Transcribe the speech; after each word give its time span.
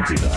Atlântida. 0.00 0.30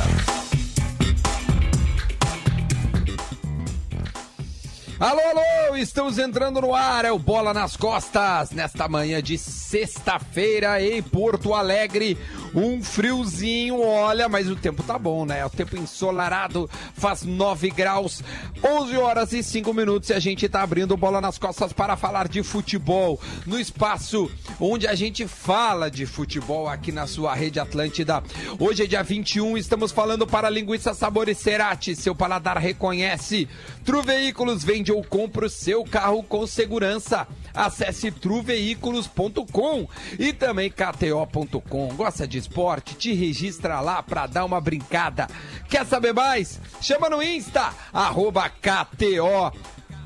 Alô, 4.99 5.19
alô, 5.19 5.75
estamos 5.75 6.17
entrando 6.17 6.61
no 6.61 6.73
ar, 6.73 7.03
é 7.03 7.11
o 7.11 7.19
Bola 7.19 7.53
nas 7.53 7.75
Costas, 7.75 8.51
nesta 8.51 8.87
manhã 8.87 9.21
de 9.21 9.37
sexta-feira 9.37 10.81
em 10.81 11.01
Porto 11.01 11.53
Alegre. 11.53 12.17
Um 12.55 12.83
friozinho, 12.83 13.81
olha, 13.81 14.29
mas 14.29 14.47
o 14.47 14.55
tempo 14.55 14.83
tá 14.83 14.99
bom, 14.99 15.25
né? 15.25 15.43
O 15.45 15.49
tempo 15.49 15.75
ensolarado, 15.75 16.69
faz 16.93 17.23
9 17.23 17.71
graus, 17.71 18.23
11 18.63 18.97
horas 18.97 19.33
e 19.33 19.41
5 19.41 19.73
minutos 19.73 20.09
e 20.09 20.13
a 20.13 20.19
gente 20.19 20.47
tá 20.47 20.61
abrindo 20.61 20.95
Bola 20.95 21.19
nas 21.19 21.37
Costas 21.37 21.73
para 21.73 21.95
falar 21.95 22.27
de 22.27 22.43
futebol 22.43 23.19
no 23.45 23.59
espaço 23.59 24.31
onde 24.59 24.87
a 24.87 24.93
gente 24.93 25.27
fala 25.27 25.89
de 25.89 26.05
futebol 26.05 26.67
aqui 26.67 26.91
na 26.91 27.07
sua 27.07 27.33
rede 27.33 27.59
Atlântida. 27.59 28.23
Hoje 28.59 28.83
é 28.83 28.87
dia 28.87 29.01
21, 29.01 29.57
estamos 29.57 29.91
falando 29.91 30.27
para 30.27 30.49
linguiça 30.49 30.93
sabores 30.93 31.39
Cerati, 31.39 31.95
seu 31.95 32.13
paladar 32.13 32.57
reconhece. 32.57 33.47
Tru 33.83 34.01
Veículos 34.03 34.63
vende 34.63 34.91
ou 34.91 35.03
compra 35.03 35.47
o 35.47 35.49
seu 35.49 35.83
carro 35.83 36.21
com 36.23 36.45
segurança. 36.45 37.27
Acesse 37.53 38.11
truveículos.com 38.11 39.87
e 40.17 40.33
também 40.33 40.69
kto.com. 40.69 41.93
Gosta 41.95 42.27
de 42.27 42.42
esporte? 42.43 42.95
Te 42.95 43.13
registra 43.13 43.79
lá 43.79 44.03
pra 44.03 44.27
dar 44.27 44.45
uma 44.45 44.61
brincada. 44.61 45.27
Quer 45.69 45.85
saber 45.85 46.13
mais? 46.13 46.59
Chama 46.79 47.09
no 47.09 47.21
Insta, 47.21 47.73
arroba 47.91 48.49
KTO 48.49 49.51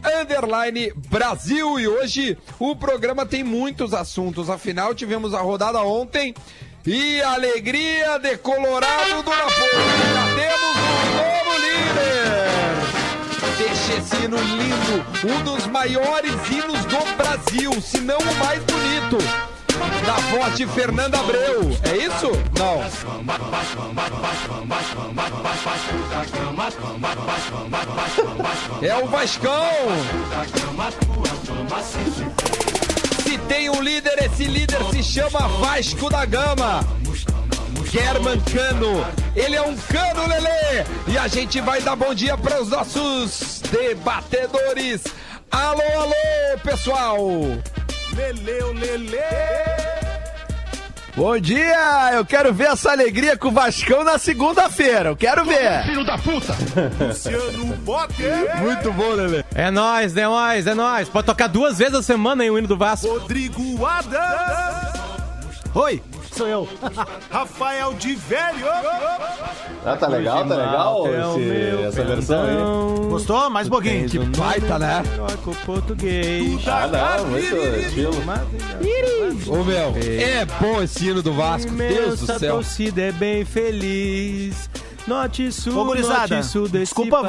underline 0.03 0.93
Brasil. 1.09 1.79
E 1.79 1.87
hoje 1.87 2.37
o 2.59 2.75
programa 2.75 3.25
tem 3.25 3.43
muitos 3.43 3.93
assuntos. 3.93 4.49
Afinal, 4.49 4.93
tivemos 4.93 5.33
a 5.33 5.41
rodada 5.41 5.81
ontem 5.81 6.33
e 6.85 7.21
a 7.21 7.33
alegria 7.33 8.17
de 8.19 8.37
Colorado 8.37 9.23
do 9.23 9.29
Napoleão. 9.29 9.87
Já 10.13 10.35
temos 10.35 10.77
um 10.77 11.15
novo 11.17 11.53
líder. 11.59 12.47
Deixa 13.57 13.93
esse 13.93 14.15
hino 14.23 14.37
lindo, 14.37 15.05
um 15.33 15.43
dos 15.43 15.65
maiores 15.67 16.31
hinos 16.49 16.85
do 16.85 17.17
Brasil, 17.17 17.81
se 17.81 17.99
não 17.99 18.17
o 18.17 18.35
mais 18.35 18.63
bonito. 18.63 19.56
Da 20.05 20.49
de 20.49 20.65
Fernanda 20.67 21.19
Abreu. 21.19 21.69
É 21.83 21.97
isso? 21.97 22.31
Não. 22.57 22.81
É 28.81 28.95
o 28.95 29.07
Vascão. 29.07 29.51
Se 33.23 33.37
tem 33.39 33.69
um 33.69 33.81
líder, 33.81 34.23
esse 34.23 34.45
líder 34.45 34.83
se 34.91 35.03
chama 35.03 35.47
Vasco 35.59 36.09
da 36.09 36.25
Gama. 36.25 36.85
German 37.91 38.39
Cano. 38.41 39.05
Ele 39.35 39.55
é 39.55 39.61
um 39.61 39.75
cano, 39.75 40.27
Lelê. 40.27 40.85
E 41.07 41.17
a 41.17 41.27
gente 41.27 41.61
vai 41.61 41.81
dar 41.81 41.95
bom 41.95 42.13
dia 42.13 42.37
para 42.37 42.61
os 42.61 42.69
nossos 42.69 43.61
debatedores. 43.71 45.03
Alô, 45.51 45.81
alô, 46.01 46.59
pessoal. 46.63 47.17
Leleu, 48.15 48.73
Lele. 48.73 49.56
Bom 51.17 51.39
dia! 51.39 52.11
Eu 52.13 52.23
quero 52.23 52.53
ver 52.53 52.65
essa 52.65 52.91
alegria 52.91 53.35
com 53.35 53.47
o 53.47 53.51
Vascão 53.51 54.03
na 54.03 54.19
segunda-feira. 54.19 55.09
Eu 55.09 55.17
quero 55.17 55.43
ver. 55.45 55.83
Filho 55.83 56.05
da 56.05 56.15
puta! 56.15 56.55
Luciano 57.07 57.75
Potter. 57.83 58.55
Muito 58.61 58.93
bom, 58.93 59.13
Lelê. 59.13 59.43
É 59.55 59.71
nóis, 59.71 60.15
é 60.15 60.27
nóis, 60.27 60.67
é 60.67 60.75
nóis. 60.75 61.09
Pode 61.09 61.25
tocar 61.25 61.47
duas 61.47 61.79
vezes 61.79 61.95
a 61.95 62.03
semana 62.03 62.43
aí 62.43 62.51
o 62.51 62.59
hino 62.59 62.67
do 62.67 62.77
Vasco. 62.77 63.07
Rodrigo 63.07 63.83
Adams. 63.83 65.57
Oi, 65.73 66.03
sou 66.37 66.47
eu. 66.47 66.67
Rafael 67.31 67.93
de 67.93 68.15
Velho. 68.15 68.67
Ah, 69.85 69.95
tá 69.97 70.07
legal, 70.07 70.45
tá 70.47 70.55
legal 70.55 71.07
É 71.07 71.25
o 71.25 71.39
esse- 71.39 71.83
essa 71.85 72.03
versão 72.03 72.43
aí. 72.43 73.09
Gostou? 73.09 73.49
Mais 73.49 73.67
um 73.67 73.71
pouquinho. 73.71 74.09
Que 74.09 74.19
baita, 74.19 74.77
né? 74.79 75.01
Heróico 75.13 75.55
português. 75.65 76.67
Ah, 76.67 76.87
não, 76.87 77.27
muito 77.27 77.55
estilo. 77.55 78.13
Ô 79.47 79.63
meu, 79.63 79.95
é 80.01 80.45
bom 80.59 80.81
esse 80.81 81.07
hino 81.07 81.21
do 81.21 81.33
Vasco. 81.33 81.71
Deus 81.71 82.19
do 82.19 82.25
céu. 82.39 82.55
torcida 82.55 83.01
é 83.01 83.11
bem 83.11 83.45
feliz. 83.45 84.69
Norte 85.07 85.47
e 85.47 85.51
sul, 85.53 85.71
Ô, 85.73 85.85
norte 85.95 86.33
e 86.33 86.43
sul 86.43 86.63
desse 86.67 86.93
desculpa, 86.93 87.23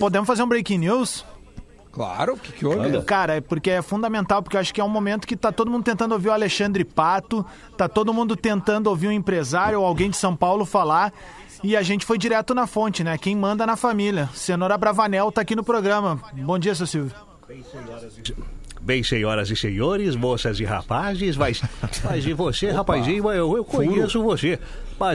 podemos 0.00 0.26
fazer 0.26 0.42
um 0.42 0.48
breaking 0.48 0.78
news? 0.78 1.24
Claro, 1.92 2.34
o 2.34 2.38
que, 2.38 2.52
que 2.52 2.64
houve? 2.64 2.78
Manda. 2.78 3.02
Cara, 3.02 3.36
é 3.36 3.40
porque 3.40 3.70
é 3.70 3.82
fundamental, 3.82 4.42
porque 4.42 4.56
eu 4.56 4.60
acho 4.60 4.72
que 4.72 4.80
é 4.80 4.84
um 4.84 4.88
momento 4.88 5.26
que 5.26 5.36
tá 5.36 5.50
todo 5.50 5.70
mundo 5.70 5.84
tentando 5.84 6.12
ouvir 6.12 6.28
o 6.28 6.32
Alexandre 6.32 6.84
Pato, 6.84 7.44
tá 7.76 7.88
todo 7.88 8.14
mundo 8.14 8.36
tentando 8.36 8.86
ouvir 8.88 9.08
um 9.08 9.12
empresário 9.12 9.80
ou 9.80 9.86
alguém 9.86 10.10
de 10.10 10.16
São 10.16 10.36
Paulo 10.36 10.64
falar. 10.64 11.12
E 11.62 11.76
a 11.76 11.82
gente 11.82 12.06
foi 12.06 12.16
direto 12.16 12.54
na 12.54 12.66
fonte, 12.66 13.04
né? 13.04 13.18
Quem 13.18 13.36
manda 13.36 13.66
na 13.66 13.76
família. 13.76 14.30
Cenoura 14.32 14.78
Bravanel 14.78 15.30
tá 15.30 15.42
aqui 15.42 15.54
no 15.54 15.64
programa. 15.64 16.20
Bom 16.32 16.58
dia, 16.58 16.74
seu 16.74 16.86
Silvio. 16.86 17.12
Bem, 18.80 19.02
senhoras 19.02 19.50
e 19.50 19.56
senhores, 19.56 20.16
moças 20.16 20.58
e 20.58 20.64
rapazes, 20.64 21.36
mas, 21.36 21.60
mas 22.02 22.24
e 22.24 22.32
você, 22.32 22.70
rapazinho, 22.70 23.30
eu, 23.30 23.56
eu 23.56 23.64
conheço 23.64 24.22
você. 24.22 24.58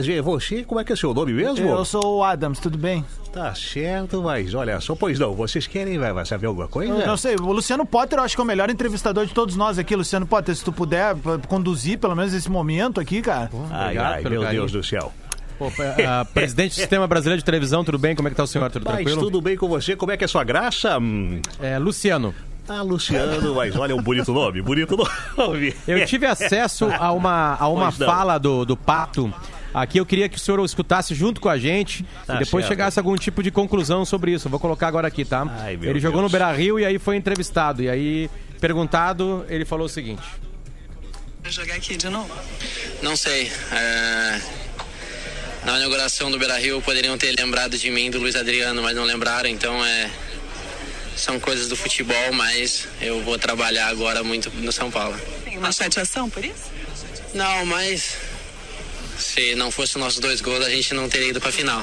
E 0.08 0.20
você, 0.20 0.64
como 0.64 0.80
é 0.80 0.84
que 0.84 0.92
é 0.92 0.96
seu 0.96 1.14
nome 1.14 1.32
mesmo? 1.32 1.68
Eu 1.68 1.84
sou 1.84 2.18
o 2.18 2.24
Adams, 2.24 2.58
tudo 2.58 2.76
bem? 2.76 3.04
Tá 3.32 3.54
certo, 3.54 4.20
mas 4.20 4.52
olha 4.52 4.80
só, 4.80 4.96
pois 4.96 5.16
não, 5.16 5.32
vocês 5.32 5.66
querem 5.68 5.96
vai, 5.96 6.12
vai 6.12 6.26
saber 6.26 6.46
alguma 6.48 6.66
coisa? 6.66 6.92
Eu 6.92 7.06
não 7.06 7.16
sei, 7.16 7.36
o 7.36 7.52
Luciano 7.52 7.86
Potter 7.86 8.18
eu 8.18 8.24
acho 8.24 8.34
que 8.34 8.40
é 8.40 8.44
o 8.44 8.46
melhor 8.46 8.68
entrevistador 8.68 9.24
de 9.26 9.32
todos 9.32 9.54
nós 9.54 9.78
aqui. 9.78 9.94
Luciano 9.94 10.26
Potter, 10.26 10.56
se 10.56 10.64
tu 10.64 10.72
puder 10.72 11.14
conduzir 11.48 11.98
pelo 11.98 12.16
menos 12.16 12.34
esse 12.34 12.50
momento 12.50 12.98
aqui, 13.00 13.22
cara. 13.22 13.48
Ai, 13.70 13.84
Obrigado 13.84 14.12
ai, 14.14 14.22
pelo 14.22 14.34
meu 14.34 14.42
carinho. 14.42 14.62
Deus 14.62 14.72
do 14.72 14.82
céu. 14.82 15.12
Pô, 15.58 15.70
ah, 16.06 16.24
presidente 16.34 16.72
do 16.72 16.74
Sistema 16.74 17.06
Brasileiro 17.06 17.38
de 17.38 17.44
Televisão, 17.44 17.84
tudo 17.84 17.98
bem? 17.98 18.16
Como 18.16 18.26
é 18.26 18.30
que 18.32 18.36
tá 18.36 18.42
o 18.42 18.46
senhor? 18.46 18.68
Tudo 18.70 18.84
Mas 18.84 18.94
tranquilo? 18.96 19.20
tudo 19.22 19.40
bem 19.40 19.56
com 19.56 19.68
você? 19.68 19.94
Como 19.94 20.10
é 20.10 20.16
que 20.16 20.24
é 20.24 20.28
sua 20.28 20.42
graça? 20.42 20.98
Hum, 20.98 21.40
É, 21.60 21.78
Luciano, 21.78 22.34
Ah, 22.68 22.82
Luciano, 22.82 23.54
mas 23.54 23.76
olha, 23.76 23.94
um 23.94 24.02
bonito 24.02 24.32
nome, 24.32 24.60
bonito 24.60 24.96
nome. 25.38 25.72
eu 25.86 26.04
tive 26.04 26.26
acesso 26.26 26.86
a 26.98 27.12
uma, 27.12 27.56
a 27.60 27.68
uma 27.68 27.92
fala 27.92 28.36
do, 28.38 28.64
do 28.64 28.76
Pato. 28.76 29.32
Aqui 29.78 29.98
eu 30.00 30.06
queria 30.06 30.26
que 30.26 30.38
o 30.38 30.40
senhor 30.40 30.64
escutasse 30.64 31.14
junto 31.14 31.38
com 31.38 31.50
a 31.50 31.58
gente 31.58 32.02
Tá 32.26 32.36
e 32.36 32.38
depois 32.38 32.64
certo. 32.64 32.68
chegasse 32.68 32.98
a 32.98 33.00
algum 33.02 33.14
tipo 33.14 33.42
de 33.42 33.50
conclusão 33.50 34.06
sobre 34.06 34.32
isso. 34.32 34.46
Eu 34.46 34.50
vou 34.50 34.58
colocar 34.58 34.88
agora 34.88 35.06
aqui, 35.06 35.22
tá? 35.22 35.46
Ai, 35.60 35.74
ele 35.82 36.00
jogou 36.00 36.20
Deus. 36.22 36.32
no 36.32 36.38
Beira 36.38 36.50
Rio 36.52 36.80
e 36.80 36.84
aí 36.86 36.98
foi 36.98 37.16
entrevistado. 37.16 37.82
E 37.82 37.90
aí, 37.90 38.30
perguntado, 38.58 39.44
ele 39.50 39.66
falou 39.66 39.84
o 39.84 39.88
seguinte: 39.88 40.22
jogar 41.44 41.74
aqui 41.74 41.94
de 41.96 42.08
novo? 42.08 42.30
Não 43.02 43.14
sei. 43.16 43.52
é, 43.72 44.40
Na 45.66 45.76
inauguração 45.76 46.30
do 46.30 46.38
Beira 46.38 46.56
Rio 46.58 46.80
poderiam 46.80 47.18
ter 47.18 47.34
lembrado 47.38 47.76
de 47.76 47.90
mim, 47.90 48.10
do 48.10 48.18
Luiz 48.18 48.34
Adriano, 48.34 48.82
mas 48.82 48.96
não 48.96 49.04
lembraram, 49.04 49.48
então 49.50 49.84
é. 49.84 50.10
São 51.14 51.40
coisas 51.40 51.68
do 51.68 51.76
futebol, 51.76 52.32
mas 52.34 52.86
eu 53.00 53.22
vou 53.24 53.38
trabalhar 53.38 53.88
agora 53.88 54.22
muito 54.22 54.50
no 54.56 54.70
São 54.70 54.90
Paulo. 54.90 55.16
Tem 55.44 55.56
uma 55.56 55.72
chateação 55.72 56.28
por 56.28 56.44
isso? 56.44 56.70
Não, 57.34 57.64
mas. 57.66 58.16
Se 59.18 59.54
não 59.54 59.70
fosse 59.70 59.96
os 59.96 60.00
nossos 60.02 60.20
dois 60.20 60.40
gols, 60.40 60.64
a 60.64 60.70
gente 60.70 60.92
não 60.94 61.08
teria 61.08 61.28
ido 61.30 61.40
pra 61.40 61.50
final. 61.52 61.82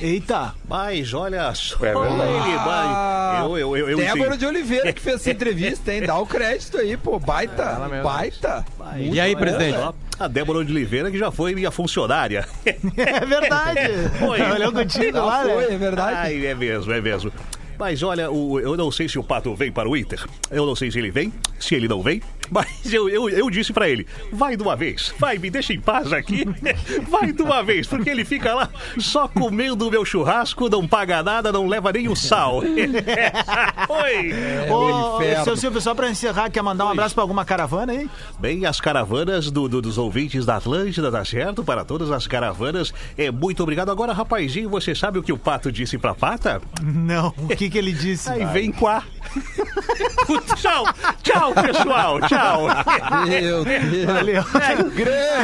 Eita! 0.00 0.54
Mas 0.68 1.12
olha 1.12 1.52
só, 1.54 1.76
É 1.84 1.88
ele 1.88 2.56
vai. 2.64 3.40
Eu, 3.42 3.58
eu, 3.58 3.76
eu, 3.76 3.88
eu 3.90 3.96
Débora 3.98 4.36
de 4.36 4.46
Oliveira 4.46 4.92
que 4.92 5.00
fez 5.00 5.16
essa 5.16 5.30
entrevista, 5.32 5.92
hein? 5.92 6.02
Dá 6.02 6.16
o 6.18 6.24
crédito 6.26 6.78
aí, 6.78 6.96
pô. 6.96 7.18
Baita, 7.18 7.90
baita. 8.02 8.64
E 8.96 9.18
aí, 9.18 9.34
presidente? 9.34 9.76
A 10.20 10.28
Débora 10.28 10.64
de 10.64 10.72
Oliveira, 10.72 11.10
que 11.10 11.18
já 11.18 11.32
foi 11.32 11.52
minha 11.54 11.70
funcionária. 11.72 12.46
É 12.96 13.26
verdade! 13.26 13.80
Foi. 14.18 14.40
Olhou 14.40 14.72
contigo 14.72 15.18
lá, 15.18 15.42
Foi, 15.42 15.66
né? 15.68 15.74
é 15.74 15.78
verdade. 15.78 16.16
Ai, 16.16 16.46
é 16.46 16.54
mesmo, 16.54 16.92
é 16.92 17.00
mesmo. 17.00 17.32
Mas 17.78 18.02
olha, 18.02 18.30
o- 18.30 18.58
eu 18.60 18.76
não 18.76 18.90
sei 18.90 19.08
se 19.08 19.18
o 19.18 19.22
Pato 19.22 19.54
vem 19.54 19.70
para 19.70 19.88
o 19.88 19.96
Inter. 19.96 20.24
Eu 20.50 20.66
não 20.66 20.74
sei 20.76 20.90
se 20.90 20.98
ele 20.98 21.10
vem, 21.10 21.32
se 21.60 21.74
ele 21.74 21.86
não 21.88 22.02
vem. 22.02 22.20
Mas 22.52 22.92
eu, 22.92 23.08
eu, 23.08 23.28
eu 23.28 23.50
disse 23.50 23.72
para 23.72 23.88
ele, 23.88 24.06
vai 24.32 24.56
de 24.56 24.62
uma 24.62 24.74
vez. 24.76 25.12
Vai, 25.18 25.38
me 25.38 25.50
deixa 25.50 25.72
em 25.72 25.80
paz 25.80 26.12
aqui. 26.12 26.44
Vai 27.08 27.32
de 27.32 27.42
uma 27.42 27.62
vez, 27.62 27.86
porque 27.86 28.08
ele 28.10 28.24
fica 28.24 28.54
lá 28.54 28.68
só 28.98 29.26
comendo 29.28 29.86
o 29.86 29.90
meu 29.90 30.04
churrasco, 30.04 30.68
não 30.68 30.86
paga 30.86 31.22
nada, 31.22 31.50
não 31.52 31.66
leva 31.66 31.92
nem 31.92 32.08
o 32.08 32.16
sal. 32.16 32.58
Oi! 33.88 34.32
Ô, 34.70 35.16
inferno. 35.18 35.44
seu 35.44 35.56
Silvio, 35.56 35.80
só 35.80 35.94
pra 35.94 36.08
encerrar, 36.10 36.50
quer 36.50 36.62
mandar 36.62 36.86
um 36.86 36.88
abraço 36.90 37.14
pra 37.14 37.22
alguma 37.22 37.44
caravana 37.44 37.92
aí? 37.92 38.08
Bem, 38.38 38.66
as 38.66 38.80
caravanas 38.80 39.50
do, 39.50 39.68
do- 39.68 39.82
dos 39.82 39.98
ouvintes 39.98 40.44
da 40.46 40.56
Atlântida, 40.56 41.10
tá 41.10 41.24
certo? 41.24 41.62
Para 41.64 41.84
todas 41.84 42.10
as 42.10 42.26
caravanas, 42.26 42.92
é 43.16 43.30
muito 43.30 43.62
obrigado. 43.62 43.90
Agora, 43.90 44.12
rapazinho, 44.12 44.68
você 44.68 44.94
sabe 44.94 45.18
o 45.18 45.22
que 45.22 45.32
o 45.32 45.38
Pato 45.38 45.70
disse 45.72 45.98
pra 45.98 46.14
Pata? 46.14 46.60
Não, 46.82 47.32
o 47.38 47.48
que 47.48 47.68
que 47.70 47.78
ele 47.78 47.92
disse? 47.92 48.28
Aí 48.30 48.44
vem 48.46 48.70
quá. 48.72 49.02
tchau, 50.56 50.84
tchau, 51.22 51.52
pessoal, 51.54 52.20
tchau. 52.22 52.37
Meu 53.28 53.64
Deus. 53.64 54.04
Valeu. 54.06 54.44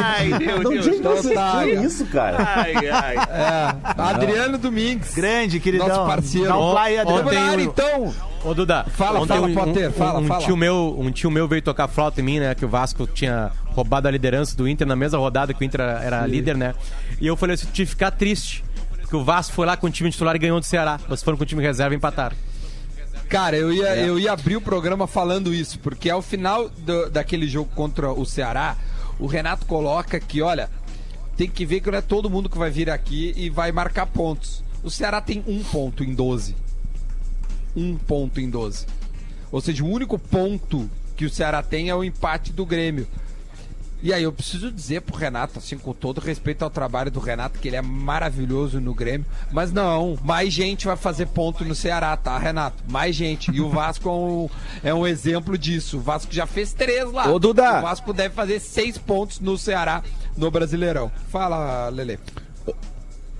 Ai, 0.03 0.25
meu 0.39 0.63
Não 0.63 0.71
Deus. 0.71 0.85
tinha 0.85 0.95
que 0.97 1.01
você 1.07 1.33
tá. 1.33 1.61
tinha 1.63 1.81
isso, 1.85 2.05
cara. 2.07 2.37
Ai, 2.55 2.73
ai. 2.89 3.15
É, 3.17 3.75
Adriano 4.01 4.57
Domingues. 4.57 5.13
Grande, 5.13 5.59
queridão. 5.59 5.87
Nosso 5.87 6.05
parceiro. 6.07 6.47
Dá 6.47 6.57
um 6.57 6.71
play, 6.71 6.99
Ontem- 6.99 7.01
Adriano. 7.01 7.23
Vamos 7.23 7.33
na 7.33 7.41
área, 7.51 7.63
o- 7.65 7.67
então. 7.67 8.13
Ô, 8.43 8.53
Duda, 8.53 8.85
Fala, 8.95 9.19
ontem 9.21 9.33
fala, 9.33 9.47
um, 9.47 9.53
Potter, 9.55 9.89
um- 9.89 9.93
fala, 9.93 10.19
um 10.19 10.27
fala. 10.27 10.43
Tio 10.43 10.55
meu, 10.55 10.95
um 10.99 11.11
tio 11.11 11.31
meu 11.31 11.47
veio 11.47 11.61
tocar 11.61 11.87
flauta 11.87 12.21
em 12.21 12.23
mim, 12.23 12.39
né? 12.39 12.53
Que 12.53 12.63
o 12.63 12.67
Vasco 12.69 13.07
tinha 13.07 13.51
roubado 13.69 14.07
a 14.07 14.11
liderança 14.11 14.55
do 14.55 14.67
Inter 14.67 14.85
na 14.87 14.95
mesma 14.95 15.17
rodada 15.17 15.53
que 15.53 15.61
o 15.61 15.65
Inter 15.65 15.81
era, 15.81 16.03
era 16.03 16.27
líder, 16.27 16.55
né? 16.55 16.75
E 17.19 17.25
eu 17.27 17.35
falei 17.35 17.55
assim, 17.55 17.65
tive 17.73 17.87
que 17.87 17.91
ficar 17.95 18.11
triste. 18.11 18.63
Porque 19.01 19.15
o 19.15 19.23
Vasco 19.23 19.53
foi 19.53 19.65
lá 19.65 19.75
com 19.77 19.87
o 19.87 19.89
time 19.89 20.09
titular 20.11 20.35
e 20.35 20.39
ganhou 20.39 20.59
do 20.59 20.65
Ceará. 20.65 20.97
Vocês 21.07 21.23
foram 21.23 21.37
com 21.37 21.43
o 21.43 21.45
time 21.45 21.61
reserva 21.61 21.93
e 21.93 21.97
empataram. 21.97 22.35
Cara, 23.29 23.57
eu 23.57 23.73
ia, 23.73 23.95
eu 23.97 24.19
ia 24.19 24.31
abrir 24.31 24.55
o 24.55 24.61
programa 24.61 25.07
falando 25.07 25.53
isso, 25.53 25.79
porque 25.79 26.09
ao 26.09 26.21
final 26.21 26.69
do- 26.69 27.09
daquele 27.09 27.47
jogo 27.47 27.69
contra 27.75 28.11
o 28.11 28.25
Ceará, 28.25 28.77
o 29.19 29.25
Renato 29.25 29.65
coloca 29.65 30.19
que, 30.19 30.41
olha, 30.41 30.69
tem 31.35 31.49
que 31.49 31.65
ver 31.65 31.81
que 31.81 31.89
não 31.91 31.97
é 31.97 32.01
todo 32.01 32.29
mundo 32.29 32.49
que 32.49 32.57
vai 32.57 32.69
vir 32.69 32.89
aqui 32.89 33.33
e 33.35 33.49
vai 33.49 33.71
marcar 33.71 34.05
pontos. 34.05 34.63
O 34.83 34.89
Ceará 34.91 35.19
tem 35.21 35.43
um 35.47 35.63
ponto 35.63 36.03
em 36.03 36.13
12. 36.13 36.55
Um 37.75 37.97
ponto 37.97 38.39
em 38.39 38.49
12. 38.49 38.85
Ou 39.51 39.59
seja, 39.59 39.83
o 39.83 39.87
único 39.89 40.17
ponto 40.19 40.89
que 41.15 41.25
o 41.25 41.29
Ceará 41.29 41.63
tem 41.63 41.89
é 41.89 41.95
o 41.95 42.03
empate 42.03 42.53
do 42.53 42.65
Grêmio. 42.65 43.07
E 44.05 44.13
aí 44.13 44.21
eu 44.21 44.31
preciso 44.31 44.71
dizer 44.71 45.01
pro 45.01 45.17
Renato, 45.17 45.57
assim, 45.57 45.79
com 45.79 45.91
todo 45.91 46.21
respeito 46.21 46.61
ao 46.61 46.69
trabalho 46.69 47.09
do 47.09 47.19
Renato, 47.19 47.57
que 47.57 47.67
ele 47.67 47.75
é 47.75 47.81
maravilhoso 47.81 48.79
no 48.79 48.93
Grêmio, 48.93 49.25
mas 49.51 49.71
não, 49.71 50.15
mais 50.23 50.53
gente 50.53 50.85
vai 50.85 50.95
fazer 50.95 51.25
ponto 51.25 51.65
no 51.65 51.73
Ceará, 51.73 52.15
tá, 52.15 52.37
Renato? 52.37 52.83
Mais 52.87 53.15
gente. 53.15 53.49
E 53.49 53.59
o 53.59 53.67
Vasco 53.67 54.07
é 54.07 54.11
um, 54.11 54.49
é 54.83 54.93
um 54.93 55.07
exemplo 55.07 55.57
disso. 55.57 55.97
O 55.97 56.01
Vasco 56.01 56.31
já 56.31 56.45
fez 56.45 56.71
três 56.71 57.11
lá. 57.11 57.27
Ô, 57.27 57.39
Duda. 57.39 57.79
O 57.79 57.81
Vasco 57.81 58.13
deve 58.13 58.35
fazer 58.35 58.59
seis 58.59 58.95
pontos 58.95 59.39
no 59.39 59.57
Ceará, 59.57 60.03
no 60.37 60.51
Brasileirão. 60.51 61.11
Fala, 61.31 61.89
Lele. 61.89 62.19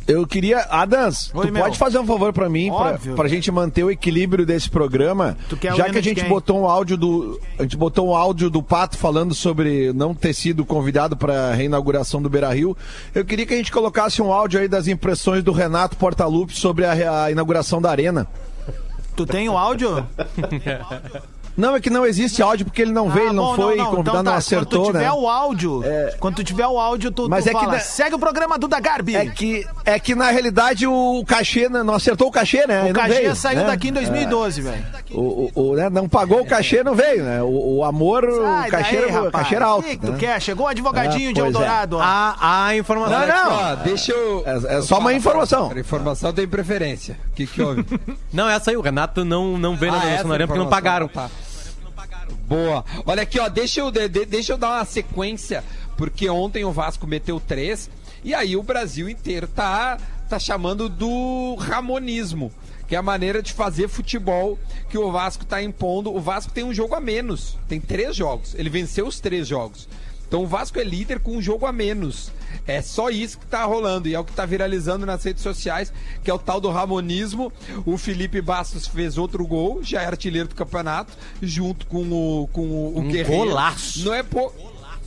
Eu 0.07 0.25
queria. 0.28 0.60
Adams, 0.69 1.31
Oi, 1.34 1.48
tu 1.48 1.54
meu. 1.54 1.63
pode 1.63 1.78
fazer 1.78 1.98
um 1.98 2.06
favor 2.06 2.31
pra 2.31 2.48
mim, 2.48 2.68
pra, 2.68 2.92
Óbvio. 2.92 3.16
pra 3.16 3.28
gente 3.28 3.52
manter 3.52 3.84
o 3.84 3.90
equilíbrio 3.90 4.46
desse 4.46 4.69
programa. 4.69 5.36
Tu 5.50 5.57
quer 5.57 5.74
o 5.74 5.75
já 5.75 5.90
que 5.90 5.98
a 5.98 6.02
gente 6.02 6.22
quem? 6.22 6.30
botou 6.30 6.60
um 6.62 6.66
áudio 6.68 6.96
do. 6.96 7.40
A 7.57 7.63
gente 7.63 7.75
botou 7.75 8.10
um 8.10 8.16
áudio 8.16 8.50
do 8.50 8.62
Pato 8.62 8.98
falando 8.98 9.34
sobre 9.34 9.92
não 9.94 10.13
ter 10.13 10.34
sido 10.34 10.63
convidado 10.63 11.18
pra 11.18 11.54
reinauguração 11.54 12.22
do 12.22 12.30
Beira 12.30 12.54
Rio. 12.54 12.78
Eu 13.13 13.25
queria 13.25 13.46
que 13.46 13.54
a 13.54 13.57
gente 13.57 13.72
colocasse 13.72 14.22
um 14.22 14.31
áudio 14.31 14.60
aí 14.60 14.68
das 14.68 14.88
impressões 14.88 15.44
do 15.44 15.52
Renato 15.52 15.98
Portaluppi 15.98 16.56
sobre 16.56 16.86
a, 16.86 17.24
a 17.24 17.31
inauguração 17.31 17.81
da 17.81 17.90
arena. 17.90 18.28
Tu 19.16 19.25
tem 19.25 19.48
o 19.50 19.57
áudio? 19.57 20.06
Não, 21.57 21.75
é 21.75 21.80
que 21.80 21.90
não 21.90 22.06
existe 22.06 22.42
áudio 22.42 22.66
porque 22.66 22.81
ele 22.81 22.92
não 22.92 23.10
veio, 23.10 23.28
Ah, 23.28 23.30
ele 23.30 23.36
não 23.36 23.56
foi, 23.56 23.75
não, 23.78 23.86
convidado, 23.86 24.02
então 24.02 24.13
não 24.24 24.31
tá, 24.31 24.36
acertou, 24.38 24.66
Quando 24.81 24.86
tu 24.88 24.92
tiver 24.92 25.06
né? 25.06 25.12
o 25.13 25.30
áudio, 25.30 25.84
quando 26.19 26.36
tu 26.36 26.44
tiver 26.44 26.68
o 26.68 26.78
áudio, 26.80 27.12
tu, 27.12 27.30
Mas 27.30 27.44
tu 27.46 27.50
é 27.50 27.54
que 27.54 27.60
fala, 27.60 27.72
da- 27.74 27.80
segue 27.80 28.16
o 28.16 28.19
programa 28.19 28.57
Duda 28.57 28.80
Garbi. 28.80 29.16
É 29.16 29.25
que, 29.28 29.66
é 29.86 29.98
que 30.00 30.13
na 30.16 30.30
realidade 30.31 30.86
o 30.86 31.24
cachê 31.25 31.69
né, 31.69 31.81
não 31.84 31.94
acertou 31.96 32.28
o 32.28 32.31
cachê, 32.31 32.68
né? 32.68 32.81
o 32.81 32.86
Ele 32.86 32.94
não 32.94 33.02
Cagê 33.02 33.13
veio, 33.16 33.36
saiu 33.36 33.60
né? 33.62 33.68
daqui 33.68 33.88
em 33.88 33.94
2012, 33.94 34.62
velho. 34.62 34.84
O, 35.12 35.22
o- 35.22 35.52
o, 35.72 35.75
né, 35.75 35.90
não 35.90 36.10
pagou 36.10 36.42
o 36.42 36.46
cachê, 36.46 36.84
não 36.84 36.94
veio, 36.94 37.24
né? 37.24 37.42
O, 37.42 37.78
o 37.78 37.84
amor, 37.86 38.24
Sai 38.30 38.68
o 38.68 38.72
cachê, 38.72 38.96
daí, 39.02 39.10
era, 39.16 39.31
cachê 39.31 39.56
era 39.56 39.66
alto. 39.66 39.86
O 39.86 39.90
que, 39.90 39.98
que 39.98 40.06
tu 40.06 40.12
né? 40.12 40.18
quer? 40.19 40.42
Chegou 40.42 40.66
o 40.66 40.69
advogadinho 40.69 41.30
Ah, 41.30 41.34
de 41.34 41.40
é. 41.40 41.44
Eldorado. 41.46 41.98
ó. 41.98 42.02
A, 42.02 42.66
a 42.68 42.75
informação. 42.75 43.19
Não, 43.19 43.28
não. 43.28 43.54
Ó, 43.72 43.75
deixa 43.75 44.12
eu. 44.12 44.44
É- 44.46 44.78
é 44.78 44.81
só 44.81 45.00
uma 45.00 45.13
informação. 45.13 45.72
A 45.74 45.80
informação 45.80 46.34
tem 46.34 46.48
preferência. 46.48 47.18
O 47.31 47.36
que, 47.36 47.48
que 47.48 47.62
houve? 47.63 47.86
Não, 48.34 48.50
essa 48.50 48.72
aí, 48.72 48.78
o 48.78 48.81
Renato 48.81 49.24
não, 49.24 49.57
não 49.57 49.75
veio 49.78 49.92
na 49.94 50.00
Ah, 50.00 50.02
arena 50.02 50.48
porque 50.48 50.60
não 50.60 50.68
pagaram. 50.69 51.07
tá. 51.07 51.30
Boa. 52.47 52.86
Olha 53.06 53.24
aqui, 53.24 53.39
ó, 53.39 53.50
deixa 53.50 53.80
eu, 53.81 53.89
de- 53.92 54.07
de- 54.07 54.25
deixa 54.25 54.53
eu 54.53 54.57
dar 54.57 54.77
uma 54.77 54.86
sequência, 54.86 55.63
porque 55.97 56.30
ontem 56.30 56.63
o 56.63 56.71
Vasco 56.71 57.07
meteu 57.07 57.39
três, 57.39 57.89
e 58.24 58.33
aí 58.33 58.56
o 58.56 58.62
Brasil 58.63 59.09
inteiro 59.09 59.47
tá, 59.47 59.97
tá 60.30 60.38
chamando 60.38 60.88
do 60.88 61.56
ramonismo, 61.56 62.51
que 62.88 62.95
é 62.95 63.00
a 63.00 63.03
maneira 63.03 63.42
de 63.42 63.51
fazer 63.51 63.88
futebol 63.88 64.59
que 64.89 64.97
o 64.97 65.12
Vasco 65.12 65.44
tá 65.44 65.62
impondo. 65.63 66.13
O 66.15 66.21
Vasco 66.21 66.51
tem 66.53 66.63
um 66.63 66.74
jogo 66.74 66.94
a 66.94 67.00
menos, 67.00 67.57
tem 67.68 67.80
três 67.81 68.15
jogos, 68.15 68.53
ele 68.56 68.69
venceu 68.69 69.07
os 69.07 69.19
três 69.19 69.47
jogos. 69.47 69.88
Então 70.27 70.44
o 70.44 70.47
Vasco 70.47 70.80
é 70.80 70.83
líder 70.83 71.19
com 71.19 71.31
um 71.38 71.42
jogo 71.42 71.65
a 71.65 71.71
menos. 71.71 72.31
É 72.68 72.82
só 72.82 73.10
isso 73.10 73.38
que 73.38 73.46
tá 73.46 73.64
rolando 73.66 74.08
e 74.08 74.16
é 74.16 74.20
o 74.20 74.24
que 74.24 74.32
tá 74.34 74.46
viralizando 74.46 75.06
nas 75.06 75.24
redes 75.24 75.44
sociais, 75.44 75.94
que 76.24 76.32
é 76.32 76.34
o 76.34 76.40
tal 76.40 76.60
do 76.60 76.70
Ramonismo. 76.72 77.52
O 77.86 77.98
Felipe 77.98 78.42
Bastos 78.42 78.88
fez 78.88 79.18
outro 79.18 79.46
gol, 79.46 79.84
já 79.84 80.02
é 80.02 80.06
artilheiro 80.08 80.48
do 80.48 80.56
campeonato, 80.56 81.14
junto 81.42 81.86
com 81.86 82.04
o, 82.12 82.48
com 82.52 82.62
o, 82.62 82.96
o 82.96 83.00
Um 83.02 83.08
Guerreiro. 83.10 83.46
golaço. 83.46 84.04
Não 84.06 84.14
é 84.14 84.24
pou- 84.24 84.54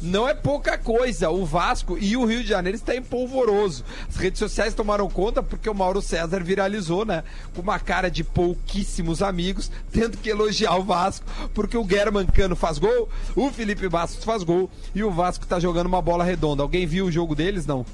Não 0.00 0.29
é 0.29 0.35
pouca 0.35 0.79
coisa. 0.79 1.31
O 1.31 1.45
Vasco 1.45 1.99
e 1.99 2.17
o 2.17 2.25
Rio 2.25 2.43
de 2.43 2.49
Janeiro 2.49 2.77
está 2.77 2.95
em 2.95 3.03
polvoroso. 3.03 3.85
As 4.09 4.17
redes 4.17 4.39
sociais 4.39 4.75
tomaram 4.75 5.09
conta 5.09 5.43
porque 5.43 5.69
o 5.69 5.75
Mauro 5.75 6.00
César 6.00 6.43
viralizou, 6.43 7.05
né? 7.05 7.25
Com 7.55 7.62
uma 7.62 7.79
cara 7.79 8.09
de 8.11 8.23
pouquíssimos 8.23 9.23
amigos, 9.23 9.71
tendo 9.91 10.17
que 10.17 10.31
elogiar 10.31 10.77
o 10.77 10.85
Vasco, 10.85 11.27
porque 11.53 11.77
o 11.77 11.89
German 11.89 12.27
Cano 12.27 12.55
faz 12.55 12.79
gol, 12.79 13.09
o 13.35 13.50
Felipe 13.50 13.89
Bastos 13.89 14.25
faz 14.25 14.43
gol 14.43 14.71
e 14.95 15.03
o 15.03 15.11
Vasco 15.11 15.47
tá 15.47 15.59
jogando 15.59 15.87
uma 15.87 16.00
bola 16.00 16.25
redonda. 16.25 16.62
Alguém 16.62 16.87
viu 16.87 17.06
o 17.06 17.12
jogo 17.12 17.35
deles? 17.35 17.67
Não. 17.67 17.85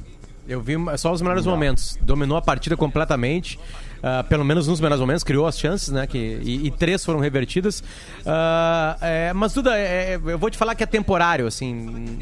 Eu 0.47 0.61
vi 0.61 0.75
só 0.99 1.11
os 1.13 1.23
melhores 1.23 1.47
momentos. 1.47 1.99
Dominou 2.03 2.37
a 2.37 2.43
partida 2.43 2.77
completamente. 2.77 3.59
Ah, 4.07 4.23
pelo 4.29 4.45
menos 4.45 4.69
nos 4.69 4.81
melhores 4.81 5.01
momentos, 5.01 5.25
criou 5.25 5.47
as 5.47 5.59
chances, 5.59 5.89
né? 5.89 6.07
Que, 6.07 6.19
e, 6.43 6.67
e 6.67 6.71
três 6.71 7.03
foram 7.05 7.21
revertidas. 7.21 7.83
Ah, 8.27 8.97
é, 9.01 9.33
mas, 9.33 9.53
Duda, 9.55 9.77
é, 9.79 10.17
eu 10.27 10.39
vou 10.39 10.51
te 10.51 10.59
falar 10.59 10.75
que 10.75 10.83
é 10.83 10.87
temporário, 10.87 11.47
assim. 11.47 12.19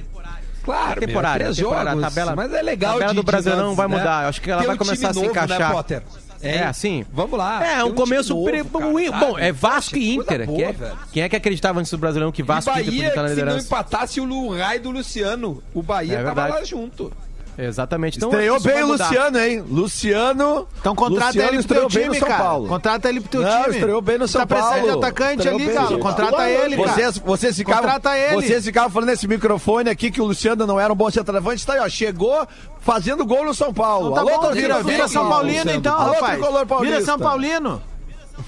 Claro, 0.65 1.01
meu, 1.01 1.09
temporário, 1.09 1.41
três 1.47 1.57
temporário, 1.57 1.91
jogos, 1.91 2.05
a 2.05 2.09
tabela- 2.09 2.37
mas 2.37 2.53
é 2.53 2.63
legal 2.63 2.91
a 2.91 2.95
tabela 2.95 3.11
de- 3.11 3.17
do 3.17 3.23
Brasileirão 3.25 3.67
nós, 3.69 3.77
vai 3.77 3.89
né? 3.89 3.97
mudar. 3.99 4.23
Eu 4.23 4.29
acho 4.29 4.41
que 4.41 4.49
ela 4.51 4.61
Ter 4.61 4.67
vai 4.69 4.77
um 4.77 4.79
começar 4.79 5.09
a 5.09 5.13
se 5.13 5.19
novo, 5.19 5.31
encaixar. 5.33 5.85
Né? 5.91 6.03
É, 6.41 6.63
assim. 6.65 7.05
Vamos 7.13 7.37
lá. 7.39 7.65
É, 7.65 7.75
tem 7.77 7.85
um 7.85 7.95
começo. 7.95 8.35
novo, 8.35 8.45
pre- 8.45 8.65
cara? 8.65 9.13
Bom, 9.19 9.39
é 9.39 9.51
Vasco 9.53 9.97
e 9.97 10.15
Inter. 10.15 10.45
boa, 10.47 10.57
quem, 10.59 10.65
é, 10.67 10.93
quem 11.13 11.23
é 11.25 11.29
que 11.29 11.37
acreditava 11.37 11.79
antes 11.81 11.91
do 11.91 11.99
Brasileirão 11.99 12.31
que 12.33 12.43
Vasco 12.45 12.71
e 12.71 12.73
Inter 12.81 12.85
Bahia, 12.93 13.09
estar 13.09 13.23
na 13.23 13.29
que 13.29 13.35
se 13.35 13.41
não 13.41 13.45
liderança? 13.47 13.67
empatasse 13.67 14.21
o 14.21 14.49
Rai 14.57 14.79
do 14.81 14.91
Luciano, 14.91 15.63
o 15.75 15.83
Bahia 15.83 16.19
É 16.19 16.23
tava 16.25 16.47
lá 16.47 16.65
junto. 16.65 17.13
Exatamente. 17.59 18.17
Então, 18.17 18.31
Estreou 18.31 18.59
bem 18.61 18.83
o. 18.83 18.87
Luciano, 18.87 19.39
hein? 19.39 19.65
Luciano. 19.69 20.67
Então 20.81 20.95
contrata 20.95 21.27
Luciano 21.27 21.49
ele 21.51 21.63
pro 21.63 21.75
teu 21.77 21.89
time, 21.89 22.07
no 22.07 22.15
São 22.15 22.29
cara. 22.29 22.43
Paulo. 22.45 22.69
Contrata 22.69 23.09
ele 23.09 23.21
pro 23.21 23.29
teu 23.31 23.43
Não, 23.43 23.63
time. 23.65 23.75
estreou 23.75 24.01
bem 24.01 24.19
no 24.19 24.29
São 24.29 24.41
tá 24.41 24.47
precisando 24.47 24.73
Paulo. 24.73 24.87
de 24.93 24.99
atacante 24.99 25.37
Estreou 25.39 25.57
ali, 25.57 25.67
bem, 25.67 25.75
Galo. 25.75 25.89
sim. 25.89 25.99
Contrata 25.99 26.49
ele, 26.51 26.77
cara. 26.77 26.89
Vocês, 26.89 27.19
vocês, 27.19 27.57
ficavam, 27.57 27.83
Contrata 27.83 28.19
ele. 28.19 28.35
vocês 28.37 28.65
ficavam 28.65 28.91
falando 28.91 29.09
nesse 29.11 29.29
microfone 29.29 29.91
aqui 29.91 30.11
que 30.11 30.21
o 30.21 30.25
Luciano 30.25 30.67
não 30.67 30.81
era 30.81 30.93
um 30.93 30.97
bom 30.97 31.11
centroavante. 31.11 31.67
Tá 31.67 31.75
aí, 31.75 31.81
ó. 31.81 31.89
Chegou 31.89 32.47
fazendo 32.81 33.25
gol 33.27 33.45
no 33.45 33.55
São 33.55 33.73
Paulo. 33.73 34.13
Então 34.13 34.25
tá 34.25 34.31
Alô, 34.31 34.41
bom, 34.41 34.47
torcida 34.47 34.69
vira, 34.69 34.83
do 34.83 34.89
vira 34.89 35.09
São 35.09 35.29
Paulino 35.29 35.71
então, 35.73 35.95
Alô, 35.95 36.13
rapaz. 36.15 36.41
paulista. 36.41 36.79
Vira 36.81 37.05
São 37.05 37.19
Paulino. 37.19 37.83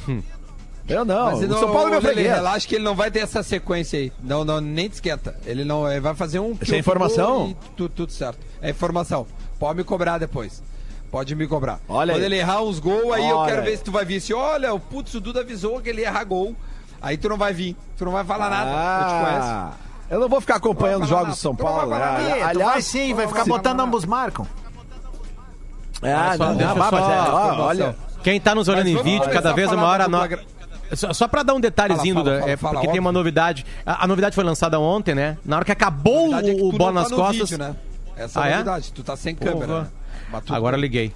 Eu 0.88 1.04
não. 1.04 1.26
Mas 1.32 1.42
o 1.42 1.46
não, 1.48 1.58
São 1.58 1.72
Paulo 1.72 1.88
é 1.88 1.90
meu 1.92 2.02
freguês. 2.02 2.26
Relaxa 2.34 2.68
que 2.68 2.74
ele 2.74 2.84
não 2.84 2.94
vai 2.94 3.10
ter 3.10 3.20
essa 3.20 3.42
sequência 3.42 3.98
aí. 3.98 4.12
Não, 4.22 4.44
não, 4.44 4.60
nem 4.60 4.88
te 4.88 4.94
esquenta. 4.94 5.34
Ele 5.46 5.64
não 5.64 5.90
ele 5.90 6.00
vai 6.00 6.14
fazer 6.14 6.38
um. 6.40 6.56
Essa 6.60 6.76
é 6.76 6.78
informação? 6.78 7.48
E 7.48 7.56
tu- 7.76 7.88
tudo 7.88 8.12
certo. 8.12 8.38
É 8.60 8.70
informação. 8.70 9.26
Pode 9.58 9.78
me 9.78 9.84
cobrar 9.84 10.18
depois. 10.18 10.62
Pode 11.10 11.34
me 11.34 11.46
cobrar. 11.46 11.78
Olha 11.88 12.12
Quando 12.12 12.20
aí. 12.20 12.26
ele 12.26 12.36
errar 12.38 12.60
uns 12.62 12.78
gols, 12.80 13.12
aí 13.14 13.28
eu 13.28 13.36
Olha 13.36 13.48
quero 13.50 13.62
aí. 13.62 13.70
ver 13.70 13.76
se 13.78 13.84
tu 13.84 13.92
vai 13.92 14.04
vir 14.04 14.16
assim: 14.16 14.32
olha, 14.34 14.74
o 14.74 14.80
putz, 14.80 15.14
o 15.14 15.20
Duda 15.20 15.40
avisou 15.40 15.80
que 15.80 15.88
ele 15.88 16.02
ia 16.02 16.08
errar 16.08 16.24
gol. 16.24 16.54
Aí 17.00 17.16
tu 17.16 17.28
não 17.28 17.38
vai 17.38 17.52
vir. 17.54 17.76
Tu 17.96 18.04
não 18.04 18.12
vai 18.12 18.24
falar 18.24 18.50
nada. 18.50 18.70
Eu 18.70 19.08
te 19.08 19.24
conheço. 19.24 19.48
Ah, 19.48 19.72
eu 20.10 20.20
não 20.20 20.28
vou 20.28 20.40
ficar 20.40 20.56
acompanhando 20.56 20.98
Não 20.98 21.04
os 21.04 21.08
jogos 21.08 21.34
de 21.34 21.40
São. 21.40 21.54
Paulo. 21.54 21.82
Não 21.82 21.88
vai 21.88 21.98
falar 22.00 22.18
né? 22.20 22.42
Aliás, 22.42 22.58
vai 22.72 22.82
sim, 22.82 23.14
vai 23.14 23.24
não 23.24 23.32
ficar 23.32 23.44
botando 23.46 23.80
ambos 23.80 24.04
marcam. 24.04 24.46
Ah, 26.02 26.34
só- 26.36 26.46
não, 26.46 26.56
deixa 26.56 26.72
eu 26.72 26.76
mas 26.76 26.90
só- 26.90 26.98
é, 26.98 27.30
ó, 27.30 27.60
olha. 27.62 27.96
Quem 28.22 28.40
tá 28.40 28.54
nos 28.54 28.68
olhando 28.68 28.88
em 28.88 29.02
vídeo, 29.02 29.28
cada 29.30 29.52
vez 29.52 29.68
a 29.68 29.72
é 29.72 29.76
falar 29.76 29.82
maior 29.86 29.98
da 29.98 30.04
a 30.04 30.08
no... 30.22 30.28
gra- 30.28 30.44
Só, 30.92 31.12
só 31.12 31.26
pra 31.28 31.42
dar 31.42 31.54
um 31.54 31.60
detalhezinho, 31.60 32.14
Fala, 32.14 32.26
fala, 32.26 32.40
Duda, 32.40 32.50
é 32.52 32.56
fala, 32.56 32.72
porque 32.74 32.86
fala, 32.86 32.92
tem 32.92 33.00
uma 33.00 33.12
novidade. 33.12 33.64
A, 33.84 34.04
a 34.04 34.06
novidade 34.06 34.34
foi 34.34 34.44
lançada 34.44 34.78
ontem, 34.78 35.14
né? 35.14 35.38
Na 35.44 35.56
hora 35.56 35.64
que 35.64 35.72
acabou 35.72 36.34
é 36.36 36.42
que 36.42 36.50
o, 36.62 36.70
bola 36.72 36.92
nas 36.92 37.04
tá 37.08 37.16
no 37.16 37.22
costas. 37.22 37.50
vídeo, 37.50 37.58
né? 37.64 37.74
Essa 38.16 38.42
Ah, 38.42 38.46
é 38.48 38.50
é? 38.50 38.54
a 38.54 38.56
novidade. 38.58 38.92
Tu 38.92 39.02
tá 39.02 39.16
sem 39.16 39.34
câmera. 39.34 39.66
Porra. 39.66 39.80
né? 39.82 39.88
Agora 40.50 40.76
liguei. 40.76 41.12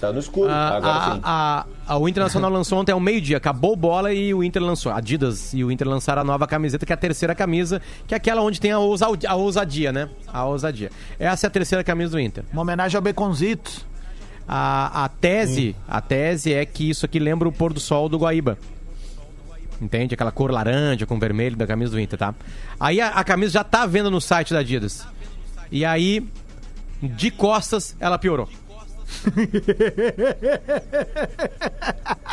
Tá 0.00 0.10
no 0.12 0.18
escuro. 0.18 0.50
A, 0.50 0.76
Agora 0.76 0.92
a, 0.96 1.14
sim. 1.14 1.20
a- 1.22 1.66
a- 1.86 1.96
o 1.98 2.08
Internacional 2.08 2.50
lançou 2.50 2.78
ontem 2.78 2.92
ao 2.92 3.00
meio-dia, 3.00 3.36
acabou 3.36 3.76
bola 3.76 4.12
e 4.12 4.32
o 4.32 4.42
Inter 4.42 4.62
lançou. 4.62 4.90
A 4.92 4.96
Adidas 4.98 5.52
e 5.52 5.62
o 5.64 5.70
Inter 5.70 5.86
lançaram 5.88 6.22
a 6.22 6.24
nova 6.24 6.46
camiseta, 6.46 6.86
que 6.86 6.92
é 6.92 6.94
a 6.94 6.96
terceira 6.96 7.34
camisa, 7.34 7.82
que 8.06 8.14
é 8.14 8.16
aquela 8.16 8.40
onde 8.40 8.58
tem 8.60 8.70
a, 8.70 8.78
ousa- 8.78 9.06
a 9.26 9.34
ousadia, 9.34 9.92
né? 9.92 10.08
A 10.32 10.44
ousadia. 10.46 10.90
Essa 11.18 11.46
é 11.46 11.48
a 11.48 11.50
terceira 11.50 11.84
camisa 11.84 12.12
do 12.12 12.20
Inter. 12.20 12.44
Uma 12.52 12.62
homenagem 12.62 12.96
ao 12.96 13.02
Beconzitos. 13.02 13.84
A, 14.46 15.04
a 15.04 15.08
tese, 15.10 15.76
a 15.86 16.00
tese 16.00 16.54
é 16.54 16.64
que 16.64 16.88
isso 16.88 17.04
aqui 17.04 17.18
lembra 17.18 17.46
o 17.48 17.52
pôr 17.52 17.72
do 17.72 17.80
sol 17.80 18.08
do 18.08 18.16
Guaíba. 18.18 18.56
Entende? 19.80 20.14
Aquela 20.14 20.32
cor 20.32 20.50
laranja 20.50 21.06
com 21.06 21.18
vermelho 21.18 21.56
da 21.56 21.66
camisa 21.66 21.92
do 21.92 22.00
Inter, 22.00 22.18
tá? 22.18 22.34
Aí 22.80 23.00
a, 23.00 23.08
a 23.10 23.24
camisa 23.24 23.52
já 23.52 23.64
tá 23.64 23.82
à 23.82 23.86
venda 23.86 24.10
no 24.10 24.20
site 24.20 24.52
da 24.52 24.60
Adidas. 24.60 25.06
E 25.70 25.84
aí, 25.84 26.26
de 27.02 27.30
costas, 27.30 27.94
ela 28.00 28.18
piorou. 28.18 28.48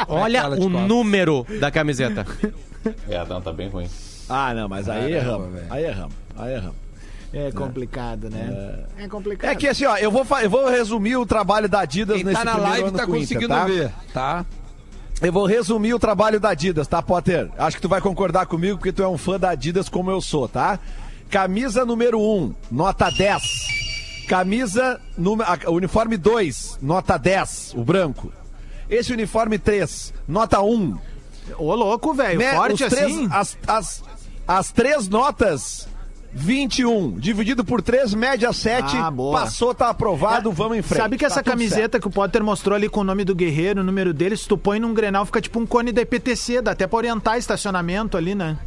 Olha 0.08 0.50
o 0.50 0.70
número 0.70 1.46
da 1.60 1.72
camiseta. 1.72 2.26
É, 3.10 3.26
não, 3.26 3.42
tá 3.42 3.52
bem 3.52 3.68
ruim. 3.68 3.90
Ah, 4.30 4.54
não, 4.54 4.70
mas 4.70 4.88
aí 4.88 5.14
erramos. 5.14 5.52
velho. 5.52 5.66
Aí 5.72 5.86
erramos. 5.86 6.14
Aí 6.38 6.54
erramos. 6.54 6.76
É 7.34 7.52
complicado, 7.52 8.30
né? 8.30 8.86
É, 8.98 9.08
complicado. 9.08 9.50
É 9.50 9.56
que 9.56 9.68
assim, 9.68 9.86
ó, 9.86 9.98
eu 9.98 10.12
vou, 10.12 10.26
eu 10.40 10.50
vou 10.50 10.70
resumir 10.70 11.18
o 11.18 11.26
trabalho 11.26 11.68
da 11.68 11.80
Adidas 11.80 12.18
Quem 12.18 12.24
nesse 12.24 12.38
tá 12.38 12.46
na 12.46 12.58
live 12.58 12.88
ano 12.88 12.98
tá 12.98 13.08
conseguindo 13.08 13.48
tá? 13.48 13.66
ver, 13.66 13.92
tá? 14.14 14.46
Eu 15.22 15.32
vou 15.32 15.46
resumir 15.46 15.94
o 15.94 16.00
trabalho 16.00 16.40
da 16.40 16.50
Adidas, 16.50 16.88
tá, 16.88 17.02
Potter? 17.02 17.50
Acho 17.58 17.78
que 17.78 17.82
tu 17.82 17.90
vai 17.90 18.02
concordar 18.02 18.46
comigo 18.46 18.78
porque 18.78 18.92
tu 18.92 19.02
é 19.02 19.08
um 19.08 19.18
fã 19.18 19.40
da 19.40 19.52
Adidas 19.52 19.88
como 19.90 20.12
eu 20.12 20.22
sou, 20.22 20.48
tá? 20.48 20.78
Camisa 21.30 21.86
número 21.86 22.20
1, 22.20 22.54
nota 22.70 23.10
10. 23.10 23.44
Camisa, 24.28 25.00
número, 25.18 25.50
uniforme 25.72 26.18
2, 26.18 26.80
nota 26.82 27.18
10, 27.18 27.74
o 27.76 27.84
branco. 27.84 28.32
Esse 28.90 29.14
uniforme 29.14 29.58
3, 29.58 30.14
nota 30.28 30.62
1. 30.62 30.98
Ô, 31.58 31.74
louco, 31.76 32.14
velho. 32.14 32.40
Né, 32.40 32.54
Forte 32.54 32.88
três- 32.90 33.06
assim. 33.06 33.28
As, 33.32 33.58
as, 33.68 34.04
as 34.48 34.72
três 34.72 35.08
notas, 35.08 35.88
21. 36.38 37.14
Dividido 37.18 37.64
por 37.64 37.82
3, 37.82 38.14
média 38.14 38.52
7. 38.52 38.98
Ah, 38.98 39.12
passou, 39.32 39.74
tá 39.74 39.90
aprovado, 39.90 40.52
vamos 40.52 40.78
em 40.78 40.82
frente. 40.82 41.02
Sabe 41.02 41.18
que 41.18 41.26
essa 41.26 41.36
Tá 41.36 41.44
tudo 41.44 41.52
camiseta 41.52 41.98
que 41.98 42.08
o 42.08 42.12
Potter 42.12 42.44
mostrou 42.44 42.76
ali 42.76 42.90
com 42.90 43.00
o 43.00 43.04
nome 43.06 43.24
do 43.24 43.34
guerreiro, 43.34 43.80
o 43.80 43.84
número 43.84 44.14
dele, 44.14 44.36
se 44.36 44.46
tu 44.46 44.58
põe 44.58 44.78
num 44.78 44.94
grenal, 44.94 45.26
fica 45.26 45.40
tipo 45.40 45.58
um 45.60 45.66
cone 45.66 45.94
da 45.94 46.02
EPTC, 46.02 46.62
dá 46.62 46.72
até 46.72 46.86
pra 46.86 46.98
orientar 46.98 47.38
estacionamento 47.38 48.18
ali, 48.18 48.36
né? 48.36 48.58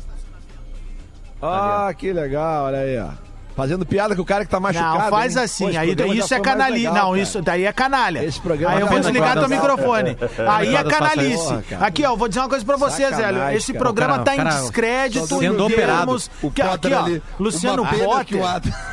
Ah, 1.43 1.93
que 1.97 2.11
legal, 2.11 2.65
olha 2.65 2.79
aí, 2.79 2.99
ó. 2.99 3.28
Fazendo 3.59 3.85
piada 3.85 4.15
com 4.15 4.23
o 4.23 4.25
cara 4.25 4.45
que 4.45 4.51
tá 4.53 4.61
machucado. 4.61 4.99
Não, 5.01 5.11
faz 5.11 5.35
hein? 5.37 5.43
assim. 5.43 5.73
Pô, 5.73 5.79
aí 5.79 5.91
isso 6.19 6.29
já 6.29 6.37
é 6.37 6.41
canalha. 6.41 6.73
legal, 6.77 6.95
Não, 6.95 7.09
cara. 7.11 7.19
isso 7.21 7.43
daí 7.43 7.65
é 7.65 7.73
canalha. 7.73 8.25
Esse 8.25 8.41
programa 8.41 8.75
aí 8.77 8.81
eu 8.81 8.87
já 8.87 8.93
vou 8.93 9.01
desligar 9.01 9.37
teu 9.37 9.49
microfone. 9.49 10.17
Aí 10.49 10.77
é 10.77 10.85
canalice. 10.85 11.59
Aqui, 11.81 12.05
ó, 12.07 12.15
vou 12.15 12.29
dizer 12.29 12.39
uma 12.41 12.49
coisa 12.49 12.65
pra 12.65 12.77
vocês, 12.77 13.17
velho. 13.17 13.51
Esse 13.51 13.75
programa 13.75 14.21
cara- 14.25 14.25
tá 14.25 14.37
em 14.37 14.45
descrédito 14.45 15.27
sendo 15.27 15.43
em 15.65 15.67
operado. 15.67 15.99
termos... 16.07 16.31
O 16.41 16.51
que- 16.53 16.63
Aqui, 16.63 16.93
ó, 16.95 17.19
Luciano 17.43 17.85
Potter. 17.85 18.41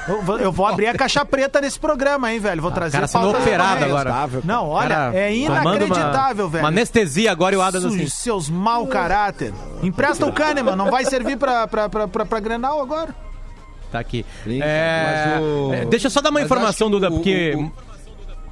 Eu 0.07 0.21
vou- 0.23 0.39
Eu 0.39 0.51
vou 0.51 0.65
abrir 0.65 0.87
a 0.87 0.95
caixa 0.95 1.23
preta 1.23 1.61
nesse 1.61 1.79
programa, 1.79 2.33
hein, 2.33 2.39
velho. 2.39 2.59
Vou 2.61 2.71
trazer 2.71 2.93
cara 2.97 3.07
sendo 3.07 3.29
operado 3.29 3.85
agora. 3.85 4.29
Não, 4.43 4.67
olha, 4.69 4.89
Cara, 4.89 5.15
é 5.15 5.31
inacreditável, 5.35 6.49
velho. 6.49 6.63
Uma 6.63 6.69
anestesia 6.69 7.31
agora 7.31 7.53
e 7.53 7.57
o 7.57 7.61
Adams 7.61 7.85
assim. 7.93 8.07
seus 8.07 8.49
mau 8.49 8.87
caráter. 8.87 9.53
Empresta 9.83 10.25
o 10.25 10.31
Kahneman, 10.33 10.75
não 10.75 10.89
vai 10.89 11.05
servir 11.05 11.37
pra, 11.37 11.67
pra, 11.67 11.87
pra, 11.87 12.07
pra, 12.07 12.25
pra 12.25 12.39
Grenal 12.39 12.81
agora? 12.81 13.13
Tá 13.95 13.99
aqui. 14.01 14.25
Brinca, 14.43 14.65
É, 14.65 15.33
mas 15.35 15.43
o- 15.43 15.73
é, 15.73 15.85
Deixa 15.85 16.07
eu 16.07 16.11
só 16.11 16.21
dar 16.21 16.29
uma 16.29 16.39
Mas 16.39 16.45
informação, 16.45 16.89
Duda, 16.89 17.09
porque. 17.09 17.53
o- 17.55 17.61
o- 17.63 17.95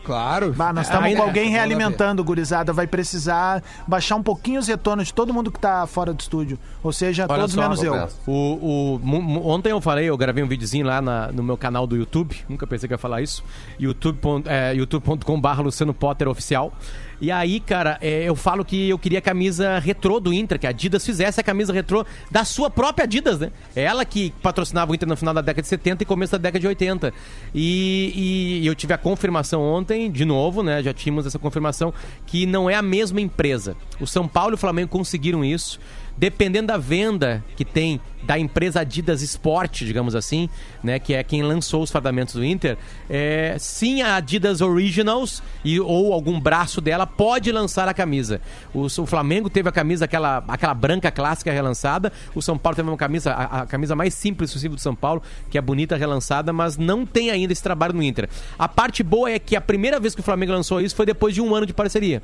Claro. 0.06 0.52
Bah, 0.52 0.74
nós 0.74 0.88
estamos 0.88 1.16
com 1.16 1.22
alguém 1.22 1.46
Manda 1.46 1.56
realimentando, 1.56 2.22
gurizada. 2.26 2.74
Vai 2.74 2.86
precisar 2.86 3.64
baixar 3.88 4.18
um 4.18 4.22
pouquinho 4.22 4.60
os 4.60 4.68
retornos 4.68 5.08
de 5.08 5.14
todo 5.14 5.34
mundo 5.34 5.50
que 5.50 5.58
tá 5.58 5.88
fora 5.88 6.14
do 6.14 6.20
estúdio. 6.20 6.60
Ou 6.84 6.92
seja, 6.92 7.26
Olha 7.30 7.40
todos 7.40 7.56
só, 7.56 7.62
menos 7.62 7.82
eu. 7.82 8.10
O, 8.28 9.00
o- 9.02 9.48
ontem 9.50 9.70
eu 9.72 9.80
falei, 9.80 10.10
eu 10.10 10.18
gravei 10.18 10.44
um 10.44 10.48
videozinho 10.50 10.86
lá 10.86 11.02
na- 11.02 11.32
no 11.32 11.42
meu 11.42 11.56
canal 11.56 11.88
do 11.88 11.96
YouTube. 11.96 12.36
Nunca 12.50 12.68
pensei 12.68 12.86
que 12.90 12.94
ia 12.94 12.98
falar 12.98 13.22
isso. 13.22 13.46
youtube.com 13.80 14.44
é, 14.46 14.74
youtube.com.br 14.76 15.62
Luciano 15.62 15.94
Potter 15.94 16.28
Oficial. 16.28 16.74
E 17.22 17.32
aí, 17.32 17.60
cara, 17.60 17.98
é, 18.02 18.24
eu 18.24 18.36
falo 18.36 18.66
que 18.66 18.90
eu 18.90 19.00
queria 19.00 19.20
a 19.20 19.22
camisa 19.22 19.80
retrô 19.80 20.20
do 20.20 20.34
Inter, 20.34 20.60
que 20.60 20.68
a 20.68 20.70
Adidas 20.70 21.06
fizesse 21.06 21.40
a 21.40 21.44
camisa 21.44 21.72
retrô 21.72 22.06
da 22.30 22.44
sua 22.44 22.70
própria 22.70 23.04
Adidas, 23.04 23.40
né? 23.40 23.52
Ela 23.76 24.04
que 24.04 24.34
patrocinava 24.42 24.92
o 24.92 24.96
Inter 24.96 25.08
no 25.08 25.16
final 25.16 25.34
da 25.34 25.42
década 25.42 25.62
de 25.62 25.68
70 25.68 26.04
e 26.04 26.06
começo 26.06 26.32
da 26.34 26.38
década 26.38 26.60
de 26.60 26.68
80. 26.68 27.14
E, 27.54 28.60
e 28.62 28.68
eu 28.68 28.76
tive 28.76 28.94
a 28.94 28.98
confirmação 28.98 29.62
ontem, 29.62 30.12
de 30.12 30.26
novo, 30.26 30.64
né? 30.64 30.82
Já 30.84 30.94
tínhamos 30.94 31.26
essa 31.26 31.40
confirmação, 31.40 31.94
que 32.26 32.46
não 32.46 32.70
é 32.70 32.76
a 32.76 32.82
mesma 32.82 33.22
empresa. 33.22 33.76
O 34.00 34.08
São 34.08 34.28
Paulo 34.28 34.54
e 34.54 34.56
o 34.56 34.58
Flamengo 34.58 34.90
conseguiram 34.90 35.44
isso 35.46 35.80
dependendo 36.18 36.68
da 36.68 36.78
venda 36.78 37.44
que 37.56 37.66
tem 37.66 38.00
da 38.24 38.40
empresa 38.40 38.80
Adidas 38.80 39.22
Sport, 39.22 39.84
digamos 39.84 40.16
assim, 40.16 40.50
né, 40.82 40.98
que 40.98 41.14
é 41.14 41.24
quem 41.24 41.44
lançou 41.44 41.84
os 41.84 41.92
fardamentos 41.92 42.36
do 42.36 42.44
Inter, 42.44 42.78
é, 43.10 43.58
sim 43.60 44.02
a 44.02 44.16
Adidas 44.16 44.62
Originals 44.62 45.44
e, 45.64 45.80
ou 45.80 46.14
algum 46.14 46.40
braço 46.40 46.80
dela 46.80 47.06
pode 47.06 47.52
lançar 47.52 47.88
a 47.88 47.94
camisa. 47.94 48.40
O, 48.74 48.86
o 48.86 49.06
Flamengo 49.06 49.50
teve 49.50 49.68
a 49.68 49.72
camisa 49.72 50.06
aquela, 50.06 50.44
aquela 50.48 50.74
branca 50.74 51.12
clássica 51.12 51.52
relançada, 51.52 52.12
o 52.34 52.42
São 52.42 52.58
Paulo 52.58 52.76
teve 52.76 52.90
uma 52.90 52.98
camisa 52.98 53.34
a, 53.34 53.62
a 53.62 53.66
camisa 53.66 53.96
mais 53.96 54.14
simples 54.14 54.54
possível 54.54 54.76
do 54.76 54.82
São 54.82 54.96
Paulo, 54.96 55.22
que 55.50 55.58
é 55.58 55.62
bonita 55.62 55.98
relançada, 55.98 56.54
mas 56.54 56.78
não 56.78 57.06
tem 57.06 57.30
ainda 57.30 57.52
esse 57.52 57.64
trabalho 57.64 57.94
no 57.94 58.02
Inter. 58.02 58.30
A 58.58 58.68
parte 58.68 59.04
boa 59.04 59.30
é 59.30 59.38
que 59.38 59.56
a 59.56 59.62
primeira 59.62 60.00
vez 60.00 60.16
que 60.16 60.22
o 60.22 60.24
Flamengo 60.24 60.54
lançou 60.54 60.80
isso 60.80 60.96
foi 60.96 61.06
depois 61.06 61.36
de 61.36 61.42
um 61.42 61.54
ano 61.54 61.66
de 61.66 61.74
parceria. 61.74 62.22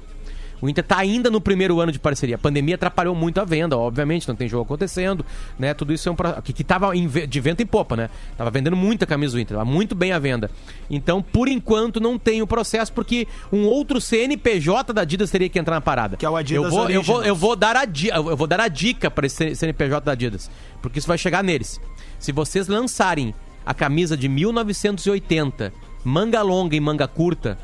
O 0.61 0.67
Inter 0.67 0.83
tá 0.83 0.97
ainda 0.97 1.29
no 1.29 1.39
primeiro 1.39 1.79
ano 1.79 1.91
de 1.91 1.99
parceria. 1.99 2.35
A 2.35 2.37
pandemia 2.37 2.75
atrapalhou 2.75 3.15
muito 3.15 3.39
a 3.39 3.45
venda, 3.45 3.77
obviamente, 3.77 4.27
não 4.27 4.35
tem 4.35 4.47
jogo 4.47 4.63
acontecendo, 4.63 5.25
né? 5.57 5.73
Tudo 5.73 5.93
isso 5.93 6.09
é 6.09 6.11
um 6.11 6.15
que, 6.43 6.53
que 6.53 6.63
tava 6.63 6.91
de 6.95 7.39
vento 7.39 7.61
em 7.61 7.65
popa, 7.65 7.95
né? 7.95 8.09
Tava 8.37 8.51
vendendo 8.51 8.75
muita 8.75 9.05
camisa 9.05 9.33
do 9.33 9.39
Inter, 9.39 9.57
tava 9.57 9.69
muito 9.69 9.95
bem 9.95 10.11
à 10.11 10.19
venda. 10.19 10.51
Então, 10.89 11.21
por 11.21 11.47
enquanto, 11.47 11.99
não 11.99 12.17
tem 12.17 12.41
o 12.41 12.47
processo, 12.47 12.91
porque 12.91 13.27
um 13.51 13.65
outro 13.65 14.01
CNPJ 14.01 14.93
da 14.93 15.01
Adidas 15.01 15.31
teria 15.31 15.49
que 15.49 15.59
entrar 15.59 15.75
na 15.75 15.81
parada. 15.81 16.17
Que 16.17 16.25
é 16.25 16.29
o 16.29 16.35
Adidas 16.35 16.65
eu 16.65 16.69
vou, 16.69 16.89
eu 16.89 17.03
vou, 17.03 17.23
eu 17.23 17.35
vou 17.35 17.55
dar 17.55 17.75
a 17.75 17.83
eu 18.15 18.37
vou 18.37 18.47
dar 18.47 18.59
a 18.59 18.67
dica 18.67 19.09
para 19.09 19.25
esse 19.25 19.55
CNPJ 19.55 20.05
da 20.05 20.11
Adidas, 20.11 20.49
porque 20.81 20.99
isso 20.99 21.07
vai 21.07 21.17
chegar 21.17 21.43
neles. 21.43 21.79
Se 22.19 22.31
vocês 22.31 22.67
lançarem 22.67 23.33
a 23.65 23.73
camisa 23.73 24.17
de 24.17 24.27
1980, 24.27 25.71
manga 26.03 26.41
longa 26.41 26.75
e 26.75 26.79
manga 26.79 27.07
curta, 27.07 27.57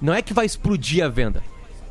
não 0.00 0.12
é 0.12 0.22
que 0.22 0.34
vai 0.34 0.46
explodir 0.46 1.04
a 1.04 1.08
venda. 1.08 1.42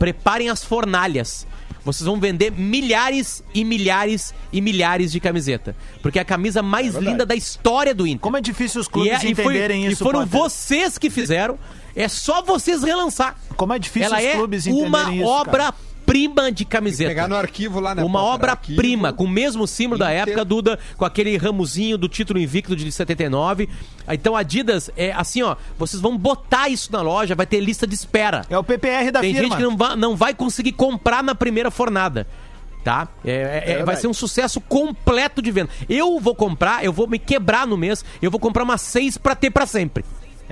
Preparem 0.02 0.50
as 0.50 0.64
fornalhas. 0.64 1.46
Vocês 1.86 2.06
vão 2.08 2.20
vender 2.20 2.52
milhares 2.52 3.44
e 3.54 3.64
milhares 3.64 4.34
e 4.52 4.60
milhares 4.60 5.12
de 5.12 5.20
camiseta. 5.20 5.76
Porque 6.02 6.18
é 6.18 6.24
a 6.24 6.26
camisa 6.26 6.64
mais 6.64 6.96
linda 6.96 7.24
da 7.24 7.36
história 7.36 7.94
do 7.94 8.08
Inter. 8.08 8.20
Como 8.20 8.36
é 8.36 8.42
difícil 8.42 8.82
os 8.82 8.88
E, 8.88 8.90
clubes 8.90 9.12
é- 9.24 9.28
e 9.28 9.36
foi- 9.36 9.44
entenderem 9.54 9.86
e 9.86 9.92
isso, 9.92 10.04
foram 10.04 10.22
Potter. 10.28 10.40
vocês 10.40 10.98
que 10.98 11.12
fizeram. 11.12 11.60
É 11.96 12.08
só 12.08 12.42
vocês 12.42 12.82
relançar. 12.82 13.36
Como 13.56 13.74
é 13.74 13.78
difícil 13.78 14.08
Ela 14.08 14.18
os 14.18 14.24
é 14.24 14.32
clubes 14.32 14.66
entenderem 14.66 14.88
uma 14.88 15.14
isso, 15.14 15.46
cara. 15.46 15.74
Obra-prima 16.12 16.52
de 16.52 16.66
camiseta. 16.66 17.10
Pegar 17.10 17.28
no 17.28 17.36
arquivo 17.36 17.80
lá, 17.80 17.96
né? 17.96 18.04
Uma 18.04 18.22
obra-prima, 18.22 19.14
com 19.14 19.24
o 19.24 19.30
mesmo 19.30 19.66
símbolo 19.68 20.00
da 20.00 20.12
Inter. 20.14 20.30
época, 20.30 20.46
Duda, 20.46 20.80
com 20.98 21.06
aquele 21.06 21.36
ramozinho 21.38 21.98
do 21.98 22.08
título 22.10 22.40
invicto 22.40 22.76
de 22.76 22.92
79. 22.92 23.70
Então, 24.10 24.36
Adidas, 24.36 24.90
é 24.98 25.12
assim, 25.12 25.42
ó, 25.42 25.56
vocês 25.78 26.02
vão 26.02 26.18
botar 26.18 26.70
isso 26.70 26.92
na 26.92 27.02
loja, 27.02 27.36
vai 27.36 27.46
ter 27.46 27.60
lista 27.60 27.88
de 27.88 27.96
espera. 27.96 28.46
É 28.50 28.58
o 28.58 28.64
PPR 28.64 29.12
da 29.12 29.22
Tem 29.22 29.34
firma. 29.34 29.50
gente 29.50 29.58
que 29.58 29.64
não 29.64 29.78
vai, 29.78 29.96
não 29.96 30.16
vai 30.16 30.34
conseguir 30.34 30.74
comprar 30.74 31.24
na 31.24 31.34
primeira 31.36 31.72
fornada. 31.72 32.28
Tá? 32.84 33.08
É, 33.24 33.64
é- 33.66 33.72
é- 33.74 33.84
vai 33.86 33.96
ser 33.96 34.08
um 34.08 34.14
sucesso 34.14 34.60
completo 34.60 35.40
de 35.40 35.52
venda. 35.52 35.70
Eu 35.88 36.20
vou 36.20 36.34
comprar, 36.34 36.84
eu 36.84 36.92
vou 36.92 37.06
me 37.08 37.20
quebrar 37.20 37.68
no 37.68 37.78
mês, 37.78 38.04
eu 38.20 38.32
vou 38.32 38.40
comprar 38.40 38.64
umas 38.64 38.82
seis 38.82 39.20
pra 39.20 39.36
ter 39.36 39.52
pra 39.52 39.68
sempre. 39.68 40.04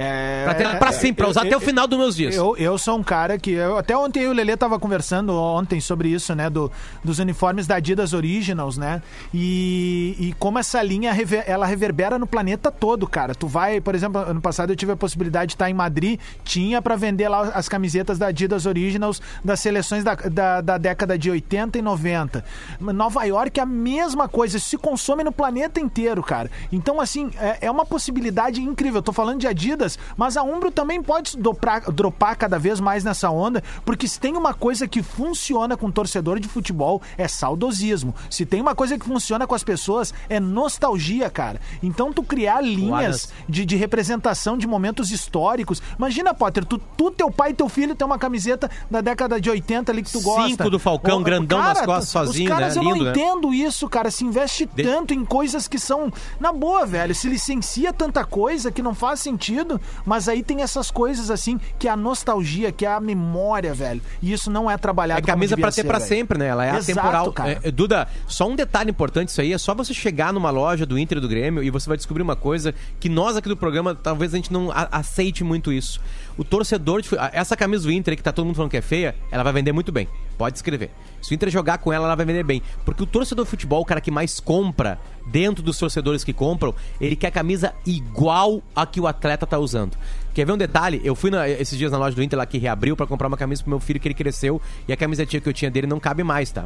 É, 0.01 0.43
Pra 0.45 0.53
ter 0.55 0.79
pra 0.79 0.91
sempre, 0.93 1.15
pra 1.23 1.27
usar 1.29 1.41
até 1.41 1.57
o 1.57 1.59
final 1.59 1.85
dos 1.85 1.99
meus 1.99 2.15
dias. 2.15 2.33
Eu, 2.35 2.55
eu 2.57 2.77
sou 2.77 2.97
um 2.97 3.03
cara 3.03 3.37
que. 3.37 3.51
eu- 3.51 3.77
até 3.77 3.97
ontem 3.97 4.21
eu 4.21 4.29
e 4.29 4.33
o 4.33 4.33
Lelê 4.33 4.55
tava 4.55 4.79
conversando 4.79 5.33
ontem 5.35 5.81
sobre 5.81 6.07
isso, 6.09 6.33
né? 6.33 6.49
Do, 6.49 6.71
dos 7.03 7.19
uniformes 7.19 7.67
da 7.67 7.75
Adidas 7.75 8.13
Originals, 8.13 8.77
né? 8.77 9.01
E, 9.33 10.15
e 10.19 10.33
como 10.39 10.57
essa 10.57 10.81
linha 10.81 11.11
rever- 11.11 11.43
ela 11.45 11.65
reverbera 11.65 12.17
no 12.17 12.25
planeta 12.25 12.71
todo, 12.71 13.05
cara. 13.07 13.35
Tu 13.35 13.45
vai, 13.47 13.81
por 13.81 13.93
exemplo, 13.93 14.21
ano 14.21 14.39
passado 14.39 14.71
eu 14.71 14.75
tive 14.75 14.91
a 14.91 14.95
possibilidade 14.95 15.49
de 15.49 15.55
estar 15.55 15.69
em 15.69 15.73
Madrid, 15.73 16.19
tinha 16.43 16.81
pra 16.81 16.95
vender 16.95 17.27
lá 17.27 17.49
as 17.53 17.67
camisetas 17.67 18.17
da 18.17 18.27
Adidas 18.27 18.65
Originals 18.65 19.21
das 19.43 19.59
seleções 19.59 20.03
da, 20.03 20.15
da, 20.15 20.61
da 20.61 20.77
década 20.77 21.17
de 21.17 21.29
80 21.29 21.77
e 21.77 21.81
90. 21.81 22.43
Nova 22.79 23.23
York 23.25 23.59
é 23.59 23.63
a 23.63 23.65
mesma 23.65 24.29
coisa, 24.29 24.57
isso 24.57 24.69
se 24.69 24.77
consome 24.77 25.23
no 25.23 25.31
planeta 25.31 25.79
inteiro, 25.79 26.23
cara. 26.23 26.49
Então, 26.71 27.01
assim, 27.01 27.31
é, 27.37 27.57
é 27.67 27.71
uma 27.71 27.85
possibilidade 27.85 28.61
incrível. 28.61 28.99
Eu 28.99 29.03
tô 29.03 29.11
falando 29.11 29.39
de 29.39 29.47
Adidas, 29.47 29.88
mas 30.17 30.37
a 30.37 30.43
Umbro 30.43 30.71
também 30.71 31.01
pode 31.01 31.37
dropar, 31.37 31.89
dropar 31.91 32.35
cada 32.35 32.59
vez 32.59 32.79
mais 32.79 33.03
nessa 33.03 33.29
onda, 33.29 33.63
porque 33.85 34.07
se 34.07 34.19
tem 34.19 34.35
uma 34.35 34.53
coisa 34.53 34.87
que 34.87 35.01
funciona 35.01 35.75
com 35.77 35.89
torcedor 35.91 36.39
de 36.39 36.47
futebol, 36.47 37.01
é 37.17 37.27
saudosismo. 37.27 38.13
Se 38.29 38.45
tem 38.45 38.61
uma 38.61 38.75
coisa 38.75 38.97
que 38.97 39.05
funciona 39.05 39.47
com 39.47 39.55
as 39.55 39.63
pessoas, 39.63 40.13
é 40.29 40.39
nostalgia, 40.39 41.29
cara. 41.29 41.59
Então, 41.81 42.13
tu 42.13 42.21
criar 42.23 42.61
linhas 42.61 43.29
de, 43.47 43.65
de 43.65 43.75
representação 43.75 44.57
de 44.57 44.67
momentos 44.67 45.11
históricos. 45.11 45.81
Imagina, 45.97 46.33
Potter, 46.33 46.63
tu, 46.65 46.77
tu, 46.97 47.09
teu 47.11 47.31
pai 47.31 47.51
e 47.51 47.53
teu 47.53 47.67
filho 47.69 47.95
tem 47.95 48.05
uma 48.05 48.19
camiseta 48.19 48.69
da 48.89 49.01
década 49.01 49.39
de 49.41 49.49
80 49.49 49.91
ali 49.91 50.03
que 50.03 50.11
tu 50.11 50.21
gosta. 50.21 50.47
Cinco 50.49 50.69
do 50.69 50.79
Falcão, 50.79 51.23
grandão 51.23 51.59
nas 51.59 51.81
costas, 51.81 52.09
sozinho, 52.09 52.49
Os 52.51 52.57
caras, 52.57 52.75
né? 52.75 52.81
eu 52.81 52.83
não 52.83 52.93
Lindo, 52.93 53.05
né? 53.05 53.11
entendo 53.11 53.53
isso, 53.53 53.87
cara. 53.89 54.11
Se 54.11 54.23
investe 54.23 54.65
De- 54.73 54.83
tanto 54.83 55.13
em 55.13 55.25
coisas 55.25 55.67
que 55.67 55.79
são. 55.79 56.11
Na 56.39 56.51
boa, 56.51 56.85
velho. 56.85 57.13
Se 57.15 57.27
licencia 57.27 57.91
tanta 57.93 58.23
coisa 58.23 58.71
que 58.71 58.81
não 58.81 58.93
faz 58.93 59.19
sentido, 59.19 59.78
mas 60.05 60.27
aí 60.29 60.41
tem 60.43 60.61
essas 60.61 60.89
coisas 60.91 61.29
assim, 61.31 61.59
que 61.77 61.87
é 61.87 61.91
a 61.91 61.97
nostalgia, 61.97 62.71
que 62.71 62.85
é 62.85 62.91
a 62.91 62.99
memória, 62.99 63.73
velho. 63.73 64.01
E 64.21 64.31
isso 64.33 64.49
não 64.51 64.69
é 64.69 64.77
trabalhado 64.77 65.19
É 65.19 65.23
camisa 65.23 65.55
devia 65.55 65.71
ter 65.71 65.83
velho. 65.85 65.99
sempre, 66.01 66.37
né? 66.37 66.47
Ela 66.47 66.65
é 66.65 66.69
Exato, 66.77 66.91
atemporal. 66.91 67.31
cara. 67.33 67.51
É, 67.51 67.59
é, 67.63 67.71
Duda, 67.71 68.07
só 68.27 68.47
um 68.47 68.55
detalhe 68.55 68.89
importante 68.89 69.29
isso 69.29 69.41
aí, 69.41 69.53
é 69.53 69.57
só 69.57 69.73
você 69.75 69.93
chegar 69.93 70.31
numa 70.33 70.49
loja 70.49 70.85
do 70.85 70.97
Inter 70.97 71.17
e 71.17 71.21
do 71.21 71.27
Grêmio 71.27 71.63
e 71.63 71.69
você 71.69 71.87
vai 71.87 71.97
descobrir 71.97 72.23
uma 72.23 72.35
coisa 72.35 72.73
que 72.99 73.09
nós 73.09 73.35
aqui 73.37 73.47
do 73.49 73.57
programa 73.57 73.93
talvez 73.95 74.33
a 74.33 74.37
gente 74.37 74.51
não 74.51 74.71
a- 74.71 74.87
aceite 74.91 75.43
muito 75.43 75.71
isso. 75.71 75.99
o 76.37 76.43
torcedor. 76.43 77.01
De, 77.01 77.09
essa 77.33 77.55
camisa 77.57 77.83
do 77.83 77.91
Inter 77.91 78.15
que 78.15 78.23
tá 78.23 78.31
todo 78.31 78.45
mundo 78.45 78.55
falando 78.55 78.71
que 78.71 78.77
é 78.77 78.81
feia, 78.81 79.13
ela 79.31 79.43
vai 79.43 79.51
vender 79.53 79.71
muito 79.73 79.91
bem. 79.91 80.07
Pode 80.37 80.55
escrever. 80.57 80.89
Se 81.21 81.33
o 81.33 81.35
Inter 81.35 81.49
jogar 81.49 81.77
com 81.79 81.91
ela, 81.91 82.05
ela 82.05 82.15
vai 82.15 82.25
vender 82.25 82.43
bem. 82.43 82.61
Porque 82.85 83.03
o 83.03 83.05
torcedor 83.05 83.45
de 83.45 83.51
futebol, 83.51 83.81
o 83.81 83.85
cara 83.85 83.99
que 84.01 84.09
mais 84.11 84.39
compra, 84.39 84.99
dentro 85.27 85.63
dos 85.63 85.77
torcedores 85.77 86.23
que 86.23 86.33
compram, 86.33 86.73
ele 86.99 87.15
quer 87.15 87.27
a 87.27 87.31
camisa 87.31 87.73
igual 87.85 88.61
a 88.75 88.85
que 88.85 88.99
o 88.99 89.07
atleta 89.07 89.45
tá 89.45 89.57
usando. 89.59 89.97
Quer 90.33 90.45
ver 90.45 90.53
um 90.53 90.57
detalhe? 90.57 91.01
Eu 91.03 91.15
fui 91.15 91.29
na- 91.29 91.47
esses 91.49 91.77
dias 91.77 91.91
na 91.91 91.97
loja 91.97 92.15
do 92.15 92.23
Inter 92.23 92.37
lá 92.39 92.45
que 92.45 92.57
reabriu 92.57 92.95
pra 92.95 93.05
comprar 93.05 93.27
uma 93.27 93.37
camisa 93.37 93.61
pro 93.61 93.69
meu 93.71 93.79
filho 93.79 93.99
que 93.99 94.07
ele 94.07 94.15
cresceu 94.15 94.61
e 94.87 94.93
a 94.93 94.97
camisetinha 94.97 95.41
que 95.41 95.49
eu 95.49 95.53
tinha 95.53 95.69
dele 95.69 95.87
não 95.87 95.99
cabe 95.99 96.23
mais, 96.23 96.51
tá? 96.51 96.65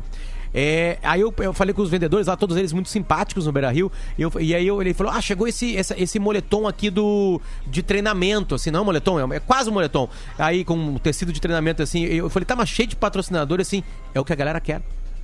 É, 0.54 1.00
aí 1.02 1.22
eu, 1.22 1.34
eu 1.40 1.52
falei 1.54 1.74
com 1.74 1.82
os 1.82 1.90
vendedores 1.90 2.28
lá, 2.28 2.36
todos 2.38 2.56
eles 2.56 2.72
muito 2.72 2.88
simpáticos 2.90 3.46
no 3.48 3.52
Beira 3.52 3.72
Rio. 3.72 3.92
E, 4.18 4.22
eu- 4.22 4.32
e 4.40 4.54
aí 4.54 4.68
eu- 4.68 4.80
ele 4.82 4.94
falou: 4.94 5.12
Ah, 5.12 5.20
chegou 5.22 5.48
esse, 5.48 5.76
essa- 5.76 6.00
esse 6.00 6.20
moletom 6.20 6.68
aqui 6.68 6.90
do 6.90 7.42
de 7.66 7.82
treinamento, 7.82 8.56
assim, 8.56 8.70
não 8.70 8.80
é 8.80 8.82
um 8.84 8.86
moletom, 8.86 9.20
é, 9.34 9.38
é 9.38 9.40
quase 9.40 9.70
um 9.70 9.74
moletom. 9.74 10.08
Aí 10.38 10.64
com 10.64 10.76
um 10.76 10.98
tecido 10.98 11.34
de 11.34 11.42
treinamento, 11.42 11.82
assim, 11.82 12.04
eu 12.04 12.30
falei, 12.30 12.46
tá, 12.46 12.56
mas 12.56 12.70
cheio 12.70 12.88
de 12.88 12.96
patrocinador, 12.96 13.60
assim, 13.60 13.84
é 14.14 14.20
o 14.20 14.26
que 14.26 14.32
a 14.34 14.36
galera 14.36 14.60
quer. 14.60 14.82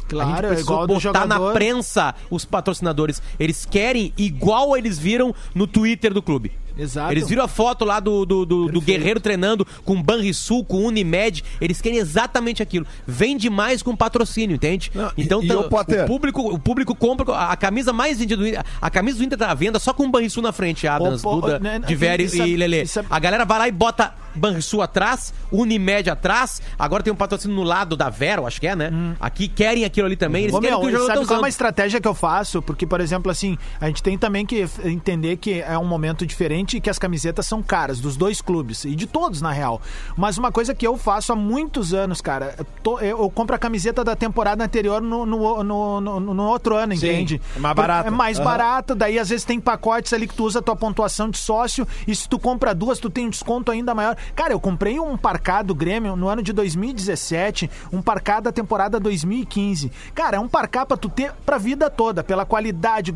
Claro, 0.08 0.30
a 0.30 0.36
gente 0.36 0.46
é 0.58 0.62
igual 0.62 0.88
botar 1.12 1.20
na 1.28 1.36
prensa 1.54 2.16
os 2.32 2.44
patrocinadores. 2.44 3.22
Eles 3.40 3.64
querem 3.66 4.12
igual 4.18 4.76
eles 4.76 4.98
viram 4.98 5.36
no 5.54 5.68
Twitter 5.68 6.12
do 6.12 6.22
clube. 6.24 6.52
Exato. 6.80 7.12
Eles 7.12 7.28
viram 7.28 7.44
a 7.44 7.48
foto 7.48 7.84
lá 7.86 8.00
do, 8.00 8.26
do, 8.26 8.46
do- 8.46 8.68
do. 8.72 8.82
Guerreiro 8.82 9.20
treinando 9.20 9.66
com 9.84 10.02
Banrisul, 10.02 10.64
com 10.64 10.86
Unimed. 10.86 11.44
Eles 11.60 11.82
querem 11.82 11.98
exatamente 12.00 12.64
aquilo. 12.64 12.86
Vende 13.06 13.50
mais 13.50 13.84
com 13.84 13.96
patrocínio, 13.96 14.56
entende? 14.56 14.92
Não, 14.96 15.12
e- 15.18 15.24
então 15.24 15.44
e 15.44 15.48
tá- 15.48 15.60
o 15.60 15.64
Potter? 15.70 16.04
o, 16.04 16.08
público, 16.08 16.42
o 16.42 16.58
público 16.60 16.96
compra 16.96 17.34
a, 17.34 17.52
a 17.52 17.58
camisa 17.58 17.92
mais 17.92 18.18
vendida 18.20 18.38
do 18.42 18.48
Inter. 18.48 18.64
A 18.82 18.90
camisa 18.90 19.18
do 19.18 19.24
Inter 19.24 19.38
tá 19.38 19.52
à 19.52 19.54
venda 19.54 19.78
só 19.80 19.94
com 19.94 20.10
Banrisul 20.10 20.42
na 20.44 20.52
frente, 20.52 20.88
Adams, 20.88 21.22
pô, 21.22 21.36
Duda, 21.36 21.60
né, 21.60 21.80
Diveri 21.86 22.24
isso 22.24 22.42
é- 22.42 22.48
e 22.48 22.56
Lelê. 22.56 22.84
isso 22.84 23.00
é- 23.00 23.06
A 23.10 23.20
galera 23.20 23.46
vai 23.46 23.60
lá 23.60 23.68
e 23.68 23.72
bota 23.72 24.14
Banrisul 24.36 24.82
atrás, 24.82 25.34
Unimed 25.52 26.10
atrás. 26.10 26.62
Agora 26.78 27.04
tem 27.04 27.12
um 27.12 27.16
patrocínio 27.16 27.56
no 27.56 27.64
lado 27.64 27.96
da 27.96 28.10
Vera, 28.10 28.42
eu 28.42 28.48
acho 28.48 28.60
que 28.60 28.68
é, 28.68 28.76
né? 28.76 28.92
Aqui 29.20 29.48
querem 29.48 29.86
aquilo 29.86 30.08
ali 30.08 30.16
também. 30.16 30.44
Eles 30.44 30.54
Hum. 30.54 30.58
Ô, 30.58 30.62
querem 30.62 30.78
meu, 30.80 30.90
que 30.90 30.96
o 30.96 31.06
sabe 31.08 31.26
qual 31.26 31.38
é 31.38 31.42
uma 31.42 31.50
estratégia 31.50 32.00
que 32.02 32.08
eu 32.08 32.14
faço? 32.14 32.62
Porque, 32.62 32.86
por 32.86 33.02
exemplo, 33.02 33.32
assim, 33.32 33.58
a 33.80 33.88
gente 33.88 34.02
tem 34.04 34.18
também 34.18 34.46
que 34.46 34.68
entender 34.84 35.38
que 35.38 35.62
é 35.62 35.78
um 35.78 35.86
momento 35.86 36.26
diferente 36.26 36.78
e 36.78 36.82
que 36.82 36.90
as 36.90 37.00
camisetas 37.00 37.46
são 37.46 37.62
caras, 37.62 38.00
dos 38.00 38.16
dois 38.18 38.42
clubes, 38.42 38.86
e 38.86 38.96
de 38.96 39.08
todos, 39.08 39.42
na 39.42 39.52
real. 39.52 39.82
Mas 40.18 40.38
uma 40.38 40.52
coisa 40.52 40.74
que 40.76 40.86
eu 40.86 40.98
faço 40.98 41.32
há 41.32 41.36
muitos 41.36 41.94
anos, 41.94 42.22
cara, 42.22 42.56
eu, 42.58 42.66
tô- 42.84 43.00
eu- 43.00 43.30
compro 43.30 43.56
a 43.56 43.60
camiseta 43.60 44.04
da 44.04 44.16
temporada 44.16 44.64
anterior 44.64 45.02
no, 45.02 45.26
no, 45.26 45.64
no, 45.64 46.02
no- 46.02 46.20
no 46.20 46.44
outro 46.44 46.76
ano, 46.76 46.96
Sim, 46.96 47.08
entende? 47.08 47.42
é 47.56 47.60
mais 47.60 47.76
barato. 47.76 48.08
É 48.08 48.12
mais 48.12 48.38
Aham. 48.38 48.46
barato, 48.46 48.96
daí 48.96 49.18
às 49.20 49.30
vezes 49.30 49.46
tem 49.46 49.60
pacotes 49.60 50.12
ali 50.14 50.28
que 50.28 50.34
tu 50.34 50.46
usa 50.46 50.60
a 50.60 50.62
tua 50.62 50.76
pontuação 50.76 51.30
de 51.30 51.38
sócio, 51.38 51.88
e 52.08 52.16
se 52.16 52.28
tu 52.28 52.38
compra 52.40 52.74
duas, 52.74 53.00
tu 53.00 53.10
tem 53.10 53.28
um 53.28 53.30
desconto 53.30 53.72
ainda 53.72 53.94
maior. 53.94 54.16
Cara, 54.36 54.54
eu 54.54 54.60
comprei 54.60 55.00
um 55.00 55.18
parcado 55.18 55.70
do 55.70 55.76
Grêmio 55.76 56.16
no 56.16 56.28
ano 56.28 56.42
de 56.42 56.52
2017, 56.52 57.70
um 57.94 58.02
parcado 58.02 58.46
da 58.46 58.52
temporada 58.52 59.00
2015. 59.00 59.92
Cara, 60.16 60.38
é 60.38 60.40
um 60.40 60.48
parcá 60.48 60.86
pra 60.86 60.98
tu 60.98 61.08
ter 61.08 61.32
pra 61.46 61.58
vida 61.58 61.90
toda, 61.90 62.24
pela 62.24 62.46
qualidade, 62.46 63.14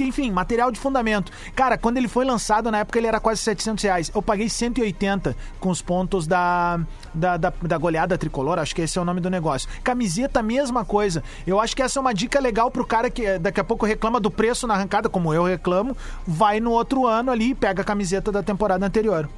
enfim, 0.00 0.30
material 0.30 0.70
de 0.70 0.78
fundamento. 0.78 1.32
Cara, 1.54 1.76
quando 1.76 1.96
ele 1.96 2.06
foi 2.06 2.24
lançado, 2.24 2.70
na 2.70 2.78
época 2.78 2.98
ele 2.98 3.08
era 3.08 3.18
quase 3.18 3.40
700 3.40 3.82
reais. 3.84 4.12
Eu 4.14 4.22
paguei 4.22 4.48
180 4.48 5.36
com 5.58 5.68
os 5.68 5.82
pontos 5.82 6.26
da, 6.26 6.80
da, 7.12 7.36
da, 7.36 7.52
da 7.62 7.78
goleada 7.78 8.16
tricolor, 8.16 8.58
acho 8.58 8.74
que 8.74 8.82
esse 8.82 8.98
é 8.98 9.02
o 9.02 9.04
nome 9.04 9.20
do 9.20 9.28
negócio. 9.28 9.68
Camiseta, 9.82 10.42
mesma 10.42 10.84
coisa. 10.84 11.24
Eu 11.46 11.60
acho 11.60 11.74
que 11.74 11.82
essa 11.82 11.98
é 11.98 12.00
uma 12.00 12.14
dica 12.14 12.38
legal 12.38 12.70
pro 12.70 12.86
cara 12.86 13.10
que 13.10 13.38
daqui 13.38 13.58
a 13.58 13.64
pouco 13.64 13.84
reclama 13.84 14.20
do 14.20 14.30
preço 14.30 14.66
na 14.66 14.74
arrancada, 14.74 15.08
como 15.08 15.34
eu 15.34 15.44
reclamo, 15.44 15.96
vai 16.26 16.60
no 16.60 16.70
outro 16.70 17.06
ano 17.06 17.30
ali 17.30 17.50
e 17.50 17.54
pega 17.54 17.82
a 17.82 17.84
camiseta 17.84 18.30
da 18.30 18.42
temporada 18.42 18.86
anterior. 18.86 19.28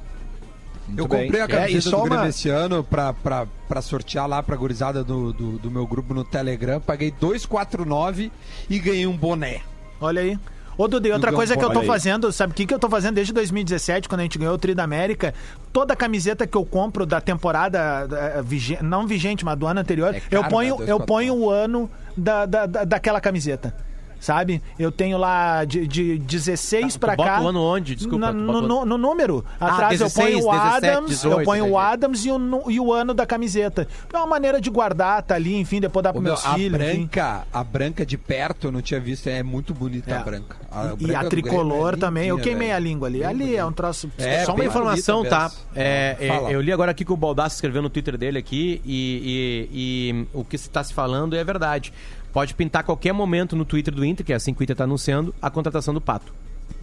Eu 0.97 1.07
bem. 1.07 1.23
comprei 1.23 1.41
a 1.41 1.45
É, 1.45 1.47
camiseta 1.47 1.81
só 1.81 1.97
do 1.97 2.03
Grêmio 2.03 2.19
uma- 2.19 2.29
esse 2.29 2.49
ano 2.49 2.83
pra, 2.83 3.13
pra, 3.13 3.47
pra 3.67 3.81
sortear 3.81 4.27
lá 4.27 4.41
pra 4.43 4.55
gurizada 4.55 5.03
do, 5.03 5.31
do, 5.33 5.59
do 5.59 5.71
meu 5.71 5.85
grupo 5.87 6.13
no 6.13 6.23
Telegram. 6.23 6.79
Paguei 6.81 7.11
249 7.11 8.31
e 8.69 8.79
ganhei 8.79 9.07
um 9.07 9.15
boné. 9.17 9.61
Olha 10.01 10.21
aí. 10.21 10.37
Ô, 10.77 10.87
Dudu, 10.87 11.09
e 11.09 11.11
outra 11.11 11.33
coisa 11.33 11.57
que 11.57 11.63
eu 11.65 11.69
tô 11.71 11.83
fazendo, 11.83 12.31
sabe 12.31 12.53
o 12.53 12.55
que, 12.55 12.65
que 12.65 12.73
eu 12.73 12.79
tô 12.79 12.89
fazendo 12.89 13.15
desde 13.15 13.33
2017, 13.33 14.07
quando 14.07 14.21
a 14.21 14.23
gente 14.23 14.37
ganhou 14.39 14.53
o 14.53 14.57
Tri 14.57 14.73
da 14.73 14.83
América? 14.85 15.33
Toda 15.73 15.93
camiseta 15.93 16.47
que 16.47 16.55
eu 16.55 16.65
compro 16.65 17.05
da 17.05 17.19
temporada, 17.19 18.07
eh, 18.09 18.41
vigente, 18.41 18.81
não 18.81 19.05
vigente, 19.05 19.43
mas 19.43 19.57
do 19.57 19.67
ano 19.67 19.81
anterior, 19.81 20.15
É 20.15 20.21
eu 20.31 20.39
caro, 20.39 20.53
ponho, 20.53 20.79
né? 20.79 20.85
eu 20.87 20.99
ponho 21.01 21.35
o 21.35 21.49
ano 21.49 21.91
da, 22.15 22.45
da, 22.45 22.65
da- 22.65 22.83
daquela 22.85 23.19
camiseta. 23.19 23.75
Sabe? 24.19 24.61
Eu 24.77 24.91
tenho 24.91 25.17
lá 25.17 25.63
de, 25.63 25.87
de 25.87 26.17
16 26.19 26.97
pra 26.97 27.15
bota 27.15 27.29
cá. 27.29 27.41
o 27.41 27.47
ano 27.47 27.61
onde? 27.61 27.95
Desculpa, 27.95 28.25
Na- 28.27 28.33
no, 28.33 28.57
o 28.57 28.61
no- 28.61 28.85
no 28.85 28.97
número. 28.97 29.45
Atrás 29.59 29.97
16, 29.97 30.35
eu 30.35 30.41
ponho 30.43 30.49
o 30.49 30.51
17, 30.51 30.85
Adams, 30.87 31.09
18, 31.09 31.39
eu 31.39 31.45
ponho 31.45 31.63
o 31.63 31.67
entendi. 31.67 31.81
Adams 31.93 32.25
e 32.25 32.31
o, 32.31 32.71
e 32.71 32.79
o 32.79 32.93
ano 32.93 33.13
da 33.13 33.25
camiseta. 33.25 33.87
É 34.13 34.17
uma 34.17 34.27
maneira 34.27 34.59
de 34.59 34.69
guardar, 34.69 35.23
tá 35.23 35.35
ali, 35.35 35.55
enfim, 35.55 35.79
depois 35.79 36.03
dar 36.03 36.09
Ô, 36.09 36.13
pros 36.13 36.23
meu, 36.23 36.33
meus 36.33 36.45
a 36.45 36.53
filhos. 36.55 36.81
enfim. 36.81 36.97
branca, 36.97 37.47
a 37.53 37.63
branca 37.63 38.05
de 38.05 38.17
perto 38.17 38.67
eu 38.67 38.71
não 38.71 38.81
tinha 38.81 38.99
visto, 38.99 39.27
é 39.27 39.41
muito 39.41 39.73
bonita 39.73 40.11
É. 40.11 40.17
a 40.17 40.19
branca. 40.19 40.57
A 40.71 40.93
E 40.99 41.05
branca 41.07 41.19
a 41.19 41.29
tricolor 41.29 41.93
é 41.93 41.97
também. 41.97 42.27
Eu 42.27 42.35
lindinha, 42.35 42.51
queimei 42.51 42.67
velho. 42.67 42.77
a 42.77 42.79
língua 42.79 43.07
ali. 43.07 43.19
Bem 43.19 43.27
Ali 43.27 43.37
bonito. 43.45 43.57
é 43.59 43.65
um 43.65 43.71
troço. 43.71 44.11
É, 44.17 44.43
Só 44.45 44.53
uma 44.53 44.65
informação, 44.65 45.17
bonita 45.19 45.35
tá? 45.35 45.51
É, 45.75 46.17
é, 46.19 46.53
eu 46.53 46.59
li 46.61 46.71
agora 46.73 46.91
aqui 46.91 47.05
que 47.05 47.13
o 47.13 47.17
Baldassi 47.17 47.55
escreveu 47.55 47.81
no 47.81 47.89
Twitter 47.89 48.17
dele 48.17 48.37
aqui 48.37 48.81
e, 48.85 49.67
e- 49.71 50.23
e 50.23 50.27
o 50.33 50.43
que 50.43 50.55
está 50.57 50.83
se 50.83 50.93
falando 50.93 51.35
é 51.35 51.43
verdade. 51.43 51.93
Pode 52.31 52.53
pintar 52.53 52.81
a 52.81 52.83
qualquer 52.83 53.13
momento 53.13 53.55
no 53.55 53.65
Twitter 53.65 53.93
do 53.93 54.05
Inter, 54.05 54.25
que 54.25 54.33
é 54.33 54.35
assim 54.35 54.53
que 54.53 54.61
o 54.61 54.63
Inter 54.63 54.73
está 54.73 54.83
anunciando, 54.83 55.33
a 55.41 55.49
contratação 55.49 55.93
do 55.93 56.01
Pato. 56.01 56.31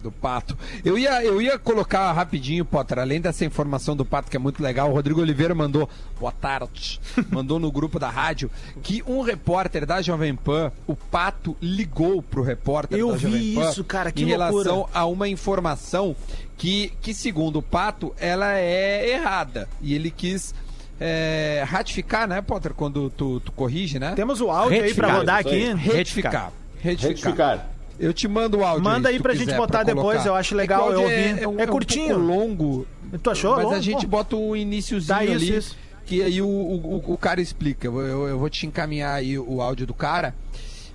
do 0.03 0.11
Pato. 0.11 0.57
Eu 0.85 0.97
ia, 0.97 1.23
eu 1.23 1.41
ia 1.41 1.57
colocar 1.57 2.11
rapidinho, 2.11 2.63
Potter, 2.65 2.99
além 2.99 3.19
dessa 3.19 3.43
informação 3.45 3.95
do 3.95 4.05
Pato, 4.05 4.29
que 4.29 4.35
é 4.37 4.39
muito 4.39 4.61
legal, 4.61 4.89
o 4.89 4.93
Rodrigo 4.93 5.21
Oliveira 5.21 5.55
mandou, 5.55 5.89
boa 6.19 6.31
tarde, 6.31 6.99
mandou 7.31 7.57
no 7.59 7.71
grupo 7.71 7.97
da 7.97 8.09
rádio, 8.09 8.51
que 8.83 9.01
um 9.07 9.21
repórter 9.21 9.85
da 9.85 10.01
Jovem 10.01 10.35
Pan, 10.35 10.71
o 10.85 10.95
Pato, 10.95 11.55
ligou 11.61 12.21
pro 12.21 12.43
repórter 12.43 12.99
Eu 12.99 13.11
da 13.11 13.17
Jovem 13.17 13.39
vi 13.41 13.55
Pan 13.55 13.69
isso, 13.69 13.83
cara, 13.83 14.11
que 14.11 14.23
em 14.23 14.35
loucura. 14.35 14.63
relação 14.63 14.89
a 14.93 15.05
uma 15.05 15.27
informação 15.27 16.15
que, 16.57 16.91
que, 17.01 17.13
segundo 17.13 17.59
o 17.59 17.63
Pato, 17.63 18.13
ela 18.19 18.55
é 18.57 19.09
errada. 19.09 19.67
E 19.81 19.93
ele 19.95 20.11
quis 20.11 20.53
é, 20.99 21.63
ratificar, 21.67 22.27
né, 22.27 22.41
Potter, 22.41 22.73
quando 22.73 23.09
tu, 23.11 23.39
tu 23.39 23.51
corrige, 23.51 23.99
né? 23.99 24.13
Temos 24.15 24.41
o 24.41 24.49
áudio 24.49 24.81
aí 24.83 24.93
pra 24.93 25.07
Retificar, 25.07 25.15
rodar 25.17 25.39
isso 25.41 25.49
aí. 25.49 25.71
aqui. 25.71 25.79
Retificar. 25.89 26.51
Retificar. 26.79 27.09
Retificar. 27.09 27.69
Eu 27.99 28.13
te 28.13 28.27
mando 28.27 28.59
o 28.59 28.63
áudio. 28.65 28.83
Manda 28.83 29.09
aí 29.09 29.17
tu 29.17 29.23
pra 29.23 29.33
gente 29.33 29.45
quiser, 29.45 29.57
botar 29.57 29.83
pra 29.83 29.93
depois, 29.93 30.23
eu 30.25 30.35
acho 30.35 30.53
É 30.53 30.57
legal, 30.57 30.83
áudio 30.83 31.01
eu 31.01 31.09
é- 31.09 31.29
ouvi. 31.29 31.41
É, 31.43 31.47
um- 31.47 31.59
É 31.59 31.63
é 31.63 31.65
um 31.65 31.67
curtinho. 31.67 32.15
pouco 32.15 32.21
longo. 32.31 32.87
Tu 33.23 33.29
achou? 33.29 33.55
Mas 33.55 33.65
a 33.65 33.69
Longo? 33.69 33.81
gente 33.81 34.01
Pô. 34.01 34.07
bota 34.17 34.35
o 34.35 34.55
iníciozinho 34.55 35.23
isso, 35.23 35.31
ali. 35.33 35.55
isso. 35.57 35.77
Que 36.05 36.21
aí 36.21 36.41
o, 36.41 36.47
o, 36.47 37.03
o 37.13 37.17
cara 37.17 37.41
explica. 37.41 37.87
Eu, 37.87 37.99
eu- 38.01 38.27
eu 38.27 38.39
vou 38.39 38.49
te 38.49 38.65
encaminhar 38.67 39.15
aí 39.15 39.37
o 39.39 39.61
áudio 39.61 39.87
do 39.87 39.93
cara. 39.93 40.33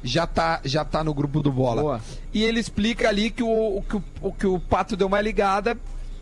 Já 0.05 0.27
tá, 0.27 0.61
já 0.65 0.85
tá 0.85 1.03
no 1.05 1.13
grupo 1.15 1.41
do 1.43 1.51
Bola. 1.53 1.83
Boa. 1.83 2.01
E 2.35 2.43
ele 2.43 2.59
explica 2.61 3.09
ali 3.09 3.31
que 3.31 3.43
o, 3.43 3.83
que 3.89 3.97
o 4.21 4.33
que 4.33 4.47
o 4.47 4.59
Pato 4.59 4.97
deu 4.97 5.07
uma 5.07 5.21
ligada 5.21 5.77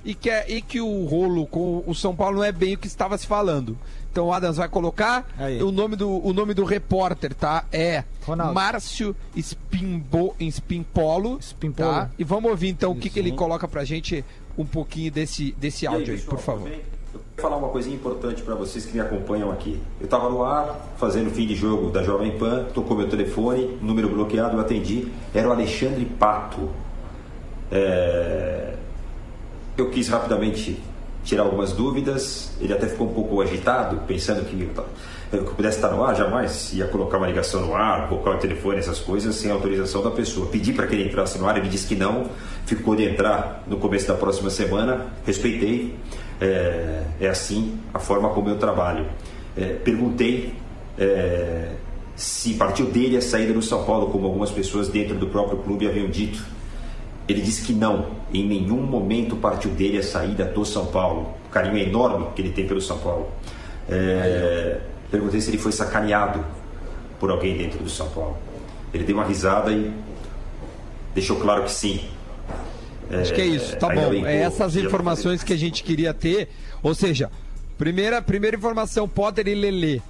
e 0.05 0.15
que, 0.15 0.31
é- 0.31 0.51
e 0.51 0.63
que 0.63 0.81
o 0.81 1.05
rolo 1.05 1.47
com 1.47 1.83
o 1.87 1.95
São 1.95 2.15
Paulo 2.17 2.37
não 2.37 2.45
é 2.45 2.53
bem 2.53 2.75
o 2.75 2.79
que 2.79 2.87
estava 2.87 3.17
se 3.19 3.27
falando. 3.27 3.77
Então 4.13 4.27
o 4.27 4.33
Adams 4.33 4.57
vai 4.57 4.69
colocar. 4.69 5.25
Aí. 5.39 5.63
O 5.63 5.71
nome, 5.71 5.95
do, 5.95 6.11
o 6.27 6.33
nome 6.33 6.53
do 6.53 6.65
repórter, 6.65 7.33
tá? 7.33 7.65
É 7.73 8.03
Ronaldo. 8.27 8.55
Márcio 8.55 9.15
Spimbo, 9.37 10.35
Spimpolo. 10.51 11.39
Spimpolo. 11.41 11.89
Tá? 11.93 12.11
E 12.19 12.25
vamos 12.25 12.51
ouvir 12.51 12.69
então 12.71 12.91
o 12.93 12.97
que, 12.97 13.09
que 13.09 13.19
ele 13.21 13.31
coloca 13.33 13.69
pra 13.69 13.85
gente 13.85 14.25
um 14.59 14.65
pouquinho 14.67 15.13
desse, 15.13 15.53
desse 15.53 15.87
áudio 15.87 16.15
aí, 16.15 16.21
por 16.21 16.39
favor. 16.41 16.69
Eu 16.69 17.21
quero 17.37 17.43
falar 17.43 17.57
uma 17.57 17.69
coisinha 17.69 17.95
importante 17.95 18.43
para 18.43 18.55
vocês 18.57 18.85
que 18.85 18.93
me 18.95 19.01
acompanham 19.01 19.51
aqui. 19.51 19.81
Eu 20.01 20.05
estava 20.07 20.29
no 20.29 20.43
ar, 20.45 20.89
fazendo 20.99 21.31
fim 21.31 21.47
de 21.47 21.55
jogo 21.55 21.91
da 21.91 22.03
Jovem 22.03 22.37
Pan, 22.37 22.65
tocou 22.75 22.97
meu 22.97 23.09
telefone, 23.09 23.79
número 23.81 24.09
bloqueado, 24.09 24.57
eu 24.57 24.61
atendi. 24.61 25.09
Era 25.33 25.49
o 25.49 25.53
Alexandre 25.53 26.05
Pato. 26.05 26.69
É, 27.71 28.75
Eu 29.81 29.89
quis 29.89 30.09
rapidamente 30.09 30.79
tirar 31.25 31.45
algumas 31.45 31.73
dúvidas. 31.73 32.53
Ele 32.61 32.73
até 32.73 32.87
ficou 32.87 33.09
um 33.09 33.15
pouco 33.15 33.41
agitado, 33.41 33.97
pensando 34.07 34.45
que 34.45 34.69
eu, 35.33 35.45
pudesse 35.45 35.79
estar 35.79 35.89
no 35.89 36.05
ar, 36.05 36.15
jamais 36.15 36.73
ia 36.75 36.87
colocar 36.87 37.17
uma 37.17 37.27
ligação 37.27 37.65
no 37.65 37.75
ar, 37.75 38.09
colocar 38.11 38.33
o 38.33 38.37
telefone, 38.37 38.79
essas 38.79 38.99
coisas, 38.99 39.35
sem 39.37 39.51
autorização 39.51 40.03
da 40.03 40.11
pessoa. 40.11 40.49
Pedi 40.49 40.75
para 40.75 40.87
que 40.87 40.95
ele 40.95 41.09
entrasse 41.09 41.39
no 41.39 41.49
ar, 41.49 41.57
ele 41.57 41.71
disse 41.71 41.87
que 41.87 41.95
não, 41.95 42.27
ficou 42.67 42.95
de 42.95 43.05
entrar 43.05 43.65
no 43.67 43.79
começo 43.79 44.07
da 44.07 44.15
próxima 44.15 44.51
semana, 44.51 45.07
respeitei. 45.25 45.95
É, 46.39 47.03
é 47.21 47.29
assim 47.29 47.79
a 47.95 47.99
forma 47.99 48.29
como 48.31 48.51
eu 48.51 48.59
trabalho. 48.59 49.07
É, 49.57 49.75
perguntei 49.83 50.55
é, 50.99 51.71
se 52.17 52.53
partiu 52.53 52.87
dele 52.87 53.17
a 53.17 53.23
saída 53.23 53.55
do 53.55 53.63
São 53.63 53.85
Paulo, 53.85 54.09
como 54.09 54.27
algumas 54.27 54.51
pessoas 54.51 54.89
dentro 54.89 55.17
do 55.17 55.27
próprio 55.29 55.57
clube 55.59 55.89
haviam 55.89 56.09
dito. 56.09 56.45
Ele 57.31 57.43
disse 57.43 57.63
que 57.63 57.73
não, 57.73 58.11
em 58.35 58.45
nenhum 58.45 58.83
momento 58.83 59.37
partiu 59.37 59.71
dele 59.71 59.99
a 59.99 60.03
saída 60.03 60.45
do 60.45 60.65
São 60.65 60.87
Paulo. 60.87 61.33
O 61.47 61.49
carinho 61.49 61.79
enorme 61.79 62.27
que 62.35 62.43
ele 62.43 62.51
tem 62.51 62.67
pelo 62.67 62.81
São 62.81 62.99
Paulo. 62.99 63.29
É, 63.89 64.81
perguntei 65.13 65.41
se 65.41 65.49
ele 65.49 65.59
foi 65.59 65.71
sacaneado 65.71 66.45
por 67.21 67.31
alguém 67.31 67.57
dentro 67.57 67.79
do 67.79 67.89
São 67.89 68.09
Paulo. 68.09 68.37
Ele 68.93 69.05
deu 69.05 69.15
uma 69.15 69.25
risada 69.25 69.71
e 69.71 69.93
deixou 71.15 71.37
claro 71.37 71.63
que 71.63 71.71
sim. 71.71 72.01
Acho 73.13 73.33
que 73.33 73.41
é 73.41 73.47
isso, 73.47 73.77
tá 73.77 73.91
ainda 73.91 74.07
bom. 74.07 74.11
bem 74.11 74.27
É 74.27 74.43
essas 74.43 74.75
informações 74.75 75.45
que 75.45 75.53
a 75.53 75.57
gente 75.57 75.85
queria 75.85 76.13
ter. 76.13 76.49
Ou 76.83 76.97
seja, 76.97 77.31
primeira, 77.79 78.21
primeira 78.21 78.57
informação, 78.57 79.09
Potter 79.09 79.47
e 79.47 79.55
Lelê. 79.55 80.01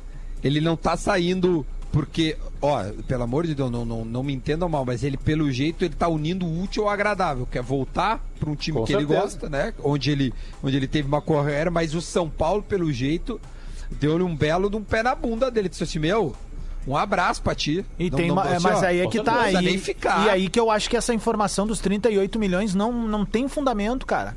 Ele 0.42 0.58
não 0.58 0.74
tá 0.74 0.96
saindo 0.96 1.66
porque, 1.92 2.34
ó, 2.60 2.84
pelo 3.06 3.22
amor 3.22 3.46
de 3.46 3.54
Deus, 3.54 3.70
não, 3.70 3.84
não, 3.84 4.04
não 4.04 4.22
me 4.22 4.32
entendam 4.32 4.68
mal, 4.68 4.84
mas 4.84 5.02
ele, 5.02 5.16
pelo 5.16 5.50
jeito, 5.50 5.84
ele 5.84 5.94
tá 5.94 6.08
unindo 6.08 6.44
o 6.46 6.62
útil 6.62 6.84
ao 6.84 6.90
agradável, 6.90 7.46
que 7.50 7.58
é 7.58 7.62
voltar 7.62 8.20
para 8.38 8.50
um 8.50 8.54
time 8.54 8.78
Com 8.78 8.84
que 8.84 8.92
ele 8.92 9.00
certeza. 9.06 9.20
gosta, 9.20 9.48
né? 9.48 9.74
Onde 9.82 10.10
ele, 10.10 10.32
onde 10.62 10.76
ele 10.76 10.86
teve 10.86 11.08
uma 11.08 11.22
carreira, 11.22 11.70
mas 11.70 11.94
o 11.94 12.00
São 12.00 12.28
Paulo, 12.28 12.62
pelo 12.62 12.92
jeito, 12.92 13.40
deu-lhe 13.90 14.22
um 14.22 14.36
belo 14.36 14.68
de 14.70 14.76
um 14.76 14.82
pé 14.84 15.02
na 15.02 15.14
bunda 15.14 15.50
dele. 15.50 15.68
Disse 15.68 15.84
assim, 15.84 15.98
meu, 15.98 16.34
um 16.86 16.96
abraço 16.96 17.42
pra 17.42 17.54
ti. 17.54 17.84
E 17.98 18.10
Não- 18.10 18.16
tem 18.16 18.28
não- 18.28 18.34
uma- 18.36 18.42
assim, 18.44 18.62
mas 18.62 18.82
ó, 18.82 18.86
aí 18.86 19.00
é 19.00 19.06
que 19.06 19.22
tá 19.22 19.32
aí. 19.34 19.40
precisa 19.52 19.62
nem 19.62 19.78
ficar. 19.78 20.26
E 20.26 20.30
aí 20.30 20.48
que 20.48 20.58
eu 20.60 20.70
acho 20.70 20.88
que 20.88 20.96
essa 20.96 21.12
informação 21.14 21.66
dos 21.66 21.78
38 21.80 22.38
milhões 22.38 22.74
não, 22.74 22.92
não 23.06 23.24
tem 23.24 23.48
fundamento, 23.48 24.06
cara. 24.06 24.36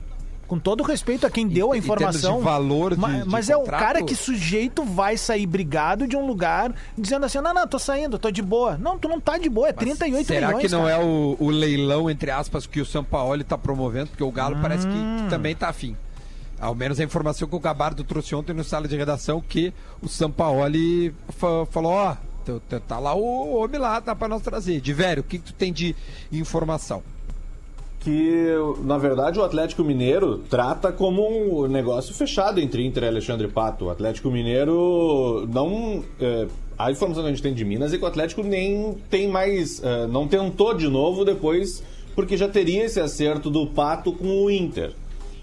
Com 0.53 0.59
todo 0.59 0.83
respeito 0.83 1.25
a 1.25 1.29
quem 1.31 1.47
deu 1.47 1.71
a 1.71 1.73
termos 1.73 1.85
de 1.87 1.91
informação. 1.93 2.39
valor 2.41 2.93
de- 2.93 2.99
ma- 3.01 3.19
de 3.21 3.27
mas 3.29 3.49
é 3.49 3.57
o 3.57 3.63
cara 3.63 4.03
que 4.03 4.15
sujeito 4.15 4.83
vai 4.83 5.17
sair 5.17 5.47
brigado 5.47 6.07
de 6.07 6.15
um 6.15 6.25
lugar 6.27 6.73
dizendo 6.97 7.25
assim: 7.25 7.39
não, 7.39 7.53
não, 7.53 7.67
tô 7.67 7.79
saindo, 7.79 8.19
tô 8.19 8.29
de 8.29 8.41
boa. 8.41 8.77
Não, 8.77 8.97
tu 8.99 9.07
não 9.07 9.19
tá 9.19 9.37
de 9.37 9.49
boa, 9.49 9.69
é 9.69 9.73
38 9.73 10.27
Será 10.27 10.47
milhões. 10.49 10.61
que 10.65 10.71
não 10.71 10.83
cara. 10.83 10.93
é 10.93 11.03
o, 11.03 11.35
o 11.39 11.49
leilão, 11.49 12.09
entre 12.09 12.29
aspas, 12.29 12.67
que 12.67 12.79
o 12.79 12.85
Sampaoli 12.85 13.43
tá 13.43 13.57
promovendo? 13.57 14.07
Porque 14.09 14.23
o 14.23 14.31
Galo 14.31 14.57
parece 14.61 14.85
que, 14.87 14.93
Hum. 14.93 15.17
que 15.23 15.29
também 15.29 15.55
tá 15.55 15.69
afim. 15.69 15.97
Ao 16.59 16.75
menos 16.75 16.99
a 16.99 17.03
informação 17.03 17.47
que 17.47 17.55
o 17.55 17.59
Gabardo 17.59 18.03
trouxe 18.03 18.35
ontem 18.35 18.53
no 18.53 18.63
sala 18.63 18.87
de 18.87 18.95
redação 18.95 19.41
que 19.41 19.73
o 20.01 20.07
Sampaoli 20.07 21.13
fa- 21.29 21.65
falou, 21.71 21.93
ó, 21.93 22.15
t- 22.45 22.79
tá 22.81 22.99
lá 22.99 23.13
o 23.13 23.55
homem 23.57 23.79
lá, 23.79 23.99
dá 23.99 24.15
pra 24.15 24.27
nós 24.27 24.41
trazer. 24.41 24.79
De 24.79 24.93
velho, 24.93 25.21
o 25.21 25.23
que, 25.23 25.39
que 25.39 25.45
tu 25.45 25.53
tem 25.53 25.73
de 25.73 25.95
informação? 26.31 27.01
Que, 28.03 28.53
na 28.83 28.97
verdade, 28.97 29.39
o 29.39 29.43
Atlético 29.43 29.83
Mineiro 29.83 30.39
trata 30.49 30.91
como 30.91 31.63
um 31.63 31.67
negócio 31.67 32.13
fechado 32.13 32.59
entre 32.59 32.85
Inter 32.85 33.03
e 33.03 33.07
Alexandre 33.07 33.47
Pato. 33.47 33.85
O 33.85 33.89
Atlético 33.89 34.29
Mineiro 34.29 35.47
não. 35.51 36.03
é, 36.19 36.47
a 36.77 36.91
informação 36.91 37.23
que 37.23 37.29
a 37.29 37.31
gente 37.31 37.41
tem 37.41 37.53
de 37.53 37.63
Minas 37.63 37.93
é 37.93 37.97
que 37.97 38.03
o 38.03 38.07
Atlético 38.07 38.43
nem 38.43 38.95
tem 39.09 39.27
mais. 39.27 39.81
é, 39.81 40.05
não 40.07 40.27
tentou 40.27 40.73
de 40.73 40.89
novo 40.89 41.23
depois, 41.23 41.81
porque 42.13 42.35
já 42.35 42.49
teria 42.49 42.83
esse 42.83 42.99
acerto 42.99 43.49
do 43.49 43.67
Pato 43.67 44.11
com 44.11 44.43
o 44.43 44.51
Inter. 44.51 44.91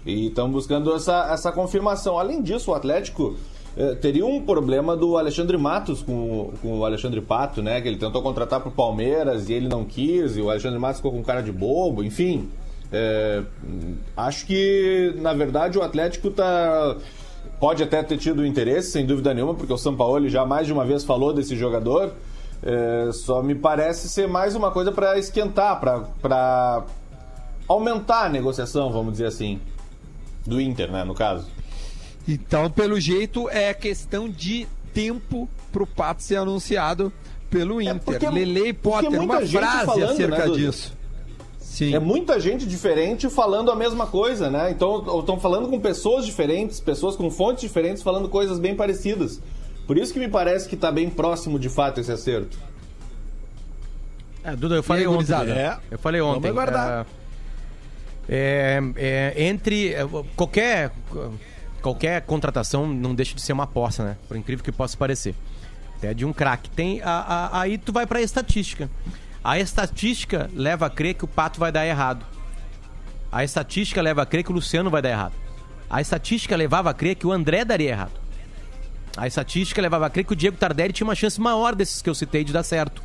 E 0.05 0.27
estão 0.27 0.49
buscando 0.49 0.93
essa, 0.93 1.31
essa 1.33 1.51
confirmação. 1.51 2.17
Além 2.17 2.41
disso, 2.41 2.71
o 2.71 2.73
Atlético. 2.73 3.35
É, 3.77 3.95
teria 3.95 4.25
um 4.25 4.41
problema 4.41 4.95
do 4.97 5.17
Alexandre 5.17 5.57
Matos 5.57 6.01
com, 6.01 6.13
o- 6.13 6.53
com 6.61 6.79
o 6.79 6.85
Alexandre 6.85 7.21
Pato, 7.21 7.61
né? 7.61 7.79
Que 7.81 7.87
ele 7.87 7.97
tentou 7.97 8.21
contratar 8.21 8.59
pro 8.59 8.71
Palmeiras 8.71 9.49
e 9.49 9.53
ele 9.53 9.67
não 9.67 9.85
quis, 9.85 10.35
e 10.37 10.41
o 10.41 10.49
Alexandre 10.49 10.77
Matos 10.79 10.97
ficou 10.97 11.11
com 11.11 11.23
cara 11.23 11.41
de 11.41 11.51
bobo, 11.51 12.03
enfim. 12.03 12.49
É, 12.91 13.41
acho 14.17 14.45
que, 14.45 15.13
na 15.17 15.33
verdade, 15.33 15.77
o 15.77 15.81
Atlético 15.81 16.29
tá. 16.31 16.95
Pode 17.59 17.83
até 17.83 18.01
ter 18.03 18.17
tido 18.17 18.45
interesse, 18.45 18.91
sem 18.91 19.05
dúvida 19.05 19.33
nenhuma, 19.33 19.53
porque 19.53 19.71
o 19.71 19.77
Sampaoli 19.77 20.29
já 20.29 20.45
mais 20.45 20.65
de 20.67 20.73
uma 20.73 20.83
vez 20.83 21.03
falou 21.03 21.31
desse 21.31 21.55
jogador. 21.55 22.11
É, 22.63 23.09
só 23.13 23.41
me 23.41 23.55
parece 23.55 24.09
ser 24.09 24.27
mais 24.27 24.55
uma 24.55 24.69
coisa 24.71 24.91
para 24.91 25.17
esquentar, 25.17 25.79
para 25.79 26.83
aumentar 27.67 28.25
a 28.25 28.29
negociação, 28.29 28.91
vamos 28.91 29.13
dizer 29.13 29.27
assim. 29.27 29.59
Do 30.45 30.59
Inter, 30.59 30.91
né, 30.91 31.03
no 31.03 31.13
caso. 31.13 31.47
Então, 32.27 32.69
pelo 32.69 32.99
jeito, 32.99 33.49
é 33.49 33.73
questão 33.73 34.29
de 34.29 34.67
tempo 34.93 35.49
pro 35.71 35.87
Pato 35.87 36.21
ser 36.21 36.37
anunciado 36.37 37.11
pelo 37.49 37.81
Inter. 37.81 37.95
É 37.95 37.99
porque- 37.99 38.29
Lele 38.29 38.69
e 38.69 38.73
Potter, 38.73 39.21
uma 39.21 39.41
frase 39.41 39.85
falando, 39.85 40.11
acerca 40.11 40.47
né, 40.47 40.55
disso. 40.55 40.93
Sim. 41.59 41.95
É 41.95 41.99
muita 41.99 42.39
gente 42.39 42.65
diferente 42.65 43.29
falando 43.29 43.71
a 43.71 43.75
mesma 43.75 44.05
coisa, 44.05 44.49
né? 44.49 44.71
Então 44.71 45.19
estão 45.19 45.39
falando 45.39 45.69
com 45.69 45.79
pessoas 45.79 46.25
diferentes, 46.25 46.79
pessoas 46.79 47.15
com 47.15 47.31
fontes 47.31 47.61
diferentes 47.61 48.03
falando 48.03 48.27
coisas 48.27 48.59
bem 48.59 48.75
parecidas. 48.75 49.41
Por 49.87 49.97
isso 49.97 50.11
que 50.11 50.19
me 50.19 50.27
parece 50.27 50.67
que 50.67 50.75
está 50.75 50.91
bem 50.91 51.09
próximo 51.09 51.57
de 51.57 51.69
fato 51.69 51.99
esse 51.99 52.11
acerto. 52.11 52.57
É, 54.43 54.55
Duda, 54.55 54.75
eu 54.75 54.83
falei 54.83 55.03
aí, 55.03 55.07
ontem. 55.07 55.33
Duda. 55.33 55.53
É. 55.53 55.77
Eu 55.91 55.97
falei 55.97 56.21
ontem. 56.21 56.41
Vamos 56.41 56.49
aguardar. 56.49 57.05
É, 58.27 58.79
é, 58.95 59.33
é, 59.35 59.43
entre 59.45 59.93
é, 59.93 60.05
qualquer 60.35 60.91
qualquer 61.81 62.21
contratação 62.21 62.87
não 62.87 63.13
deixa 63.15 63.35
de 63.35 63.41
ser 63.41 63.53
uma 63.53 63.63
aposta, 63.63 64.03
né? 64.03 64.17
Por 64.27 64.37
incrível 64.37 64.63
que 64.63 64.71
possa 64.71 64.95
parecer. 64.97 65.35
Até 65.97 66.13
de 66.13 66.25
um 66.25 66.33
craque. 66.33 66.69
Tem 66.69 67.01
a- 67.01 67.09
a- 67.51 67.61
aí 67.61 67.77
tu 67.77 67.91
vai 67.91 68.05
pra 68.05 68.21
estatística. 68.21 68.89
A 69.43 69.59
estatística 69.59 70.49
leva 70.53 70.85
a 70.85 70.89
crer 70.89 71.15
que 71.15 71.25
o 71.25 71.27
Pato 71.27 71.59
vai 71.59 71.71
dar 71.71 71.85
errado. 71.85 72.25
A 73.31 73.43
estatística 73.43 74.01
leva 74.01 74.21
a 74.21 74.25
crer 74.25 74.43
que 74.43 74.51
o 74.51 74.53
Luciano 74.53 74.89
vai 74.89 75.01
dar 75.01 75.09
errado. 75.09 75.33
A 75.89 75.99
estatística 76.01 76.55
levava 76.55 76.89
a 76.89 76.93
crer 76.93 77.15
que 77.15 77.25
o 77.27 77.31
André 77.31 77.65
daria 77.65 77.89
errado. 77.89 78.11
A 79.17 79.27
estatística 79.27 79.81
levava 79.81 80.05
a 80.05 80.09
crer 80.09 80.23
que 80.25 80.33
o 80.33 80.35
Diego 80.35 80.57
Tardelli 80.57 80.93
tinha 80.93 81.05
uma 81.07 81.15
chance 81.15 81.39
maior 81.39 81.75
desses 81.75 82.01
que 82.01 82.09
eu 82.09 82.15
citei 82.15 82.43
de 82.43 82.53
dar 82.53 82.63
certo. 82.63 83.01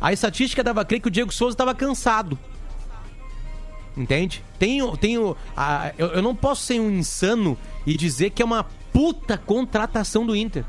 A 0.00 0.12
estatística 0.12 0.62
dava 0.62 0.82
a 0.82 0.84
crer 0.84 1.00
que 1.00 1.08
o 1.08 1.10
Diego 1.10 1.32
Souza 1.32 1.54
estava 1.54 1.74
cansado. 1.74 2.38
Entende? 3.96 4.44
Tenho. 4.58 4.96
tenho 4.96 5.36
a- 5.56 5.92
eu, 5.98 6.08
eu 6.08 6.22
não 6.22 6.34
posso 6.34 6.62
ser 6.64 6.80
um 6.80 6.90
insano 6.90 7.56
e 7.86 7.96
dizer 7.96 8.30
que 8.30 8.42
é 8.42 8.44
uma 8.44 8.64
puta 8.92 9.36
contratação 9.38 10.24
do 10.26 10.34
Inter. 10.36 10.64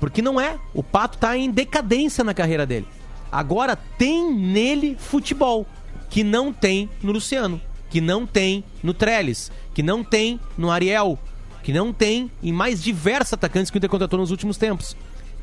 Porque 0.00 0.20
não 0.20 0.40
é. 0.40 0.58
O 0.74 0.82
Pato 0.82 1.16
tá 1.18 1.36
em 1.36 1.50
decadência 1.50 2.22
na 2.22 2.34
carreira 2.34 2.66
dele. 2.66 2.86
Agora 3.32 3.76
tem 3.76 4.32
nele 4.34 4.96
futebol. 4.98 5.66
Que 6.10 6.22
não 6.22 6.52
tem 6.52 6.88
no 7.02 7.12
Luciano. 7.12 7.60
Que 7.90 8.00
não 8.00 8.26
tem 8.26 8.62
no 8.82 8.92
Trellis. 8.92 9.50
Que 9.72 9.82
não 9.82 10.04
tem 10.04 10.38
no 10.58 10.70
Ariel. 10.70 11.18
Que 11.62 11.72
não 11.72 11.92
tem 11.92 12.30
em 12.42 12.52
mais 12.52 12.82
diversos 12.82 13.32
atacantes 13.32 13.70
que 13.70 13.76
o 13.76 13.78
Inter 13.78 13.88
contratou 13.90 14.18
nos 14.18 14.30
últimos 14.30 14.56
tempos. 14.58 14.94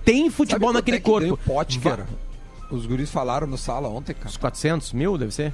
Tem 0.06 0.30
futebol 0.30 0.70
Sabe 0.70 0.80
naquele 0.80 0.98
é 0.98 1.00
corpo. 1.02 1.34
O 1.34 1.38
Potker, 1.38 1.80
Va- 1.82 2.06
os 2.70 2.86
guris 2.86 3.10
falaram 3.10 3.48
no 3.48 3.58
sala 3.58 3.88
ontem, 3.90 4.14
cara. 4.14 4.28
Uns 4.30 4.38
400 4.38 4.94
mil, 4.94 5.18
deve 5.18 5.34
ser? 5.34 5.52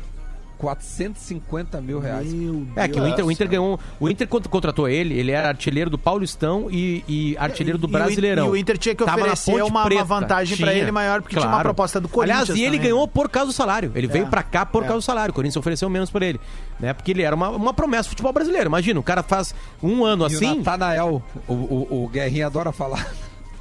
450 0.58 1.80
mil 1.82 2.00
reais. 2.00 2.28
É, 2.76 2.88
que 2.88 3.00
o 3.00 3.08
Inter, 3.08 3.26
o 3.26 3.32
Inter 3.32 3.48
ganhou. 3.48 3.80
O 4.00 4.10
Inter 4.10 4.28
cont- 4.28 4.48
contratou 4.48 4.88
ele, 4.88 5.14
ele 5.18 5.32
era 5.32 5.48
artilheiro 5.50 5.90
do 5.90 5.98
Paulistão 5.98 6.68
e, 6.70 7.04
e 7.08 7.38
artilheiro 7.38 7.78
do 7.78 7.88
E 7.88 7.90
o- 7.90 7.92
Brasileirão. 7.92 8.48
e 8.48 8.50
o 8.50 8.56
Inter 8.58 8.78
tinha 8.78 8.96
que 8.96 9.04
Tava 9.06 9.22
oferecer 9.22 9.62
uma- 9.64 9.86
uma 9.86 10.04
vantagem 10.04 10.58
pra 10.58 10.74
ele 10.74 10.92
maior, 10.92 11.22
porque 11.22 11.36
tinha 11.36 11.48
uma 11.48 11.62
proposta 11.62 12.00
do 12.02 12.08
Corinthians 12.08 12.42
Aliás, 12.50 12.60
e 12.60 12.64
ele 12.64 12.78
também, 12.78 12.82
ganhou 12.92 13.06
né? 13.06 13.12
por 13.14 13.30
causa 13.30 13.48
do 13.48 13.54
salário. 13.54 13.92
Ele 13.96 14.08
veio 14.08 14.26
É. 14.26 14.30
pra 14.30 14.44
cá 14.44 14.66
por 14.66 14.82
causa 14.84 14.98
do 15.00 15.02
salário. 15.04 15.32
O 15.32 15.36
Corinthians 15.36 15.58
ofereceu 15.58 15.90
menos 15.90 16.10
por 16.10 16.22
ele. 16.22 16.40
Né? 16.80 16.94
Porque 16.94 17.12
ele 17.12 17.22
era 17.24 17.36
uma, 17.36 17.50
uma 17.50 17.74
promessa 17.74 18.04
do 18.04 18.10
futebol 18.10 18.34
brasileiro. 18.34 18.68
Imagina, 18.68 19.00
o 19.00 19.04
cara 19.04 19.24
faz 19.24 19.54
um 19.82 20.04
ano 20.06 20.24
E 20.24 20.34
o 20.34 20.36
assim. 20.38 20.58
Natanael, 20.58 21.22
o, 21.48 21.54
o, 21.54 22.04
o 22.04 22.08
Guerrinha 22.10 22.48
adora 22.48 22.72
falar. 22.72 23.08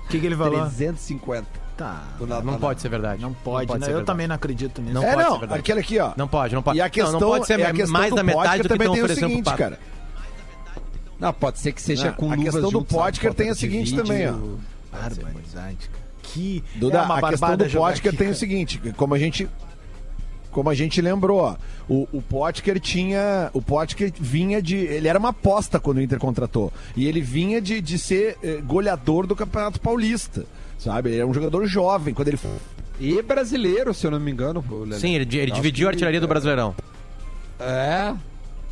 O 0.05 0.09
que, 0.09 0.21
que 0.21 0.27
ele 0.27 0.37
falou? 0.37 0.61
350. 0.61 1.65
Tá. 1.77 2.05
do 2.19 2.27
Não 2.27 2.37
Natanael. 2.37 2.59
pode 2.59 2.81
ser 2.81 2.89
verdade. 2.89 3.21
Não 3.21 3.35
pode, 3.35 3.71
né? 3.73 3.79
ser 3.79 3.85
Eu 3.85 3.87
verdade. 3.87 4.07
também 4.07 4.27
não 4.27 4.35
acredito 4.35 4.81
nisso. 4.81 4.95
Não 4.95 5.03
é, 5.03 5.12
pode 5.12 5.23
ser 5.25 5.31
não, 5.31 5.39
verdade. 5.41 5.61
aquele 5.61 5.81
aqui, 5.81 5.99
ó. 5.99 6.12
Não 6.17 6.27
pode, 6.29 6.55
não 6.55 6.62
pode. 6.62 6.79
E 6.79 6.81
a 6.81 6.89
questão, 6.89 7.12
não, 7.12 7.21
não 7.21 7.29
pode 7.29 7.47
ser 7.47 7.61
é 7.61 7.67
a 7.67 7.73
questão 7.73 7.93
mais 7.93 8.11
do 8.11 8.17
da 8.17 8.23
metade 8.23 8.62
do 8.62 8.69
que 8.69 8.75
estão 8.75 8.79
tem 8.79 8.89
o 8.89 8.93
oferecendo 8.93 9.19
pro 9.21 9.29
seguinte, 9.29 9.45
Pato. 9.45 9.59
cara. 9.59 9.79
Não, 11.21 11.33
pode 11.33 11.59
ser 11.59 11.73
que 11.73 11.83
seja 11.83 12.07
Não, 12.09 12.15
com 12.15 12.33
a 12.33 12.37
questão 12.37 12.71
do? 12.71 12.85
Potker 12.85 13.35
tem 13.35 13.51
o 13.51 13.55
seguinte 13.55 13.91
vídeo. 13.91 14.05
também, 14.05 14.29
ó. 14.29 14.33
Barbaridade, 14.93 15.89
cara. 15.91 16.07
Que 16.23 16.62
Duda, 16.75 16.99
é 16.99 17.03
uma 17.03 17.19
a 17.19 17.31
questão 17.31 17.57
do 17.57 17.85
aqui, 17.85 18.12
tem 18.17 18.29
o 18.29 18.35
seguinte, 18.35 18.81
como 18.97 19.15
a 19.15 19.19
gente 19.19 19.49
como 20.51 20.71
a 20.71 20.75
gente 20.75 21.03
lembrou, 21.03 21.41
ó, 21.41 21.57
o, 21.87 22.09
o 22.11 22.23
Potker 22.23 22.81
tinha, 22.81 23.51
o 23.53 23.61
Potker 23.61 24.11
vinha 24.19 24.62
de, 24.62 24.75
ele 24.75 25.07
era 25.07 25.19
uma 25.19 25.29
aposta 25.29 25.79
quando 25.79 25.99
o 25.99 26.01
Inter 26.01 26.19
contratou, 26.19 26.73
e 26.97 27.07
ele 27.07 27.21
vinha 27.21 27.61
de, 27.61 27.79
de 27.83 27.99
ser 27.99 28.39
eh, 28.43 28.62
goleador 28.65 29.27
do 29.27 29.37
Campeonato 29.37 29.79
Paulista, 29.79 30.47
sabe? 30.79 31.11
Ele 31.11 31.19
era 31.19 31.27
um 31.27 31.35
jogador 31.35 31.67
jovem, 31.67 32.15
quando 32.15 32.29
ele 32.29 32.39
E 33.01 33.21
brasileiro, 33.23 33.93
se 33.93 34.07
eu 34.07 34.11
não 34.11 34.21
me 34.21 34.31
engano. 34.31 34.65
Sim, 34.99 35.15
ele, 35.15 35.39
ele 35.39 35.51
dividiu 35.51 35.89
a 35.89 35.91
artilharia 35.91 36.21
do 36.21 36.29
Brasileirão. 36.29 36.75
É, 37.59 38.15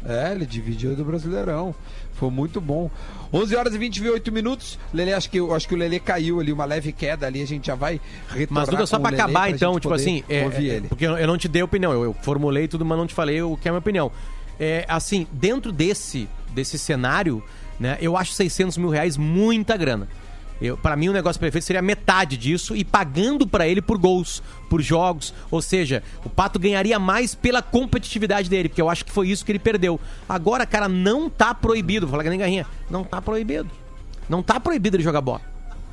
é, 0.07 0.33
ele 0.33 0.47
dividiu 0.47 0.95
do 0.95 1.05
Brasileirão. 1.05 1.75
Foi 2.14 2.31
muito 2.31 2.61
bom. 2.61 2.90
11 3.33 3.57
horas 3.57 3.75
e 3.75 3.79
28 3.79 4.31
minutos. 4.31 4.79
Lele, 4.93 5.12
acho 5.12 5.29
que, 5.29 5.40
acho 5.40 5.67
que 5.67 5.75
o 5.75 5.77
Lele 5.77 5.99
caiu 5.99 6.38
ali, 6.38 6.53
uma 6.53 6.64
leve 6.64 6.93
queda 6.93 7.27
ali. 7.27 7.43
A 7.43 7.47
gente 7.47 7.67
já 7.67 7.75
vai 7.75 8.01
Mas, 8.49 8.69
Duda, 8.69 8.87
só 8.87 8.99
pra 8.99 9.11
acabar, 9.11 9.49
pra 9.49 9.51
então, 9.51 9.79
tipo 9.81 9.93
assim, 9.93 10.23
é, 10.29 10.38
é, 10.38 10.81
porque 10.83 11.05
eu 11.07 11.19
eu 11.19 11.27
não 11.27 11.37
te 11.37 11.49
dei 11.49 11.62
opinião, 11.62 11.93
eu, 11.93 12.05
eu 12.05 12.17
formulei 12.23 12.69
tudo, 12.69 12.85
mas 12.85 12.97
não 12.97 13.07
te 13.07 13.14
falei 13.14 13.43
o 13.43 13.57
que 13.57 13.67
é 13.67 13.71
a 13.71 13.73
minha 13.73 13.81
opinião. 13.81 14.12
É, 14.61 14.85
assim, 14.88 15.27
dentro 15.33 15.73
desse, 15.73 16.29
desse 16.51 16.79
cenário, 16.79 17.43
né, 17.81 17.99
eu 18.01 18.17
acho 18.17 18.33
600 18.33 18.79
mil 18.79 18.88
reais 18.88 19.17
muita 19.17 19.77
grana. 19.77 20.07
Para 20.83 20.97
mim, 20.97 21.09
o 21.09 21.12
negócio 21.12 21.38
perfeito 21.40 21.64
seria 21.64 21.83
metade 21.83 22.37
disso 22.37 22.75
e 22.75 22.85
pagando 22.85 23.47
pra 23.47 23.67
ele 23.69 23.83
por 23.83 23.99
gols, 23.99 24.43
por 24.71 24.81
jogos. 24.81 25.35
Ou 25.51 25.61
seja, 25.61 26.03
o 26.25 26.31
Pato 26.31 26.59
ganharia 26.59 26.99
mais 26.99 27.35
pela 27.35 27.61
competitividade 27.61 28.49
dele, 28.49 28.69
porque 28.69 28.81
eu 28.81 28.88
acho 28.88 29.05
que 29.05 29.12
foi 29.12 29.29
isso 29.29 29.45
que 29.45 29.53
ele 29.53 29.59
perdeu. 29.59 30.01
Agora, 30.29 30.64
cara, 30.64 30.88
não 30.88 31.29
tá 31.29 31.53
proibido, 31.55 32.07
vou 32.07 32.12
falar 32.12 32.23
que 32.25 32.31
nem 32.31 32.38
garrinha, 32.38 32.67
não 32.90 33.05
tá 33.05 33.21
proibido. 33.21 33.69
Não 34.29 34.43
tá 34.43 34.59
proibido 34.59 34.97
ele 34.97 35.03
jogar 35.03 35.21
bola. 35.21 35.40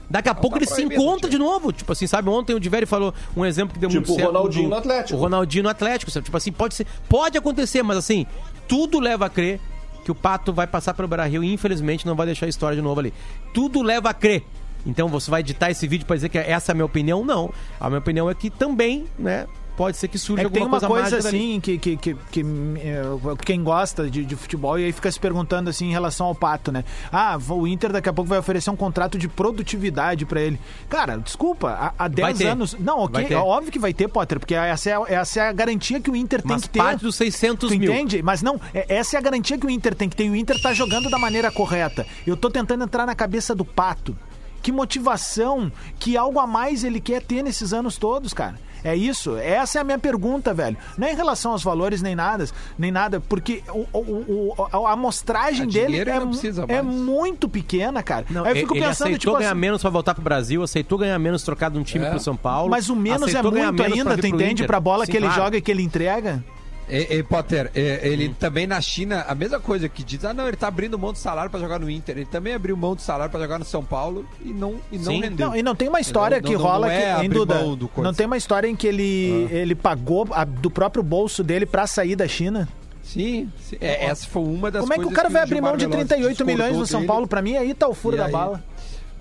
Daqui 0.09 0.29
a 0.29 0.35
pouco 0.35 0.57
tá 0.59 0.63
ele 0.63 0.71
se 0.71 0.81
encontra 0.83 1.29
de 1.29 1.37
novo. 1.37 1.71
Tipo 1.71 1.91
assim, 1.93 2.05
sabe? 2.05 2.29
Ontem 2.29 2.53
o 2.53 2.59
Diveri 2.59 2.85
falou 2.85 3.13
um 3.35 3.45
exemplo 3.45 3.73
que 3.73 3.79
deu 3.79 3.89
Tipo 3.89 3.99
muito 4.01 4.11
o 4.11 4.15
certo. 4.15 4.27
Ronaldinho 4.27 4.63
do- 4.65 4.69
no 4.69 4.75
Atlético. 4.75 5.17
O 5.17 5.21
Ronaldinho 5.21 5.63
no 5.63 5.69
Atlético. 5.69 6.11
sabe? 6.11 6.25
Tipo 6.25 6.37
assim, 6.37 6.51
pode 6.51 6.75
ser. 6.75 6.85
Pode 7.09 7.37
acontecer, 7.37 7.81
mas 7.81 7.97
assim, 7.97 8.25
tudo 8.67 8.99
leva 8.99 9.25
a 9.25 9.29
crer 9.29 9.59
que 10.03 10.11
o 10.11 10.15
Pato 10.15 10.51
vai 10.51 10.67
passar 10.67 10.93
pelo 10.93 11.07
Beira-Rio 11.07 11.43
e 11.43 11.53
infelizmente 11.53 12.05
não 12.05 12.15
vai 12.15 12.25
deixar 12.25 12.45
a 12.45 12.49
história 12.49 12.75
de 12.75 12.81
novo 12.81 12.99
ali. 12.99 13.13
Tudo 13.53 13.81
leva 13.81 14.09
a 14.09 14.13
crer. 14.13 14.43
Então 14.85 15.07
você 15.07 15.29
vai 15.29 15.41
editar 15.41 15.69
esse 15.69 15.87
vídeo 15.87 16.05
pra 16.05 16.15
dizer 16.15 16.29
que 16.29 16.37
essa 16.37 16.71
é 16.71 16.73
a 16.73 16.75
minha 16.75 16.85
opinião? 16.85 17.23
Não. 17.23 17.53
A 17.79 17.87
minha 17.87 17.99
opinião 17.99 18.29
é 18.29 18.33
que 18.33 18.49
também, 18.49 19.05
né? 19.17 19.47
Pode 19.77 19.97
ser 19.97 20.07
que 20.09 20.17
surja 20.19 20.43
É 20.43 20.45
que 20.45 20.51
tem 20.51 20.61
alguma 20.63 20.79
uma 20.79 20.87
coisa, 20.87 21.17
dali. 21.21 21.27
assim 21.37 21.59
que, 21.59 21.77
que, 21.77 21.97
que, 21.97 22.13
que, 22.29 22.41
é, 22.79 23.01
quem 23.45 23.63
gosta 23.63 24.09
de, 24.09 24.23
de 24.25 24.35
futebol 24.35 24.77
e 24.77 24.85
aí 24.85 24.91
fica 24.91 25.11
se 25.11 25.19
perguntando 25.19 25.69
assim 25.69 25.87
em 25.87 25.91
relação 25.91 26.27
ao 26.27 26.35
Pato, 26.35 26.71
né? 26.71 26.83
Ah, 27.11 27.37
o 27.49 27.65
Inter 27.65 27.91
daqui 27.91 28.09
a 28.09 28.13
pouco 28.13 28.29
vai 28.29 28.37
oferecer 28.37 28.69
um 28.69 28.75
contrato 28.75 29.17
de 29.17 29.27
produtividade 29.27 30.25
pra 30.25 30.41
ele. 30.41 30.59
Cara, 30.89 31.17
desculpa, 31.17 31.69
há, 31.97 32.05
há 32.05 32.07
10 32.07 32.37
ter. 32.37 32.47
anos. 32.47 32.75
Não, 32.79 32.99
ok, 32.99 33.27
é 33.29 33.37
óbvio 33.37 33.71
que 33.71 33.79
vai 33.79 33.93
ter, 33.93 34.07
Potter, 34.07 34.39
porque 34.39 34.53
essa 34.53 34.89
é, 34.89 34.93
a- 34.95 35.05
essa 35.07 35.39
é 35.41 35.47
a 35.49 35.51
garantia 35.53 35.99
que 35.99 36.11
o 36.11 36.15
Inter 36.15 36.41
tem 36.41 36.51
Mas 36.51 36.63
que 36.63 36.69
ter. 36.69 36.79
parte 36.79 37.01
dos 37.01 37.15
600 37.15 37.69
Tu 37.71 37.79
mil. 37.79 37.91
entende? 37.91 38.21
Mas 38.21 38.41
não, 38.41 38.59
é- 38.73 38.85
essa 38.97 39.15
é 39.15 39.19
a 39.19 39.21
garantia 39.21 39.57
que 39.57 39.65
o 39.65 39.69
Inter 39.69 39.95
tem 39.95 40.07
que 40.09 40.15
ter. 40.15 40.25
E 40.25 40.29
o 40.29 40.35
Inter 40.35 40.61
tá 40.61 40.73
jogando 40.73 41.09
da 41.09 41.17
maneira 41.17 41.49
correta. 41.51 42.05
Eu 42.27 42.35
tô 42.37 42.49
tentando 42.49 42.83
entrar 42.83 43.05
na 43.05 43.15
cabeça 43.15 43.55
do 43.55 43.63
Pato. 43.65 44.15
Que 44.61 44.71
motivação, 44.71 45.71
que 45.97 46.15
algo 46.15 46.39
a 46.39 46.45
mais 46.45 46.83
ele 46.83 46.99
quer 46.99 47.21
ter 47.23 47.41
nesses 47.43 47.73
anos 47.73 47.97
todos, 47.97 48.31
cara. 48.33 48.59
É 48.83 48.95
isso, 48.95 49.37
essa 49.37 49.77
é 49.77 49.81
a 49.81 49.83
minha 49.83 49.99
pergunta, 49.99 50.53
velho. 50.53 50.75
Não 50.97 51.07
é 51.07 51.11
em 51.13 51.15
relação 51.15 51.51
aos 51.51 51.63
valores 51.63 52.01
nem 52.01 52.15
nada, 52.15 52.45
nem 52.77 52.91
nada, 52.91 53.19
porque 53.19 53.61
o, 53.69 53.85
o- 53.93 54.53
o- 54.57 54.85
a 54.87 54.91
amostragem 54.93 55.67
Ah, 55.67 55.71
dele 55.71 55.97
é, 55.99 56.05
não 56.05 56.21
mu- 56.25 56.31
precisa 56.31 56.65
é 56.67 56.81
muito 56.81 57.47
pequena, 57.47 58.01
cara. 58.01 58.25
Não, 58.29 58.43
Aí 58.43 58.51
eu 58.51 58.55
fico 58.57 58.73
ele 58.75 58.85
pensando, 58.85 59.07
aceitou 59.07 59.19
tipo 59.19 59.37
ganhar 59.37 59.51
assim, 59.51 59.59
menos 59.59 59.81
pra 59.81 59.89
voltar 59.89 60.13
pro 60.15 60.23
Brasil, 60.23 60.63
aceitou 60.63 60.97
ganhar 60.97 61.17
menos 61.19 61.43
trocado 61.43 61.75
de 61.75 61.79
um 61.79 61.83
time 61.83 62.05
É. 62.05 62.09
pro 62.09 62.19
São 62.19 62.35
Paulo. 62.35 62.69
mas 62.71 62.89
o 62.89 62.95
menos 62.95 63.33
é 63.33 63.41
muito 63.41 63.53
menos 63.55 63.81
ainda, 63.81 64.17
tu 64.17 64.27
entende? 64.27 64.51
Inter. 64.53 64.67
Pra 64.67 64.79
bola 64.79 65.05
Sim, 65.05 65.11
que 65.11 65.17
ele 65.17 65.25
claro. 65.27 65.41
joga 65.43 65.57
e 65.57 65.61
que 65.61 65.69
ele 65.71 65.83
entrega. 65.83 66.43
Ei, 66.89 67.07
ei, 67.09 67.23
Potter, 67.23 67.71
ele 67.73 68.27
Hum. 68.29 68.35
também 68.37 68.67
na 68.67 68.81
China, 68.81 69.23
a 69.27 69.33
mesma 69.33 69.59
coisa 69.61 69.87
que 69.87 70.03
diz, 70.03 70.25
ah 70.25 70.33
não, 70.33 70.47
ele 70.47 70.57
tá 70.57 70.67
abrindo 70.67 70.99
mão 70.99 71.13
de 71.13 71.19
salário 71.19 71.49
pra 71.49 71.59
jogar 71.59 71.79
no 71.79 71.89
Inter. 71.89 72.17
Ele 72.17 72.25
também 72.25 72.53
abriu 72.53 72.75
mão 72.75 72.95
de 72.95 73.01
salário 73.01 73.31
pra 73.31 73.39
jogar 73.39 73.57
no 73.59 73.63
São 73.65 73.83
Paulo 73.83 74.25
e 74.43 74.51
não, 74.51 74.75
e 74.91 74.97
não 74.97 75.05
Sim. 75.13 75.21
rendeu. 75.21 75.47
Não, 75.49 75.55
e 75.55 75.63
não 75.63 75.73
tem 75.73 75.87
uma 75.87 76.01
história 76.01 76.37
Não, 76.41 76.43
que 76.49 76.53
não, 76.53 76.61
não 76.61 76.67
rola 76.69 76.91
é 76.91 76.99
que, 76.99 77.05
abrir 77.25 77.29
Duda? 77.29 77.55
mão 77.55 77.77
do 77.77 77.87
coisa. 77.87 78.07
Não 78.09 78.13
tem 78.13 78.25
uma 78.25 78.35
história 78.37 78.67
em 78.67 78.75
que 78.75 78.87
ele, 78.87 79.47
Ah. 79.49 79.53
ele 79.55 79.75
pagou 79.75 80.27
a- 80.31 80.43
do 80.43 80.69
próprio 80.69 81.01
bolso 81.03 81.43
dele 81.43 81.65
pra 81.65 81.87
sair 81.87 82.15
da 82.15 82.27
China? 82.27 82.67
Sim, 83.03 83.49
sim. 83.59 83.77
É, 83.81 84.05
essa 84.05 84.27
foi 84.27 84.43
uma 84.43 84.69
das 84.69 84.81
Como 84.81 84.93
é 84.93 84.97
que 84.97 85.05
o 85.05 85.11
cara 85.11 85.27
vai 85.29 85.41
abrir 85.41 85.59
mão 85.59 85.75
de 85.75 85.85
Veloso 85.85 85.97
38 86.07 86.45
milhões 86.45 86.77
no 86.77 86.85
São 86.85 86.99
dele. 87.01 87.07
Paulo? 87.07 87.27
Pra 87.27 87.41
mim, 87.41 87.55
aí 87.57 87.73
tá 87.73 87.87
o 87.87 87.93
furo 87.93 88.15
E 88.15 88.19
da 88.19 88.25
aí? 88.25 88.31
bala. 88.31 88.63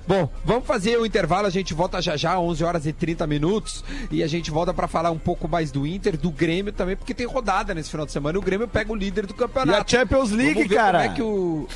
Bom, 0.06 0.28
vamos 0.44 0.66
fazer 0.66 0.98
o 0.98 1.06
intervalo, 1.06 1.46
a 1.46 1.50
gente 1.50 1.72
volta 1.72 2.02
já 2.02 2.16
já, 2.16 2.38
11 2.38 2.64
horas 2.64 2.86
e 2.86 2.92
30 2.92 3.26
minutos, 3.28 3.84
e 4.10 4.22
a 4.24 4.26
gente 4.26 4.50
volta 4.50 4.74
pra 4.74 4.88
falar 4.88 5.10
um 5.12 5.18
pouco 5.18 5.46
mais 5.46 5.70
do 5.70 5.86
Inter, 5.86 6.16
do 6.16 6.30
Grêmio 6.30 6.72
também, 6.72 6.96
porque 6.96 7.14
tem 7.14 7.26
rodada 7.26 7.72
nesse 7.74 7.90
final 7.90 8.04
de 8.06 8.10
semana, 8.12 8.36
e 8.36 8.40
o 8.40 8.42
Grêmio 8.42 8.66
pega 8.66 8.90
o 8.92 8.96
líder 8.96 9.26
do 9.26 9.32
E 9.34 9.36
campeonato. 9.36 9.80
a 9.80 9.84
Champions 9.86 10.30
League, 10.32 10.54
Vamos 10.54 10.68
ver 10.68 10.74
cara? 10.74 10.98
Como 11.00 11.12
é 11.12 11.14
que 11.14 11.22
o... 11.22 11.68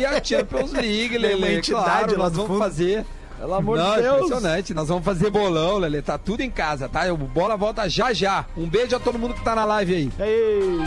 E 0.00 0.04
a 0.06 0.24
Champions 0.24 0.72
League, 0.72 1.18
Lele, 1.18 1.56
entidade 1.58 1.84
claro, 1.84 2.18
nós 2.18 2.32
vamos 2.32 2.46
fundo. 2.48 2.58
fazer... 2.60 3.04
Pelo 3.38 3.54
amor 3.54 3.78
Não, 3.78 3.94
de 3.96 4.02
Deus. 4.02 4.16
impressionante, 4.26 4.74
nós 4.74 4.88
vamos 4.88 5.02
fazer 5.04 5.30
bolão, 5.30 5.78
Lele, 5.78 6.02
tá 6.02 6.18
tudo 6.18 6.42
em 6.42 6.50
casa, 6.50 6.88
tá? 6.90 7.10
O 7.12 7.16
Bola 7.16 7.56
volta 7.56 7.88
já 7.88 8.12
já. 8.12 8.44
Um 8.56 8.66
beijo 8.68 8.94
a 8.94 9.00
todo 9.00 9.18
mundo 9.18 9.32
que 9.34 9.42
tá 9.42 9.54
na 9.54 9.64
live 9.64 9.94
aí. 9.94 10.12
Ei. 10.18 10.78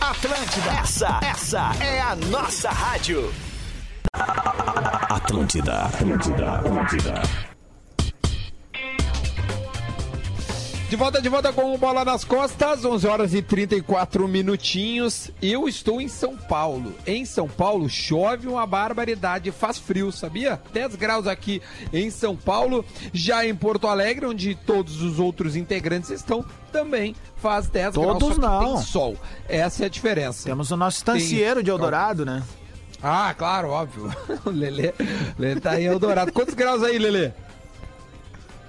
Atlântida. 0.00 0.70
Essa, 0.82 1.20
essa 1.22 1.72
é 1.82 2.00
a 2.02 2.14
nossa 2.16 2.68
rádio. 2.70 3.32
Atlântida, 5.30 5.82
Atlântida, 5.82 6.52
Atlântida. 6.54 7.22
De 10.88 10.96
volta, 10.96 11.22
de 11.22 11.28
volta 11.28 11.52
com 11.52 11.72
o 11.72 11.78
Bola 11.78 12.04
nas 12.04 12.24
Costas, 12.24 12.84
11 12.84 13.06
horas 13.06 13.34
e 13.34 13.40
34 13.40 14.26
minutinhos. 14.26 15.30
Eu 15.40 15.68
estou 15.68 16.00
em 16.00 16.08
São 16.08 16.36
Paulo. 16.36 16.92
Em 17.06 17.24
São 17.24 17.46
Paulo 17.46 17.88
chove 17.88 18.48
uma 18.48 18.66
barbaridade, 18.66 19.52
faz 19.52 19.78
frio, 19.78 20.10
sabia? 20.10 20.60
10 20.72 20.96
graus 20.96 21.28
aqui 21.28 21.62
em 21.92 22.10
São 22.10 22.34
Paulo. 22.34 22.84
Já 23.12 23.46
em 23.46 23.54
Porto 23.54 23.86
Alegre, 23.86 24.26
onde 24.26 24.56
todos 24.56 25.00
os 25.00 25.20
outros 25.20 25.54
integrantes 25.54 26.10
estão, 26.10 26.44
também 26.72 27.14
faz 27.36 27.68
10 27.68 27.94
graus. 27.94 28.18
Todos 28.18 28.28
só 28.28 28.34
que 28.34 28.40
não. 28.40 28.74
Tem 28.74 28.84
sol. 28.84 29.16
Essa 29.48 29.84
é 29.84 29.86
a 29.86 29.88
diferença. 29.88 30.48
Temos 30.48 30.72
o 30.72 30.76
nosso 30.76 30.96
estancieiro 30.96 31.62
de 31.62 31.70
Eldorado, 31.70 32.26
né? 32.26 32.42
Ah, 33.02 33.34
claro, 33.36 33.68
óbvio. 33.70 34.10
O 34.44 34.50
Lelê, 34.50 34.92
Lelê 35.38 35.60
tá 35.60 35.80
em 35.80 35.84
Eldorado. 35.84 36.32
Quantos 36.32 36.54
graus 36.54 36.82
aí, 36.82 36.98
Lelê? 36.98 37.30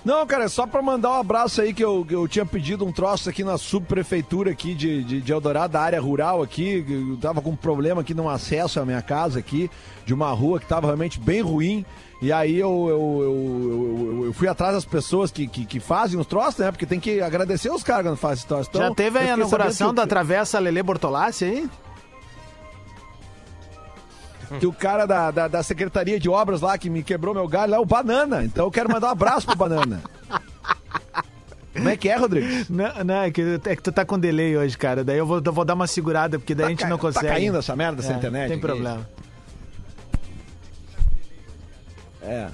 Não, 0.05 0.25
cara, 0.25 0.45
é 0.45 0.47
só 0.47 0.65
pra 0.65 0.81
mandar 0.81 1.10
um 1.12 1.19
abraço 1.19 1.60
aí 1.62 1.73
que 1.73 1.83
eu, 1.83 2.05
que 2.07 2.15
eu 2.15 2.27
tinha 2.27 2.45
pedido 2.45 2.86
um 2.86 2.91
troço 2.93 3.29
aqui 3.29 3.43
na 3.43 3.57
subprefeitura 3.57 4.51
aqui 4.51 4.73
de, 4.73 5.03
de, 5.03 5.21
de 5.21 5.31
Eldorado, 5.33 5.73
da 5.73 5.81
área 5.81 5.99
rural 5.99 6.41
aqui. 6.41 6.86
Eu 6.88 7.17
tava 7.17 7.41
com 7.41 7.49
um 7.49 7.55
problema 7.55 8.01
aqui 8.01 8.13
no 8.13 8.29
acesso 8.29 8.79
à 8.79 8.86
minha 8.86 9.01
casa 9.01 9.39
aqui, 9.39 9.69
de 10.05 10.13
uma 10.13 10.31
rua 10.31 10.60
que 10.62 10.65
tava 10.65 10.88
realmente 10.88 11.19
bem 11.19 11.41
ruim. 11.41 11.86
E 12.21 12.31
aí 12.31 12.57
eu, 12.57 12.88
eu, 12.89 13.21
eu, 13.21 14.25
eu- 14.27 14.33
fui 14.33 14.47
atrás 14.47 14.73
das 14.73 14.86
pessoas 14.86 15.29
que, 15.29 15.45
que, 15.47 15.65
que 15.65 15.79
fazem 15.79 16.19
os 16.19 16.25
troços, 16.25 16.57
né? 16.60 16.71
Porque 16.71 16.86
tem 16.86 16.99
que 16.99 17.21
agradecer 17.21 17.69
os 17.69 17.83
caras 17.83 18.05
quando 18.07 18.17
fazem 18.17 18.38
os 18.43 18.45
troços. 18.45 18.67
Então, 18.69 18.81
Já 18.81 18.93
teve 18.95 19.19
a 19.19 19.33
inauguração 19.36 19.93
da 19.93 20.01
que 20.03 20.07
o- 20.07 20.10
Travessa 20.10 20.57
Lele 20.57 20.81
Bortolassi 20.81 21.45
aí? 21.45 21.69
Que 24.60 24.65
o 24.67 24.73
cara 24.73 25.05
da, 25.05 25.31
da, 25.31 25.47
da 25.47 25.63
Secretaria 25.63 26.19
de 26.19 26.29
Obras 26.29 26.62
lá 26.62 26.77
que 26.77 26.89
me 26.89 27.03
quebrou 27.03 27.33
meu 27.33 27.47
galho 27.47 27.71
lá 27.71 27.77
é 27.77 27.79
o 27.79 27.86
Banana. 27.86 28.43
Então 28.43 28.65
eu 28.65 28.71
quero 28.71 28.91
mandar 28.91 29.07
um 29.07 29.12
abraço 29.12 29.45
pro 29.47 29.55
Banana. 29.55 30.01
Como 31.73 31.89
é 31.89 31.95
que 31.97 32.10
é, 32.10 32.15
Rodrigues? 32.17 32.67
Não, 32.69 33.03
não 33.03 33.15
é, 33.21 33.29
que, 33.31 33.60
é 33.65 33.75
que 33.75 33.81
tu 33.83 33.91
tá 33.91 34.03
com 34.03 34.17
delay 34.17 34.57
hoje, 34.57 34.75
cara. 34.77 35.03
Daí 35.03 35.17
eu 35.19 35.25
vou, 35.27 35.39
eu 35.45 35.53
vou 35.53 35.63
dar 35.63 35.75
uma 35.75 35.86
segurada, 35.86 36.39
porque 36.39 36.55
daí 36.55 36.65
a 36.67 36.69
gente 36.69 36.79
ca- 36.83 36.89
não 36.89 36.97
tá 36.97 37.01
consegue. 37.03 37.27
caindo 37.27 37.57
essa 37.57 37.75
merda, 37.75 38.01
essa 38.01 38.13
É, 38.13 38.15
internet 38.15 38.49
Tem 38.49 38.60
problema. 38.60 39.07
É. 42.21 42.47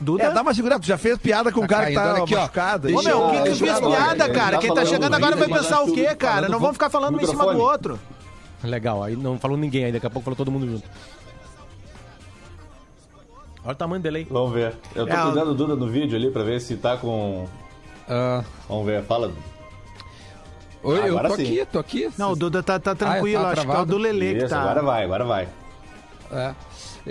Duda? 0.00 0.24
É, 0.24 0.30
dá 0.30 0.42
uma 0.42 0.52
segurada, 0.54 0.80
tu 0.80 0.86
já 0.86 0.98
fez 0.98 1.16
piada 1.18 1.50
com 1.52 1.60
o 1.60 1.66
cara 1.68 1.86
que 1.86 1.94
caindo, 1.94 2.06
tá 2.08 2.14
olha 2.14 2.22
aqui, 2.24 2.34
ó. 2.34 2.40
machucado. 2.40 2.88
Ô, 2.88 2.90
Deixa 2.92 3.08
meu, 3.08 3.18
eu- 3.20 3.30
quem 3.30 3.42
que 3.44 3.54
fez 3.58 3.80
piada, 3.80 4.28
cara? 4.30 4.56
tá 4.56 4.58
Quem 4.58 4.74
tá 4.74 4.84
chegando 4.84 5.10
do 5.10 5.16
agora 5.16 5.36
vai 5.36 5.48
pensar 5.48 5.80
o 5.82 5.92
quê, 5.92 6.14
cara? 6.14 6.48
Não 6.48 6.58
vamos 6.58 6.74
ficar 6.74 6.90
falando 6.90 7.16
um 7.16 7.20
em 7.20 7.26
cima 7.26 7.52
do 7.52 7.58
outro. 7.58 7.98
Legal, 8.64 9.02
aí 9.02 9.14
não 9.16 9.38
falou 9.38 9.56
ninguém 9.56 9.84
aí, 9.84 9.92
daqui 9.92 10.06
a 10.06 10.10
pouco 10.10 10.24
falou 10.24 10.36
todo 10.36 10.50
mundo 10.50 10.66
junto. 10.66 10.88
Olha 13.64 13.72
o 13.72 13.74
tamanho 13.76 14.00
do 14.00 14.02
delay. 14.02 14.26
Vamos 14.30 14.52
ver. 14.52 14.74
Eu 14.94 15.06
tô 15.06 15.12
É, 15.12 15.22
cuidando 15.22 15.50
o 15.50 15.54
Duda 15.54 15.74
no 15.76 15.88
vídeo 15.88 16.16
ali 16.16 16.30
pra 16.30 16.42
ver 16.42 16.60
se 16.60 16.76
tá 16.76 16.96
com. 16.96 17.46
Ah, 18.08 18.44
Vamos 18.68 18.84
ver, 18.86 19.02
fala. 19.04 19.32
oi, 20.82 21.08
eu 21.10 21.18
tô 21.22 21.36
sim. 21.36 21.42
aqui, 21.42 21.66
tô 21.72 21.78
aqui. 21.78 22.10
Não, 22.18 22.32
o 22.32 22.36
Duda 22.36 22.62
tá, 22.62 22.78
tá 22.78 22.94
tranquilo, 22.94 23.42
tá 23.42 23.50
acho 23.52 23.66
que 23.66 23.70
é 23.72 23.78
o 23.78 23.84
do 23.86 23.96
Lele 23.96 24.32
que 24.34 24.38
Isso, 24.44 24.48
tá. 24.48 24.60
agora 24.62 24.82
vai, 24.82 25.04
agora 25.04 25.24
vai. 25.24 25.48
É. 26.30 26.54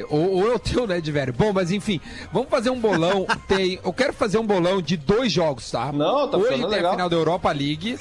Ou, 0.10 0.32
ou 0.32 0.46
eu 0.48 0.60
tenho, 0.60 0.86
né, 0.88 1.00
de 1.02 1.12
velho. 1.12 1.34
Bom, 1.34 1.52
mas 1.54 1.72
enfim, 1.72 2.00
vamos 2.32 2.50
fazer 2.50 2.70
um 2.72 2.80
bolão. 2.80 3.26
Tem, 3.48 3.80
eu 3.84 3.94
quero 3.94 4.12
fazer 4.14 4.38
um 4.40 4.46
bolão 4.46 4.82
de 4.82 4.98
dois 4.98 5.32
jogos, 5.32 5.70
tá? 5.72 5.92
Não, 5.92 6.28
tá 6.28 6.38
Hoje 6.38 6.50
tem 6.50 6.66
legal. 6.66 6.92
a 6.92 6.96
final 6.96 7.10
da 7.10 7.16
Europa 7.16 7.52
League, 7.52 7.98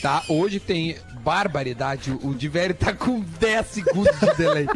tá? 0.00 0.22
Hoje 0.28 0.58
tem 0.60 0.96
barbaridade. 1.22 2.16
O 2.22 2.34
de 2.34 2.48
velho 2.48 2.74
tá 2.74 2.92
com 2.92 3.20
10 3.20 3.66
segundos 3.66 4.18
de 4.20 4.34
delay. 4.34 4.66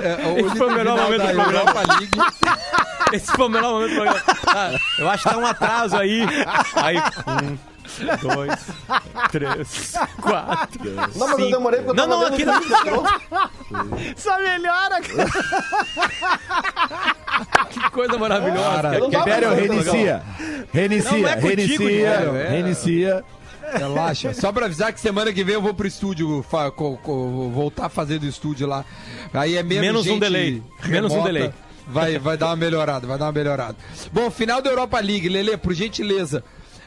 É, 0.00 0.28
hoje 0.28 0.46
Esse 0.46 0.56
foi 0.56 0.66
o 0.66 0.74
melhor 0.74 1.00
momento 1.00 1.18
da 1.22 1.32
do 1.32 1.34
programa. 1.42 1.72
Esse 3.12 3.32
foi 3.32 3.44
o 3.46 3.48
melhor 3.48 3.72
momento 3.72 3.90
do 3.90 3.94
programa. 3.96 4.22
Ah, 4.48 4.70
eu 4.98 5.10
acho 5.10 5.22
que 5.22 5.30
tá 5.30 5.38
um 5.38 5.46
atraso 5.46 5.96
aí. 5.96 6.22
Aí, 6.74 6.96
um, 7.28 7.58
dois, 8.20 8.66
três, 9.30 9.94
quatro. 10.20 10.90
Não, 11.14 11.28
mas 11.28 11.38
eu 11.38 11.50
demorei 11.50 11.80
porque 11.82 12.00
eu 12.00 12.06
Não, 12.06 12.18
tava 12.20 12.30
não, 12.30 12.36
vendo 12.36 12.50
aqui 12.50 12.90
não. 12.90 13.04
Só 14.16 14.38
melhora, 14.38 15.00
cara. 15.00 15.28
coisa 17.92 18.18
maravilhosa. 18.18 18.82
Cara, 19.24 19.50
legal. 19.50 19.54
reinicia. 19.54 20.22
Reinicia, 20.72 21.12
Não, 21.12 21.18
não 21.18 21.28
é 21.28 21.34
contigo, 21.34 21.48
reinicia, 21.48 22.14
Império, 22.14 22.36
é. 22.36 22.48
reinicia. 22.48 23.24
Relaxa. 23.78 24.34
Só 24.34 24.52
pra 24.52 24.66
avisar 24.66 24.92
que 24.92 25.00
semana 25.00 25.32
que 25.32 25.42
vem 25.44 25.54
eu 25.54 25.62
vou 25.62 25.74
pro 25.74 25.86
estúdio, 25.86 26.44
voltar 27.52 27.86
a 27.86 27.88
fazer 27.88 28.18
do 28.18 28.26
estúdio 28.26 28.66
lá. 28.66 28.84
Aí 29.32 29.56
é 29.56 29.62
menos, 29.62 29.82
Menos 29.86 30.06
um 30.06 30.18
delay. 30.18 30.62
Menos 30.86 31.12
um 31.12 31.16
remota. 31.22 31.32
delay. 31.32 31.50
Vai, 31.88 32.18
vai 32.18 32.36
dar 32.36 32.46
uma 32.46 32.56
melhorada, 32.56 33.06
vai 33.06 33.18
dar 33.18 33.26
uma 33.26 33.32
melhorada. 33.32 33.76
Bom, 34.12 34.30
final 34.30 34.62
da 34.62 34.70
Europa 34.70 35.00
League, 35.00 35.28
Lele, 35.28 35.56
por 35.56 35.74
gentileza. 35.74 36.44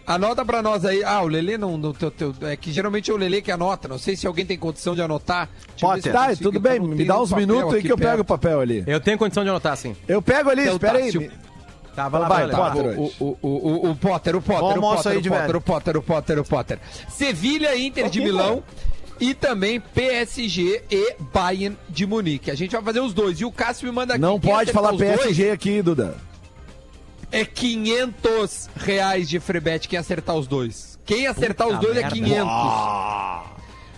Anota 0.07 0.45
pra 0.45 0.61
nós 0.61 0.85
aí. 0.85 1.03
Ah, 1.03 1.21
o 1.23 1.27
Lele 1.27 1.57
não. 1.57 1.77
não 1.77 1.91
teu- 1.91 2.11
teu- 2.11 2.33
é 2.43 2.55
que 2.55 2.71
geralmente 2.71 3.09
é 3.09 3.13
o 3.13 3.17
Lele 3.17 3.41
que 3.41 3.51
anota. 3.51 3.87
Não 3.87 3.97
sei 3.97 4.15
se 4.15 4.27
alguém 4.27 4.45
tem 4.45 4.55
condição 4.57 4.93
de 4.95 5.01
anotar. 5.01 5.49
Eu 5.81 5.87
Tá, 6.11 6.27
consigo, 6.27 6.43
tudo 6.43 6.59
bem, 6.59 6.79
me 6.79 7.03
dá 7.03 7.19
uns 7.19 7.31
minutos 7.33 7.73
aí 7.73 7.81
que 7.81 7.91
eu 7.91 7.97
pego 7.97 8.21
o 8.21 8.25
papel 8.25 8.59
ali. 8.61 8.83
Eu 8.85 8.99
tenho 8.99 9.17
condição 9.17 9.43
de 9.43 9.49
anotar, 9.49 9.75
sim. 9.75 9.95
Eu 10.07 10.21
pego 10.21 10.49
ali, 10.51 10.61
Então 10.61 10.73
espera 10.75 10.99
tá, 10.99 11.05
aí. 11.05 11.31
Me- 11.95 12.01
Tá, 12.03 12.09
vai 12.09 12.21
lá, 12.21 12.27
Vai. 12.27 12.47
Potter. 12.49 12.99
O, 12.99 13.03
o, 13.19 13.37
o, 13.41 13.47
o, 13.87 13.91
o 13.91 13.95
Potter, 13.95 14.35
o 14.35 14.41
Potter, 14.41 14.79
Bom 14.81 14.91
o 14.91 14.95
Potter, 14.95 15.11
aí, 15.13 15.17
o 15.17 15.21
Potter, 15.23 15.55
o 15.55 15.61
Potter, 15.61 15.97
o 15.97 16.01
Potter, 16.01 16.39
o 16.39 16.43
Potter. 16.43 16.79
Sevilha, 17.09 17.77
Inter 17.77 18.09
de 18.09 18.19
Milão 18.21 18.63
e 19.19 19.33
também 19.33 19.79
PSG 19.79 20.83
e 20.91 21.15
Bayern 21.33 21.77
de 21.89 22.05
Munique. 22.05 22.51
A 22.51 22.55
gente 22.55 22.71
vai 22.73 22.81
fazer 22.83 22.99
os 22.99 23.13
dois. 23.13 23.39
E 23.39 23.45
o 23.45 23.51
Cássio 23.51 23.87
me 23.87 23.93
manda 23.93 24.13
aqui. 24.13 24.21
Não 24.21 24.39
pode 24.39 24.71
falar 24.71 24.91
os 24.93 24.97
dois 24.99 25.15
PSG 25.21 25.51
aqui, 25.51 25.81
Duda. 25.81 26.15
É 27.31 27.43
500 27.43 28.69
reais 28.75 29.27
de 29.27 29.39
frebete 29.39 29.87
quem 29.87 29.97
acertar 29.97 30.35
os 30.35 30.47
dois. 30.47 30.97
Quem 31.05 31.27
acertar 31.27 31.67
os 31.67 31.75
Puta 31.75 31.85
dois 31.87 31.97
é 31.97 32.01
merda. 32.01 32.15
500. 32.15 33.44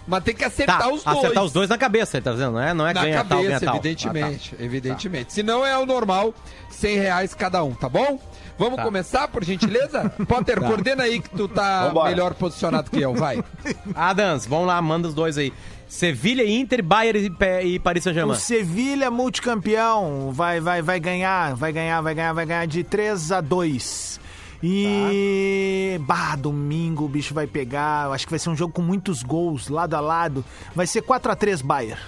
Mas 0.08 0.24
tem 0.24 0.34
que 0.34 0.44
acertar 0.46 0.80
Tá, 0.80 0.88
os 0.90 1.04
dois. 1.04 1.18
acertar 1.18 1.44
os 1.44 1.52
dois 1.52 1.70
na 1.70 1.78
cabeça, 1.78 2.18
ele 2.18 2.24
tá 2.24 2.32
dizendo, 2.32 2.54
não 2.54 2.62
é? 2.62 2.74
Não 2.74 2.88
é 2.88 2.94
Na 2.94 3.02
ganha 3.02 3.26
tal, 3.26 3.40
ganha 3.40 3.50
cabeça, 3.60 3.66
tal. 3.66 3.76
evidentemente. 3.76 4.52
Ah, 4.54 4.58
tá. 4.58 4.64
Evidentemente. 4.64 5.34
Se 5.34 5.44
não 5.44 5.66
é 5.66 5.78
o 5.78 5.86
normal, 5.86 6.34
100 6.70 6.98
reais 6.98 7.34
cada 7.34 7.64
um, 7.64 7.74
tá 7.74 7.90
bom? 7.90 8.20
Vamos 8.58 8.78
Tá. 8.78 8.84
começar, 8.84 9.28
por 9.28 9.44
gentileza? 9.44 10.10
Potter, 10.28 10.60
coordena 10.62 11.04
aí 11.04 11.20
que 11.20 11.30
tu 11.30 11.48
tá 11.48 11.88
Vambora. 11.88 12.10
melhor 12.10 12.34
posicionado 12.36 12.90
que 12.90 13.02
eu, 13.02 13.14
vai. 13.14 13.44
Adams, 13.94 14.46
vamos 14.48 14.68
lá, 14.68 14.82
manda 14.82 15.08
os 15.10 15.14
dois 15.14 15.38
aí. 15.38 15.52
Sevilha, 15.90 16.46
Inter, 16.50 16.84
Bayern 16.84 17.34
e, 17.64 17.80
Paris 17.80 18.02
O 18.02 18.06
Saint-Germain. 18.06 18.36
Sevilha 18.38 19.10
multicampeão 19.12 20.32
vai, 20.34 20.60
vai, 20.60 20.82
vai 20.82 21.00
ganhar, 21.00 21.56
vai 21.56 21.72
ganhar, 21.72 22.02
vai 22.02 22.14
ganhar, 22.16 22.34
vai 22.34 22.46
ganhar 22.46 22.66
de 22.68 22.84
3 22.84 23.32
a 23.32 23.42
2. 23.42 24.20
E. 24.62 26.00
Bah, 26.02 26.36
domingo 26.36 27.06
o 27.06 27.10
bicho 27.10 27.34
vai 27.34 27.48
pegar. 27.48 28.12
Acho 28.12 28.26
que 28.26 28.32
vai 28.32 28.40
ser 28.40 28.50
um 28.50 28.56
jogo 28.56 28.74
com 28.74 28.82
muitos 28.82 29.24
gols, 29.24 29.68
lado 29.70 29.96
a 29.96 30.00
lado. 30.00 30.44
Vai 30.76 30.88
ser 30.88 31.02
4 31.02 31.32
a 31.32 31.36
3 31.36 31.62
Bayern. 31.62 32.02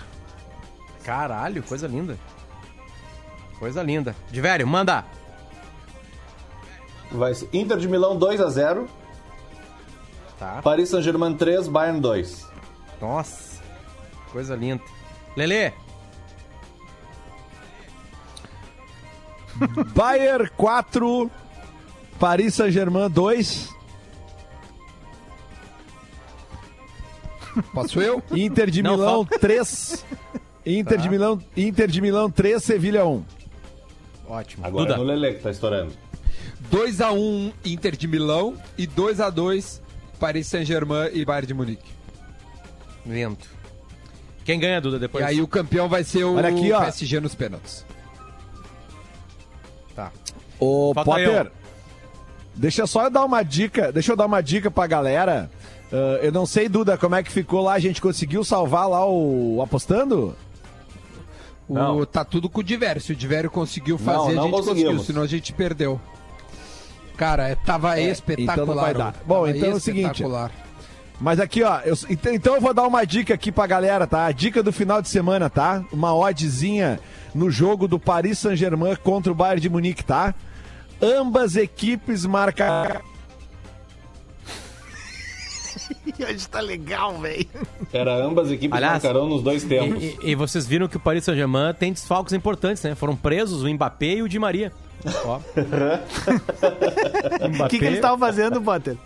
Caralho, 1.04 1.64
coisa 1.64 1.88
linda. 1.88 2.18
Coisa 3.58 3.84
linda. 3.84 4.16
De 4.32 4.42
velho, 4.42 4.68
manda. 4.68 5.06
Vai 7.12 7.34
ser 7.34 7.50
Inter 7.52 7.78
de 7.78 7.88
Milão 7.88 8.18
2x0. 8.18 8.88
Tá. 10.38 10.62
Paris 10.62 10.90
Saint-Germain 10.90 11.36
3, 11.36 11.68
Bayern 11.68 12.00
2. 12.00 12.48
Nossa, 13.02 13.62
coisa 14.32 14.56
linda. 14.56 14.82
Lele, 15.36 15.74
Bayern 19.94 20.50
4, 20.56 21.30
Paris 22.20 22.54
Saint-Germain 22.56 23.10
2, 23.10 23.70
Posso 27.74 28.00
eu? 28.02 28.22
Inter 28.32 28.70
de 28.70 28.82
Não, 28.82 28.92
Milão 28.96 29.26
3. 29.26 30.06
Inter 30.66 30.98
Tá. 30.98 31.04
de 31.04 31.10
Milão, 31.10 31.40
Inter 31.58 31.88
de 31.90 32.02
Milão 32.02 32.30
3, 32.30 32.62
Sevilha 32.64 33.06
1. 33.06 33.24
ótimo. 34.28 34.66
Agora 34.66 34.86
Duda. 34.86 34.94
é 34.96 34.98
no 34.98 35.04
Lele 35.04 35.34
que 35.36 35.44
tá 35.44 35.50
estourando. 35.52 35.92
2x1 36.72 37.54
Inter 37.66 37.96
de 37.96 38.08
Milão 38.08 38.56
e 38.78 38.86
2x2 38.86 39.82
Paris 40.20 40.48
Saint-Germain 40.48 41.10
e 41.14 41.26
Bayern 41.26 41.48
de 41.48 41.54
Munique. 41.54 41.90
Lindo. 43.06 43.38
Quem 44.46 44.60
ganha, 44.60 44.80
Duda, 44.82 44.98
E 44.98 45.00
depois? 45.00 45.26
aí 45.26 45.42
o 45.42 45.48
campeão 45.48 45.88
vai 45.88 46.04
ser 46.04 46.24
o 46.26 46.38
aqui, 46.38 46.72
ó. 46.72 46.82
PSG 46.82 47.20
nos 47.20 47.34
pênaltis. 47.36 47.86
Tá. 49.96 50.12
Ô, 50.60 50.92
Falta 50.94 51.10
Potter, 51.12 51.46
eu. 51.46 51.52
Deixa 52.60 52.86
só 52.86 53.06
eu 53.06 53.10
dar 53.10 53.26
uma 53.26 53.42
dica, 53.44 53.92
deixa 53.92 54.12
eu 54.12 54.16
dar 54.16 54.26
uma 54.26 54.42
dica 54.42 54.70
pra 54.70 54.86
galera. 54.88 55.50
Ah, 55.92 56.20
eu 56.22 56.32
não 56.32 56.46
sei, 56.46 56.70
Duda, 56.70 56.98
como 56.98 57.16
é 57.16 57.24
que 57.24 57.32
ficou 57.32 57.62
lá, 57.64 57.74
a 57.74 57.80
gente 57.80 58.02
conseguiu 58.02 58.44
salvar 58.44 58.88
lá 58.88 59.06
o 59.08 59.62
apostando? 59.62 60.36
O, 61.68 61.74
Não. 61.74 62.06
tá 62.06 62.26
tudo 62.26 62.50
com 62.50 62.62
o 62.62 62.64
Divério. 62.64 63.00
Se 63.02 63.12
o 63.12 63.16
Divério 63.16 63.50
conseguiu 63.50 63.98
fazer, 63.98 64.34
Não, 64.34 64.36
não 64.36 64.42
a 64.42 64.46
gente 64.48 64.52
conseguiu, 64.68 65.00
senão 65.00 65.22
a 65.22 65.28
gente 65.28 65.54
perdeu. 65.54 66.02
Cara, 67.16 67.50
é, 67.50 67.56
tava 67.56 68.00
espetacular. 68.00 68.54
então 68.54 68.66
não 68.76 68.82
vai 68.82 68.94
dar. 68.94 69.14
Tava 69.14 69.26
Bom, 69.26 69.48
então 69.48 69.70
é 69.72 69.74
o 69.74 69.80
seguinte. 69.80 70.24
Mas 71.22 71.40
aqui, 71.40 71.62
ó, 71.64 71.80
eu- 71.82 71.98
então, 72.10 72.34
então 72.34 72.56
eu 72.56 72.62
vou 72.62 72.74
dar 72.74 72.88
uma 72.88 73.06
dica 73.06 73.34
aqui 73.34 73.52
pra 73.52 73.68
galera, 73.68 74.08
tá? 74.08 74.26
A 74.26 74.32
dica 74.32 74.64
do 74.64 74.72
final 74.72 75.02
de 75.02 75.10
semana, 75.10 75.50
tá? 75.50 75.84
Uma 75.92 76.16
oddzinha 76.16 77.00
no 77.36 77.52
jogo 77.52 77.88
do 77.90 78.00
Paris 78.00 78.40
Saint-Germain 78.40 78.96
contra 79.04 79.30
o 79.32 79.36
Bayern 79.36 79.60
de 79.62 79.70
Munique, 79.70 80.04
tá? 80.04 80.34
Ambas 81.02 81.56
equipes 81.56 82.26
marcam. 82.26 82.66
Hoje 86.20 86.48
tá 86.50 86.60
legal, 86.60 87.18
velho. 87.20 87.48
Era 87.94 88.16
ambas 88.24 88.52
equipes 88.52 88.76
Aliás, 88.76 89.02
marcarão 89.04 89.28
nos 89.28 89.42
dois 89.42 89.64
tempos. 89.64 90.04
E, 90.04 90.18
e- 90.24 90.32
e 90.32 90.36
vocês 90.36 90.68
viram 90.68 90.88
que 90.88 90.98
o 90.98 91.00
Paris 91.00 91.24
Saint-Germain 91.24 91.74
tem 91.74 91.94
desfalques 91.94 92.34
importantes, 92.34 92.84
né? 92.84 92.94
Foram 92.96 93.16
presos 93.16 93.64
o 93.64 93.70
Mbappé 93.74 94.16
e 94.16 94.22
o 94.24 94.28
Di 94.30 94.38
Maria. 94.40 94.72
Ó. 95.26 95.40
O 97.66 97.68
que, 97.70 97.80
que 97.80 97.86
eles 97.86 97.96
estavam 97.98 98.18
fazendo, 98.20 98.62
Potter? 98.62 98.98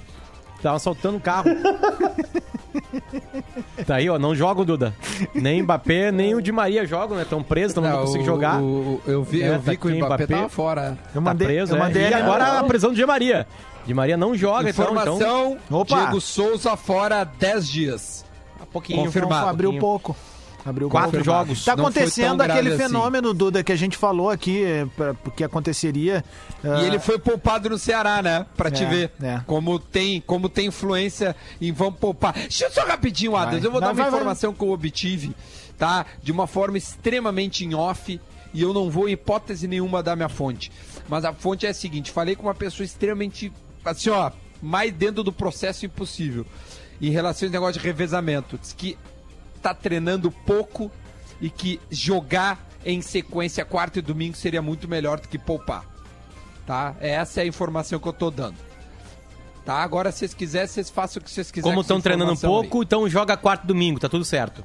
Estavam 0.57 0.77
assaltando 0.77 1.17
o 1.17 1.21
carro. 1.21 1.45
tá 3.85 3.95
aí, 3.95 4.09
ó. 4.09 4.17
Não 4.19 4.35
jogam, 4.35 4.65
Duda. 4.65 4.93
Nem 5.33 5.61
Mbappé, 5.63 6.11
nem 6.11 6.35
o 6.35 6.41
Di 6.41 6.51
Maria 6.51 6.85
jogam, 6.85 7.15
né? 7.17 7.23
Estão 7.23 7.43
presos, 7.43 7.75
não, 7.75 7.83
Não, 7.83 7.99
conseguem 8.01 8.21
o- 8.21 8.25
jogar. 8.25 8.61
o- 8.61 9.01
eu 9.05 9.23
vi, 9.23 9.41
É, 9.43 9.49
eu 9.49 9.53
tá 9.53 9.71
vi 9.71 9.77
que 9.77 9.87
o 9.87 9.89
Mbappé, 9.95 10.05
Mbappé. 10.23 10.27
tava 10.35 10.49
fora. 10.49 10.97
Eu 11.07 11.13
Tá 11.15 11.21
mandei, 11.21 11.47
preso, 11.47 11.73
eu 11.73 11.77
é. 11.77 11.79
mandei 11.79 12.01
E 12.01 12.05
ele- 12.05 12.13
agora 12.15 12.59
a 12.59 12.63
prisão 12.63 12.89
do 12.91 12.95
Di 12.95 13.05
Maria. 13.05 13.47
Di 13.85 13.93
Maria 13.93 14.15
não 14.17 14.35
joga, 14.35 14.69
então, 14.69 14.85
então 14.91 15.01
Informação, 15.15 15.57
Opa. 15.69 15.95
Diego 15.97 16.21
Souza 16.21 16.75
fora 16.77 17.23
10 17.23 17.67
dias. 17.67 18.25
um 18.61 18.65
pouquinho. 18.65 19.03
Confirmado. 19.03 19.49
Abriu 19.49 19.69
pouquinho. 19.79 19.81
pouco. 19.81 20.15
Abriu 20.65 20.89
Quatro 20.89 21.21
jogos. 21.23 21.65
Tá 21.65 21.75
Não 21.75 21.83
foi 21.83 21.91
acontecendo 21.91 22.41
aquele 22.41 22.69
assim. 22.69 22.83
fenômeno, 22.83 23.33
Duda, 23.33 23.63
que 23.63 23.71
a 23.71 23.75
gente 23.75 23.97
falou 23.97 24.29
aqui, 24.29 24.63
é, 24.63 24.85
pra- 24.95 25.13
que 25.35 25.43
aconteceria. 25.43 26.23
ah, 26.63 26.81
E 26.81 26.85
ele 26.85 26.99
foi 26.99 27.19
poupado 27.19 27.69
no 27.69 27.77
Ceará, 27.77 28.21
né? 28.21 28.45
Pra 28.55 28.71
te 28.71 28.83
É, 28.83 28.87
ver. 28.89 29.11
é. 29.21 29.41
Como 29.45 29.77
tem, 29.77 30.21
como 30.21 30.47
tem 30.47 30.67
influência 30.67 31.35
em 31.59 31.71
vamos 31.73 31.99
poupar. 31.99 32.33
Deixa 32.33 32.65
eu 32.65 32.71
só 32.71 32.85
rapidinho, 32.85 33.35
Adams. 33.35 33.63
Eu 33.63 33.71
vou 33.71 33.81
Vai, 33.81 33.89
dar 33.89 33.93
uma 33.93 34.01
vai, 34.03 34.11
vai. 34.11 34.19
informação 34.19 34.53
que 34.53 34.63
eu 34.63 34.69
obtive, 34.71 35.35
tá? 35.77 36.05
De 36.21 36.31
uma 36.31 36.47
forma 36.47 36.77
extremamente 36.77 37.65
em 37.65 37.73
off. 37.75 38.19
E 38.53 38.61
eu 38.61 38.73
não 38.73 38.89
vou, 38.89 39.09
em 39.09 39.13
hipótese 39.13 39.67
nenhuma, 39.67 40.01
dar 40.03 40.15
minha 40.15 40.29
fonte. 40.29 40.71
Mas 41.09 41.25
a 41.25 41.33
fonte 41.33 41.65
é 41.65 41.69
a 41.69 41.73
seguinte: 41.73 42.11
falei 42.11 42.35
com 42.35 42.43
uma 42.43 42.55
pessoa 42.55 42.85
extremamente. 42.85 43.51
Assim, 43.83 44.09
ó, 44.11 44.31
mais 44.61 44.93
dentro 44.93 45.23
do 45.23 45.33
processo 45.33 45.85
impossível. 45.85 46.45
Em 47.01 47.09
relação 47.09 47.45
a 47.45 47.47
esse 47.47 47.53
negócio 47.53 47.81
de 47.81 47.85
revezamento. 47.85 48.57
Diz 48.57 48.71
que 48.71 48.97
tá 49.63 49.73
treinando 49.73 50.31
pouco 50.31 50.91
e 51.41 51.49
que 51.49 51.79
jogar 51.89 52.59
em 52.85 53.01
sequência 53.01 53.63
quarta 53.65 53.99
e 53.99 54.01
domingo 54.01 54.35
seria 54.35 54.61
muito 54.61 54.87
melhor 54.87 55.19
do 55.19 55.27
que 55.27 55.37
poupar. 55.37 55.85
Tá? 56.65 56.95
Essa 56.99 57.41
é 57.41 57.43
a 57.43 57.47
informação 57.47 57.99
que 57.99 58.07
eu 58.07 58.13
tô 58.13 58.29
dando. 58.29 58.55
Tá? 59.65 59.75
Agora, 59.75 60.11
se 60.11 60.19
vocês 60.19 60.33
quiserem, 60.33 60.67
vocês 60.67 60.89
façam 60.89 61.21
o 61.21 61.23
que 61.23 61.31
vocês 61.31 61.49
quiserem. 61.49 61.71
Como 61.71 61.75
com 61.75 61.81
estão 61.81 62.01
treinando 62.01 62.33
informação 62.33 62.61
aí. 62.61 62.69
pouco, 62.69 62.83
então 62.83 63.09
joga 63.09 63.37
quarto 63.37 63.63
e 63.63 63.67
domingo, 63.67 63.99
tá 63.99 64.09
tudo 64.09 64.25
certo. 64.25 64.63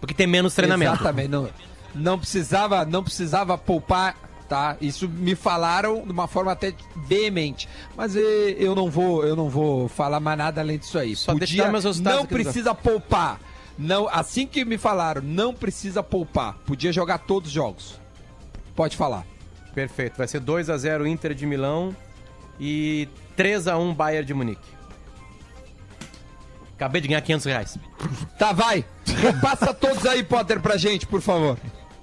Porque 0.00 0.14
tem 0.14 0.26
menos 0.26 0.54
treinamento. 0.54 0.94
Exatamente. 0.94 1.28
Não, 1.28 1.50
não, 1.94 2.18
precisava, 2.18 2.84
não 2.84 3.02
precisava 3.02 3.58
poupar, 3.58 4.16
tá? 4.48 4.76
Isso 4.80 5.08
me 5.08 5.34
falaram 5.34 6.02
de 6.02 6.12
uma 6.12 6.26
forma 6.26 6.52
até 6.52 6.72
veemente. 7.06 7.68
Mas 7.96 8.16
eh, 8.16 8.56
eu 8.58 8.74
não 8.74 8.90
vou, 8.90 9.24
eu 9.24 9.36
não 9.36 9.50
vou 9.50 9.88
falar 9.88 10.20
mais 10.20 10.38
nada 10.38 10.60
além 10.60 10.78
disso 10.78 10.98
aí. 10.98 11.14
Só 11.14 11.34
dar 11.34 11.70
meus 11.70 12.00
não 12.00 12.24
precisa 12.24 12.74
poupar. 12.74 13.38
Não, 13.78 14.08
assim 14.08 14.46
que 14.46 14.64
me 14.64 14.76
falaram, 14.76 15.22
não 15.22 15.54
precisa 15.54 16.02
poupar. 16.02 16.54
Podia 16.66 16.92
jogar 16.92 17.18
todos 17.18 17.48
os 17.48 17.54
jogos. 17.54 18.00
Pode 18.74 18.96
falar. 18.96 19.24
Perfeito. 19.72 20.16
Vai 20.18 20.26
ser 20.26 20.40
2x0 20.40 21.06
Inter 21.06 21.32
de 21.32 21.46
Milão 21.46 21.94
e 22.58 23.08
3x1 23.36 23.94
Bayern 23.94 24.26
de 24.26 24.34
Munique. 24.34 24.78
Acabei 26.74 27.00
de 27.00 27.08
ganhar 27.08 27.20
500 27.20 27.46
reais. 27.46 27.78
Tá, 28.38 28.52
vai. 28.52 28.84
Repassa 29.04 29.74
todos 29.74 30.06
aí, 30.06 30.22
Potter, 30.22 30.60
pra 30.60 30.76
gente, 30.76 31.04
por 31.08 31.20
favor. 31.20 31.58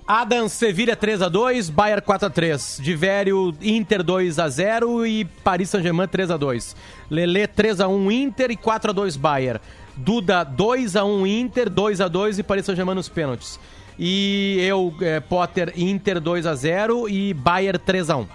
Adam, 0.05 0.49
Sevilha 0.49 0.95
3x2, 0.95 1.71
Bayern 1.71 2.01
4x3. 2.01 2.81
Divério, 2.81 3.55
Inter 3.61 4.03
2x0 4.03 5.07
e 5.07 5.23
Paris 5.23 5.69
Saint-Germain 5.69 6.07
3x2. 6.07 6.75
Lelê 7.09 7.47
3x1 7.47 8.11
Inter 8.11 8.51
e 8.51 8.57
4x2 8.57 9.17
Bayern. 9.17 9.61
Duda 9.97 10.45
2x1 10.45 11.27
Inter, 11.27 11.69
2x2 11.69 12.39
e 12.39 12.43
Paris 12.43 12.65
Saint-Germain 12.65 12.95
nos 12.95 13.09
pênaltis. 13.09 13.59
E 13.97 14.57
eu, 14.61 14.93
é, 15.01 15.19
Potter, 15.19 15.73
Inter 15.75 16.19
2x0 16.19 17.09
e 17.09 17.33
Bayer 17.33 17.79
3x1. 17.79 18.27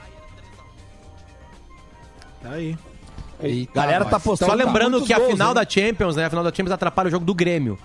Tá 2.42 2.50
aí. 2.50 2.76
Eita, 3.42 3.72
Galera 3.74 4.04
tá 4.04 4.18
postando. 4.18 4.50
Só 4.50 4.56
lembrando 4.56 5.00
tá 5.00 5.06
que 5.06 5.12
a 5.12 5.18
gols, 5.18 5.32
final 5.32 5.48
hein? 5.48 5.54
da 5.54 5.66
Champions, 5.68 6.16
né? 6.16 6.26
A 6.26 6.30
final 6.30 6.44
da 6.44 6.50
Champions 6.50 6.72
atrapalha 6.72 7.08
o 7.08 7.10
jogo 7.10 7.24
do 7.24 7.34
Grêmio. 7.34 7.78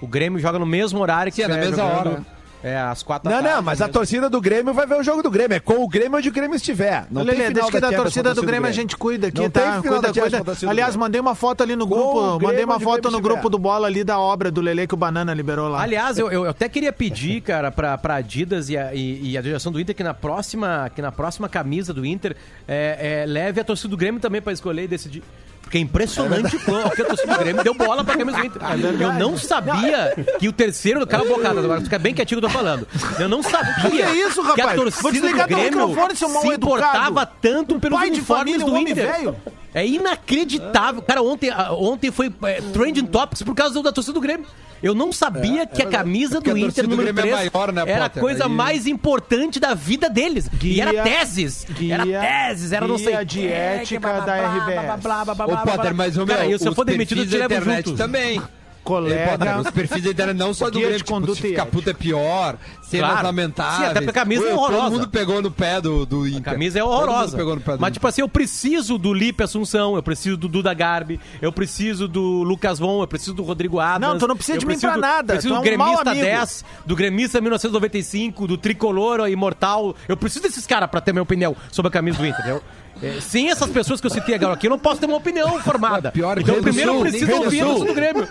O 0.00 0.06
Grêmio 0.06 0.38
joga 0.38 0.58
no 0.58 0.66
mesmo 0.66 1.00
horário 1.00 1.32
que 1.32 1.36
Sim, 1.36 1.42
é, 1.42 1.48
na 1.48 1.56
mesma 1.56 1.76
jogando... 1.76 2.10
hora. 2.10 2.37
É, 2.62 2.76
às 2.76 3.02
quatro 3.02 3.28
da 3.28 3.36
Não, 3.36 3.42
tarde. 3.42 3.56
não, 3.56 3.62
mas 3.62 3.80
a 3.80 3.84
mesmo. 3.84 3.92
torcida 3.92 4.28
do 4.28 4.40
Grêmio 4.40 4.74
vai 4.74 4.86
ver 4.86 4.96
o 4.98 5.02
jogo 5.02 5.22
do 5.22 5.30
Grêmio. 5.30 5.54
É 5.56 5.60
com 5.60 5.82
o 5.84 5.88
Grêmio 5.88 6.18
onde 6.18 6.28
o 6.28 6.32
Grêmio 6.32 6.56
estiver. 6.56 7.06
Não 7.10 7.22
Lelê, 7.22 7.36
tem 7.36 7.46
final 7.48 7.54
deixa 7.62 7.70
que 7.70 7.80
da 7.80 7.86
Champions 7.88 8.02
torcida 8.02 8.28
com 8.30 8.34
do 8.40 8.46
Grêmio 8.46 8.68
a 8.68 8.72
gente 8.72 8.96
cuida 8.96 9.28
aqui, 9.28 9.40
Não 9.40 9.48
tá? 9.50 9.60
tem 9.60 9.82
final 9.82 10.00
Cuida, 10.00 10.12
da 10.12 10.20
cuida. 10.20 10.38
a 10.38 10.54
do 10.64 10.70
Aliás, 10.70 10.96
mandei 10.96 11.20
uma 11.20 11.34
foto 11.36 11.62
ali 11.62 11.76
no 11.76 11.86
Com 11.86 11.94
grupo, 11.94 12.40
mandei 12.46 12.64
uma 12.64 12.80
foto 12.80 13.02
Grêmio 13.02 13.10
no 13.16 13.20
grupo 13.22 13.48
do 13.48 13.58
bola 13.58 13.86
ali 13.86 14.02
da 14.02 14.18
obra 14.18 14.50
do 14.50 14.60
Lele 14.60 14.86
que 14.88 14.94
o 14.94 14.96
Banana 14.96 15.32
liberou 15.32 15.68
lá. 15.68 15.82
Aliás, 15.82 16.18
eu, 16.18 16.30
eu 16.32 16.48
até 16.48 16.68
queria 16.68 16.92
pedir, 16.92 17.40
cara, 17.42 17.70
pra, 17.70 17.96
pra 17.96 18.16
Adidas 18.16 18.68
e 18.68 18.76
a, 18.76 18.92
e, 18.92 19.30
e 19.30 19.38
a 19.38 19.40
direção 19.40 19.70
do 19.70 19.80
Inter 19.80 19.94
que 19.94 20.02
na 20.02 20.12
próxima, 20.14 20.90
que 20.94 21.00
na 21.00 21.12
próxima 21.12 21.48
camisa 21.48 21.94
do 21.94 22.04
Inter 22.04 22.34
é, 22.66 23.22
é, 23.22 23.26
leve 23.26 23.60
a 23.60 23.64
torcida 23.64 23.88
do 23.88 23.96
Grêmio 23.96 24.20
também 24.20 24.42
pra 24.42 24.52
escolher 24.52 24.82
e 24.82 24.88
decidir. 24.88 25.22
Porque 25.68 25.76
é 25.76 25.80
impressionante 25.82 26.56
o 26.56 26.60
quão- 26.60 26.88
que 26.88 27.02
a 27.02 27.04
torcida 27.04 27.34
do 27.34 27.38
Grêmio 27.40 27.62
deu 27.62 27.74
bola 27.74 28.02
pra 28.02 28.16
camisa 28.16 28.38
do 28.38 28.46
Inter. 28.46 28.62
eu 29.02 29.12
não 29.12 29.36
sabia 29.36 30.14
que 30.38 30.48
o 30.48 30.52
terceiro. 30.52 31.06
Cala 31.06 31.24
a 31.24 31.28
boca, 31.28 31.46
agora 31.50 31.80
fica 31.82 31.98
bem 31.98 32.14
quietinho 32.14 32.40
que 32.40 32.46
eu 32.46 32.50
tô 32.50 32.56
falando. 32.56 32.88
Eu 33.18 33.28
não 33.28 33.42
sabia 33.42 33.74
Que 33.90 34.00
é 34.00 34.14
isso, 34.26 34.42
que 34.54 34.60
a 34.62 34.64
rapaz? 34.64 34.80
Torcida 34.80 35.28
do 35.28 35.46
Grêmio 35.46 35.94
se 36.40 36.48
importava 36.48 37.26
tanto 37.26 37.78
pelos 37.78 37.98
pai 37.98 38.08
uniformes 38.08 38.62
família, 38.62 38.84
do 38.84 38.90
Inter. 38.90 39.12
velho. 39.12 39.36
É 39.74 39.86
inacreditável. 39.86 41.02
Cara, 41.02 41.20
ontem, 41.22 41.50
ontem 41.72 42.10
foi 42.10 42.32
é, 42.44 42.62
trending 42.72 43.04
topics 43.04 43.42
por 43.42 43.54
causa 43.54 43.82
da 43.82 43.92
torcida 43.92 44.14
do 44.14 44.20
Grêmio. 44.22 44.46
Eu 44.82 44.94
não 44.94 45.12
sabia 45.12 45.66
que 45.66 45.82
a 45.82 45.86
camisa 45.86 46.36
Porque 46.36 46.50
do 46.50 46.56
a 46.56 46.60
Inter 46.60 46.84
do 46.84 46.90
número 46.90 47.08
é 47.08 47.12
3 47.12 47.34
maior, 47.34 47.72
né, 47.72 47.82
era 47.86 48.04
a 48.04 48.08
coisa 48.08 48.44
Aí- 48.44 48.50
mais 48.50 48.86
importante 48.86 49.58
da 49.58 49.74
vida 49.74 50.08
deles. 50.08 50.46
e 50.52 50.56
Guia- 50.56 50.82
era 50.88 51.02
teses. 51.02 51.66
era 51.90 52.04
guia- 52.04 52.20
teses, 52.20 52.72
era 52.72 52.86
não 52.86 52.96
sei 52.98 53.08
guia 53.12 53.24
de 53.24 53.38
quê, 53.40 53.46
ética 53.46 54.00
blá, 54.00 54.12
blá, 54.12 54.24
da 54.24 54.36
blá, 54.36 54.56
RBS. 54.56 54.74
blá, 54.84 54.96
blá, 55.24 55.34
blá, 55.34 55.46
blá, 55.46 55.62
Ô. 55.62 55.66
Potter, 55.66 55.94
mas 55.94 56.16
o 56.16 56.26
Cara, 56.26 56.42
meu, 56.42 56.50
eu, 56.52 56.58
se 56.58 56.66
eu 56.68 56.74
for 56.74 56.84
demitido, 56.84 57.22
eu 57.22 57.26
te 57.26 57.36
levo 57.36 57.54
internet 57.54 57.86
junto. 57.86 57.98
também. 57.98 58.40
Colega. 58.84 59.60
Os 59.60 59.70
perfis 59.70 60.02
da 60.04 60.10
internet 60.10 60.36
não 60.36 60.54
só 60.54 60.70
do 60.70 60.78
Grêmio, 60.78 60.96
tipo, 60.98 61.10
conduta 61.12 61.34
se 61.34 61.40
ficar 61.42 61.66
puta 61.66 61.90
é 61.90 61.94
pior, 61.94 62.56
cenas 62.82 63.10
Claro. 63.10 63.26
lamentáveis. 63.26 63.76
Sim, 63.78 63.84
até 63.84 63.94
porque 64.00 64.10
a 64.10 64.12
camisa 64.22 64.46
é 64.46 64.54
horrorosa. 64.54 64.82
Todo 64.82 64.92
mundo 64.92 65.08
pegou 65.08 65.42
no 65.42 65.50
pé 65.50 65.80
do, 65.80 66.06
do 66.06 66.26
Inter. 66.26 66.40
A 66.40 66.52
camisa 66.52 66.78
é 66.78 66.84
horrorosa. 66.84 67.36
pegou 67.36 67.54
no 67.54 67.60
pé 67.60 67.76
do 67.76 67.80
Mas, 67.80 67.92
tipo 67.92 68.06
assim, 68.06 68.22
eu 68.22 68.28
preciso 68.28 68.96
do 68.96 69.12
Lipe 69.12 69.42
Assunção, 69.42 69.94
eu 69.96 70.02
preciso 70.02 70.36
do 70.36 70.48
Duda 70.48 70.72
Garbi, 70.72 71.20
eu 71.42 71.52
preciso 71.52 72.08
do 72.08 72.42
Lucas 72.42 72.78
Von, 72.78 73.02
eu 73.02 73.06
preciso 73.06 73.34
do 73.34 73.42
Rodrigo 73.42 73.78
Adams. 73.78 74.00
Não, 74.00 74.18
tu 74.18 74.26
não 74.26 74.36
precisa 74.36 74.58
de 74.58 74.66
mim 74.66 74.78
pra 74.78 74.96
nada, 74.96 75.34
Eu 75.34 75.36
preciso 75.36 75.54
do 75.54 75.56
é 75.56 75.60
um 75.60 75.62
Gremista 75.62 76.10
amigo. 76.10 76.24
10, 76.24 76.64
do 76.86 76.96
Gremista 76.96 77.40
1995, 77.40 78.46
do 78.46 78.56
Tricolor 78.56 79.28
Imortal. 79.28 79.94
Eu 80.08 80.16
preciso 80.16 80.42
desses 80.42 80.66
caras 80.66 80.88
pra 80.88 81.00
ter 81.00 81.12
minha 81.12 81.22
opinião 81.22 81.54
sobre 81.70 81.88
a 81.88 81.92
camisa 81.92 82.18
do 82.18 82.26
Inter, 82.26 82.40
entendeu? 82.40 82.62
É, 83.02 83.20
sem 83.20 83.50
essas 83.50 83.70
pessoas 83.70 84.00
que 84.00 84.06
eu 84.06 84.10
citei 84.10 84.34
agora 84.34 84.54
aqui, 84.54 84.66
eu 84.66 84.70
não 84.70 84.78
posso 84.78 85.00
ter 85.00 85.06
uma 85.06 85.16
opinião 85.16 85.58
formada. 85.60 86.10
Pior 86.10 86.36
que 86.36 86.42
então, 86.42 86.54
Rei 86.54 86.62
do 86.62 86.64
primeiro 86.64 86.90
eu 86.90 86.94
Sul, 86.94 87.02
preciso 87.02 87.26
Rei 87.26 87.36
do 87.38 87.44
ouvir 87.44 87.60
torcida 87.64 87.86
do 87.86 87.94
Grêmio. 87.94 88.28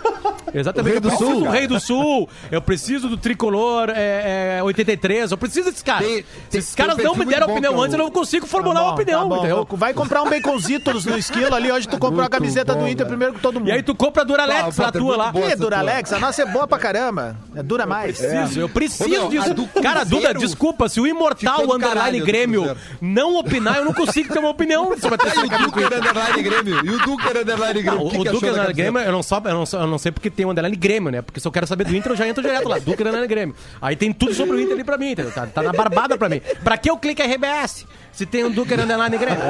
Exatamente. 0.54 0.92
Rei 0.92 1.00
do 1.00 1.08
eu 1.08 1.10
preciso 1.10 1.30
Sul, 1.30 1.40
do. 1.44 1.50
Rei 1.50 1.66
do 1.66 1.80
Sul, 1.80 2.28
eu 2.50 2.62
preciso 2.62 3.08
do 3.08 3.16
Tricolor 3.16 3.90
é, 3.90 4.58
é, 4.58 4.62
83, 4.62 5.30
eu 5.32 5.38
preciso 5.38 5.66
desses 5.66 5.82
caras. 5.82 6.06
Tem- 6.06 6.16
Se 6.18 6.24
tem- 6.50 6.58
esses 6.60 6.74
caras 6.74 6.96
não 6.98 7.14
me 7.14 7.24
deram 7.24 7.46
bom 7.46 7.52
opinião 7.54 7.72
que 7.74 7.78
é 7.78 7.82
antes, 7.84 7.92
eu 7.98 7.98
não 8.04 8.10
consigo 8.10 8.46
formular 8.46 8.74
Tá 8.74 8.80
uma 8.82 8.88
bom, 8.90 8.94
opinião, 8.94 9.22
tá 9.22 9.28
bom. 9.28 9.36
entendeu? 9.38 9.68
Vai 9.72 9.94
comprar 9.94 10.22
um 10.22 10.30
baconzitos 10.30 11.04
no 11.04 11.16
esquilo 11.18 11.54
ali, 11.54 11.70
hoje 11.72 11.88
tu 11.88 11.98
comprou 11.98 12.24
a 12.24 12.28
camiseta 12.28 12.74
do 12.74 12.86
Inter 12.88 13.06
primeiro 13.06 13.34
que 13.34 13.40
todo 13.40 13.58
mundo. 13.60 13.68
E 13.68 13.72
aí 13.72 13.82
tu 13.82 13.94
compra 13.94 14.22
a 14.22 14.24
Duralex, 14.24 14.78
Ah, 14.80 14.88
a 14.88 14.92
tua 14.92 15.16
lá. 15.16 15.32
essa 15.44 15.56
Duralex, 15.56 16.12
a 16.12 16.18
nossa 16.18 16.42
é 16.42 16.46
boa 16.46 16.66
pra 16.66 16.78
caramba. 16.78 17.36
É 17.54 17.62
dura 17.62 17.86
mais. 17.86 18.18
Preciso, 18.18 18.60
eu 18.60 18.68
preciso 18.68 19.04
Ô, 19.04 19.08
meu, 19.08 19.26
a 19.26 19.28
disso. 19.28 19.54
do 19.54 19.66
Cara, 19.82 20.04
Duda, 20.04 20.34
desculpa, 20.34 20.88
se 20.88 21.00
o 21.00 21.06
Imortal 21.06 21.66
do 21.66 21.74
Underline 21.74 22.20
do 22.20 22.26
Grêmio 22.26 22.76
não 23.00 23.36
opinar, 23.36 23.76
eu 23.76 23.84
não 23.84 23.92
consigo 23.94 24.32
ter 24.32 24.38
uma 24.38 24.50
opinião 24.58 24.98
sobre 24.98 25.14
a 25.14 25.18
terceira 25.18 25.46
o 25.46 25.50
camisa 25.50 25.70
do 25.70 25.80
Inter. 25.80 25.98
Underline 25.98 26.42
Grêmio. 26.42 26.84
E 26.84 26.90
o 26.90 26.98
Duker 26.98 27.36
Underline 27.36 27.82
Grêmio. 27.82 28.02
O, 28.02 28.08
Underline? 28.08 28.72
Grêmio, 28.72 29.00
eu 29.00 29.12
não, 29.12 29.22
só, 29.22 29.40
eu, 29.44 29.54
não, 29.54 29.64
eu 29.80 29.86
não 29.86 29.98
sei 29.98 30.10
porque 30.10 30.28
tem 30.28 30.44
o 30.44 30.50
Underline 30.50 30.76
Grêmio, 30.76 31.10
né? 31.10 31.22
Porque 31.22 31.40
se 31.40 31.46
eu 31.46 31.52
quero 31.52 31.66
saber 31.66 31.84
do 31.84 31.94
Inter, 31.94 32.12
eu 32.12 32.16
já 32.16 32.28
entro 32.28 32.42
direto 32.42 32.68
lá. 32.68 32.78
Duque 32.78 33.02
Underline 33.02 33.26
Grêmio. 33.28 33.54
Aí 33.80 33.94
tem 33.94 34.12
tudo 34.12 34.34
sobre 34.34 34.56
o 34.56 34.60
Inter 34.60 34.74
ali 34.74 34.84
pra 34.84 34.98
mim, 34.98 35.12
entendeu? 35.12 35.32
Tá, 35.32 35.46
tá 35.46 35.62
na 35.62 35.72
barbada 35.72 36.18
pra 36.18 36.28
mim. 36.28 36.40
Pra 36.64 36.76
que 36.76 36.90
eu 36.90 36.96
clique 36.96 37.22
RBS? 37.22 37.86
Se 38.12 38.26
tem 38.26 38.44
um 38.44 38.50
Duque 38.50 38.74
Underline 38.74 39.16
Grêmio. 39.16 39.42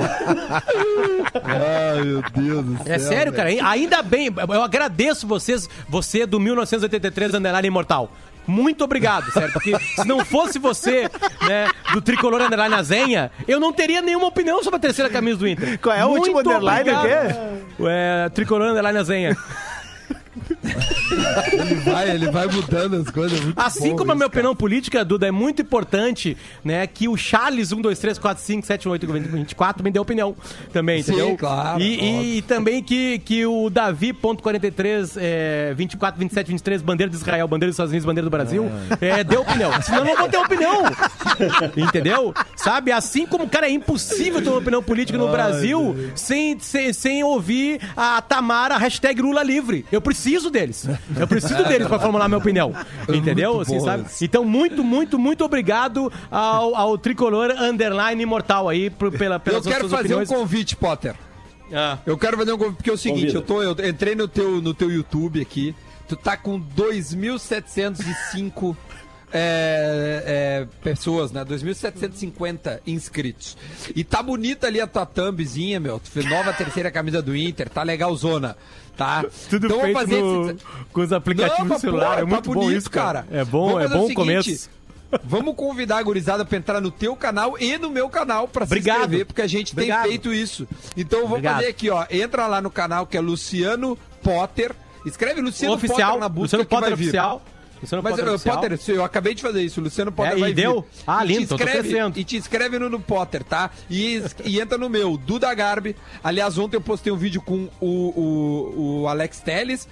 Ai, 1.42 2.02
meu 2.04 2.22
Deus 2.34 2.64
do 2.64 2.84
céu. 2.84 2.94
É 2.94 2.98
sério, 2.98 3.32
cara. 3.32 3.48
Ainda 3.48 4.02
bem, 4.02 4.28
eu 4.36 4.62
agradeço 4.62 5.26
vocês, 5.26 5.68
você 5.88 6.26
do 6.26 6.38
1983 6.38 7.34
Underline 7.34 7.68
Imortal. 7.68 8.12
Muito 8.48 8.82
obrigado, 8.82 9.30
sério, 9.30 9.52
porque 9.52 9.78
se 9.78 10.08
não 10.08 10.24
fosse 10.24 10.58
você, 10.58 11.02
né, 11.46 11.68
do 11.92 12.00
Tricolor 12.00 12.40
Underline 12.40 12.74
Azenha, 12.74 13.30
eu 13.46 13.60
não 13.60 13.72
teria 13.74 14.00
nenhuma 14.00 14.26
opinião 14.26 14.62
sobre 14.64 14.78
a 14.78 14.80
terceira 14.80 15.10
camisa 15.10 15.36
do 15.36 15.46
Inter. 15.46 15.78
Qual 15.78 15.94
é 15.94 16.04
o 16.04 16.08
último 16.08 16.38
underline, 16.38 16.90
obrigado. 16.90 17.28
É, 17.86 18.28
Tricolor 18.30 18.70
Underline 18.70 18.98
Azenha. 18.98 19.36
Ele 21.52 21.74
vai, 21.76 22.10
ele 22.10 22.30
vai 22.30 22.46
mudando 22.46 22.96
as 22.96 23.10
coisas. 23.10 23.38
é 23.40 23.52
Assim 23.56 23.96
como 23.96 24.12
a 24.12 24.14
minha 24.14 24.28
cara. 24.28 24.38
opinião 24.40 24.56
política, 24.56 25.04
Duda, 25.04 25.26
é 25.26 25.30
muito 25.30 25.62
importante, 25.62 26.36
né, 26.64 26.86
que 26.86 27.08
o 27.08 27.16
Charles 27.16 27.72
1, 27.72 27.80
2, 27.80 27.98
3, 27.98 28.18
4, 28.18 28.42
5, 28.44 28.66
7, 28.66 28.88
8, 28.88 29.06
24 29.06 29.82
me 29.84 29.90
deu 29.90 30.02
opinião 30.02 30.34
também, 30.72 31.02
Sim, 31.02 31.12
entendeu? 31.12 31.36
claro, 31.36 31.80
E, 31.80 31.98
e- 32.00 32.38
e 32.38 32.42
também 32.42 32.82
que, 32.82 33.18
que 33.20 33.44
o 33.46 33.68
Davi.43, 33.70 35.16
é, 35.16 35.74
24, 35.76 36.18
27, 36.20 36.48
23, 36.48 36.82
bandeira 36.82 37.10
de 37.10 37.16
Israel, 37.16 37.46
bandeira 37.48 37.70
dos 37.70 37.74
Estados 37.74 37.90
Unidos, 37.92 38.06
bandeira 38.06 38.24
do 38.26 38.30
Brasil, 38.30 38.70
é, 39.00 39.22
deu 39.24 39.42
opinião. 39.42 39.70
Senão 39.82 39.98
eu 39.98 40.04
não 40.04 40.16
vou 40.16 40.28
ter 40.28 40.36
opinião. 40.38 40.82
Entendeu? 41.76 42.34
Sabe? 42.56 42.92
Assim 42.92 43.26
como, 43.26 43.48
cara, 43.48 43.66
é 43.66 43.70
impossível 43.70 44.42
ter 44.42 44.48
uma 44.48 44.58
opinião 44.58 44.82
política 44.82 45.18
no 45.18 45.28
Brasil 45.30 45.94
sem, 46.14 46.58
sem, 46.58 46.92
sem 46.92 47.24
ouvir 47.24 47.80
a 47.96 48.20
Tamara, 48.20 48.76
hashtag 48.76 49.20
Lula 49.20 49.42
livre. 49.42 49.84
Eu 49.90 50.00
preciso 50.00 50.27
deles. 50.50 50.86
Eu 51.16 51.26
preciso 51.26 51.64
deles 51.64 51.88
pra 51.88 51.98
formular 51.98 52.28
minha 52.28 52.38
opinião. 52.38 52.72
Entendeu? 53.08 53.54
muito 53.54 53.68
Assim, 53.68 53.80
sabe? 53.80 54.04
Então, 54.22 54.44
muito, 54.44 54.84
muito, 54.84 55.18
muito 55.18 55.44
obrigado 55.44 56.12
ao, 56.30 56.76
ao 56.76 56.98
tricolor 56.98 57.50
underline 57.50 58.22
imortal 58.22 58.68
aí 58.68 58.90
por, 58.90 59.10
pela, 59.10 59.36
Eu 59.36 59.40
pelas 59.40 59.66
quero 59.66 59.80
suas 59.80 59.92
fazer 59.92 60.14
opiniões. 60.14 60.30
um 60.30 60.34
convite, 60.34 60.76
Potter. 60.76 61.14
Ah. 61.72 61.98
Eu 62.06 62.16
quero 62.16 62.36
fazer 62.36 62.52
um 62.52 62.58
convite, 62.58 62.76
porque 62.76 62.90
é 62.90 62.92
o 62.92 62.98
seguinte, 62.98 63.32
Convida. 63.32 63.38
eu, 63.38 63.42
tô, 63.42 63.62
eu 63.62 63.88
entrei 63.88 64.14
no 64.14 64.28
teu, 64.28 64.62
no 64.62 64.72
teu 64.72 64.90
YouTube 64.90 65.40
aqui, 65.40 65.74
tu 66.08 66.16
tá 66.16 66.36
com 66.36 66.60
2.705 66.60 68.76
é, 69.32 70.22
é, 70.64 70.66
pessoas, 70.82 71.32
né? 71.32 71.44
2.750 71.44 72.80
inscritos. 72.86 73.56
E 73.94 74.04
tá 74.04 74.22
bonita 74.22 74.66
ali 74.66 74.80
a 74.80 74.86
tua 74.86 75.06
thumbzinha, 75.06 75.78
meu. 75.80 76.00
Nova 76.28 76.52
terceira 76.52 76.90
camisa 76.90 77.20
do 77.22 77.36
Inter, 77.36 77.68
tá 77.68 77.82
legal 77.82 78.14
zona, 78.16 78.56
tá? 78.96 79.24
Tudo 79.50 79.66
Então, 79.66 79.80
feito 79.80 79.94
fazer 79.98 80.20
no- 80.22 80.50
esse- 80.50 80.58
com 80.92 81.00
os 81.00 81.12
aplicativos 81.12 81.68
do 81.68 81.78
celular. 81.78 82.14
pô, 82.16 82.20
é 82.22 82.24
muito 82.24 82.42
tá 82.48 82.54
bom 82.54 82.60
bonito, 82.60 82.78
isso, 82.78 82.90
cara. 82.90 83.26
É 83.30 83.44
bom, 83.44 83.72
Vamos 83.72 83.84
é 83.84 83.88
bom 83.88 84.00
o 84.04 84.10
o 84.10 84.14
começo. 84.14 84.44
seguinte, 84.50 84.78
Vamos 85.24 85.54
convidar 85.56 85.96
a 85.96 86.02
gurizada 86.02 86.44
pra 86.44 86.58
entrar 86.58 86.82
no 86.82 86.90
teu 86.90 87.16
canal 87.16 87.56
e 87.58 87.78
no 87.78 87.88
meu 87.88 88.10
canal 88.10 88.46
pra 88.46 88.66
se 88.66 88.78
inscrever, 88.78 89.24
porque 89.24 89.40
a 89.40 89.46
gente 89.46 89.72
Obrigado. 89.72 90.02
tem 90.02 90.10
feito 90.10 90.30
isso. 90.34 90.68
Então 90.94 91.20
vou 91.20 91.28
Obrigado. 91.38 91.54
fazer 91.56 91.68
aqui, 91.68 91.88
ó. 91.88 92.04
Entra 92.10 92.46
lá 92.46 92.60
no 92.60 92.70
canal 92.70 93.06
que 93.06 93.16
é 93.16 93.20
Luciano 93.20 93.96
Potter. 94.22 94.72
Escreve 95.06 95.40
Luciano 95.40 95.72
oficial, 95.76 96.08
Potter 96.08 96.20
na 96.20 96.28
busca 96.28 96.58
Luciano 96.58 96.66
Potter 96.66 96.94
vir. 96.94 97.10
Luciano 97.80 98.02
Mas, 98.02 98.12
Potter 98.12 98.28
uh, 98.28 98.34
oficial. 98.34 98.56
Potter, 98.60 98.80
eu 98.88 99.04
acabei 99.04 99.34
de 99.34 99.42
fazer 99.42 99.62
isso. 99.62 99.80
Luciano 99.80 100.12
Potter 100.12 100.34
É, 100.34 100.36
e 100.36 100.40
vai 100.40 100.52
deu? 100.52 100.82
vir. 100.82 101.02
Ah, 101.06 101.24
lindo, 101.24 101.56
te 101.56 101.62
crescendo. 101.64 102.18
E 102.18 102.24
te 102.24 102.36
inscreve 102.36 102.78
no, 102.78 102.88
no 102.88 103.00
Potter, 103.00 103.44
tá? 103.44 103.70
E, 103.90 104.22
e 104.44 104.60
entra 104.60 104.76
no 104.76 104.88
meu, 104.88 105.16
Duda 105.16 105.52
Garbi. 105.54 105.94
Aliás, 106.22 106.58
ontem 106.58 106.76
eu 106.76 106.80
postei 106.80 107.12
um 107.12 107.16
vídeo 107.16 107.40
com 107.40 107.68
o, 107.80 107.86
o, 107.86 109.00
o 109.02 109.08
Alex 109.08 109.40
Teles. 109.40 109.88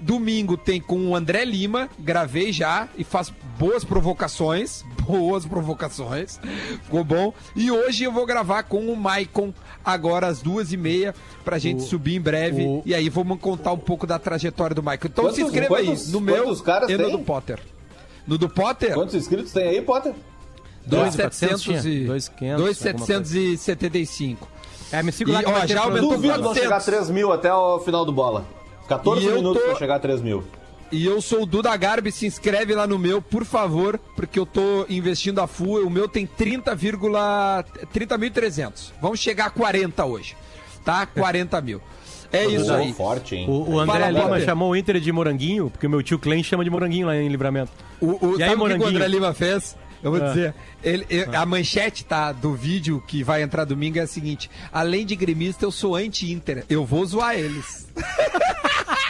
Domingo 0.00 0.56
tem 0.56 0.80
com 0.80 1.08
o 1.08 1.16
André 1.16 1.44
Lima, 1.44 1.88
gravei 1.98 2.52
já 2.52 2.88
e 2.96 3.04
faz 3.04 3.32
boas 3.58 3.84
provocações. 3.84 4.84
Boas 5.06 5.44
provocações. 5.46 6.38
Ficou 6.84 7.04
bom. 7.04 7.32
E 7.56 7.70
hoje 7.70 8.04
eu 8.04 8.12
vou 8.12 8.24
gravar 8.26 8.62
com 8.64 8.86
o 8.86 8.96
Maicon, 8.96 9.52
agora 9.84 10.26
às 10.26 10.40
duas 10.42 10.72
e 10.72 10.76
meia, 10.76 11.14
pra 11.44 11.58
gente 11.58 11.82
subir 11.82 12.16
em 12.16 12.20
breve. 12.20 12.64
o- 12.64 12.82
E 12.86 12.94
aí 12.94 13.08
vamos 13.08 13.38
contar 13.40 13.72
um 13.72 13.78
pouco 13.78 14.06
da 14.06 14.18
trajetória 14.18 14.74
do 14.74 14.82
Maicon. 14.82 15.08
Então 15.08 15.24
Quantos- 15.24 15.36
se 15.36 15.42
inscreva 15.42 15.76
aí 15.78 15.86
quantos- 15.86 16.12
no 16.12 16.20
meu 16.20 16.44
e 16.44 16.48
no 16.48 17.04
tem? 17.04 17.10
do 17.10 17.18
Potter. 17.20 17.58
No 18.26 18.38
do 18.38 18.48
Potter, 18.48 18.94
Quantos 18.94 19.14
inscritos 19.14 19.52
tem 19.52 19.64
aí, 19.68 19.82
Potter? 19.82 20.14
2,700 20.86 21.84
e... 21.86 22.04
2,500, 22.06 22.62
2,775. 22.62 24.48
É, 24.90 25.02
me 25.02 25.10
siga 25.12 25.30
E, 25.30 25.34
lá 25.34 25.42
que 25.42 25.50
ó, 25.50 25.66
já 25.66 25.82
aumentou 25.84 26.10
Duvido 26.10 26.34
não 26.34 26.42
400. 26.44 26.62
chegar 26.62 26.76
a 26.76 26.80
3 26.80 27.10
mil 27.10 27.32
até 27.32 27.52
o 27.52 27.80
final 27.80 28.04
do 28.04 28.12
bola. 28.12 28.44
14 28.88 29.26
E 29.26 29.30
minutos 29.32 29.62
tô- 29.62 29.68
pra 29.68 29.78
chegar 29.78 29.94
a 29.96 29.98
3 29.98 30.20
mil. 30.20 30.44
E 30.92 31.06
eu 31.06 31.22
sou 31.22 31.42
o 31.42 31.46
Duda 31.46 31.74
Garbi, 31.76 32.12
se 32.12 32.26
inscreve 32.26 32.74
lá 32.74 32.86
no 32.86 32.98
meu, 32.98 33.22
por 33.22 33.44
favor, 33.46 33.98
porque 34.14 34.38
eu 34.38 34.44
tô 34.44 34.84
investindo 34.90 35.40
a 35.40 35.46
full. 35.46 35.86
O 35.86 35.90
meu 35.90 36.06
tem 36.06 36.26
30,300. 36.26 37.72
30.300. 37.94 38.92
Vamos 39.00 39.18
chegar 39.18 39.46
a 39.46 39.50
40 39.50 40.04
hoje, 40.04 40.36
tá? 40.84 41.06
40 41.06 41.60
mil. 41.62 41.80
É 42.30 42.44
isso 42.46 42.66
Boa, 42.66 42.76
aí. 42.78 42.92
forte, 42.92 43.34
hein? 43.36 43.46
O, 43.48 43.72
o 43.72 43.78
André 43.80 43.98
Fala, 44.00 44.10
Lima 44.10 44.40
chamou 44.40 44.70
o 44.70 44.76
Inter 44.76 44.98
de 45.00 45.10
moranguinho, 45.12 45.70
porque 45.70 45.86
o 45.86 45.90
meu 45.90 46.02
tio 46.02 46.18
Clem 46.18 46.42
chama 46.42 46.64
de 46.64 46.70
moranguinho 46.70 47.06
lá 47.06 47.16
em 47.16 47.28
livramento. 47.28 47.72
O, 48.00 48.26
o, 48.26 48.38
E 48.38 48.42
aí, 48.42 48.48
sabe 48.50 48.54
o 48.54 48.54
que 48.54 48.54
o 48.54 48.58
Moranguinho? 48.58 48.88
André 48.96 49.08
Lima 49.08 49.34
fez? 49.34 49.76
Eu 50.02 50.10
vou 50.10 50.18
dizer, 50.20 50.52
ele- 50.82 51.06
eu- 51.08 51.28
a 51.38 51.46
manchete 51.46 52.04
tá, 52.04 52.32
do 52.32 52.54
vídeo 52.54 53.02
que 53.06 53.22
vai 53.22 53.40
entrar 53.42 53.64
domingo 53.64 53.98
é 53.98 54.02
a 54.02 54.06
seguinte: 54.06 54.50
além 54.72 55.06
de 55.06 55.14
gremista, 55.14 55.64
eu 55.64 55.70
sou 55.70 55.94
anti-Inter. 55.94 56.64
Eu 56.68 56.84
vou 56.84 57.04
zoar 57.06 57.34
eles. 57.36 57.86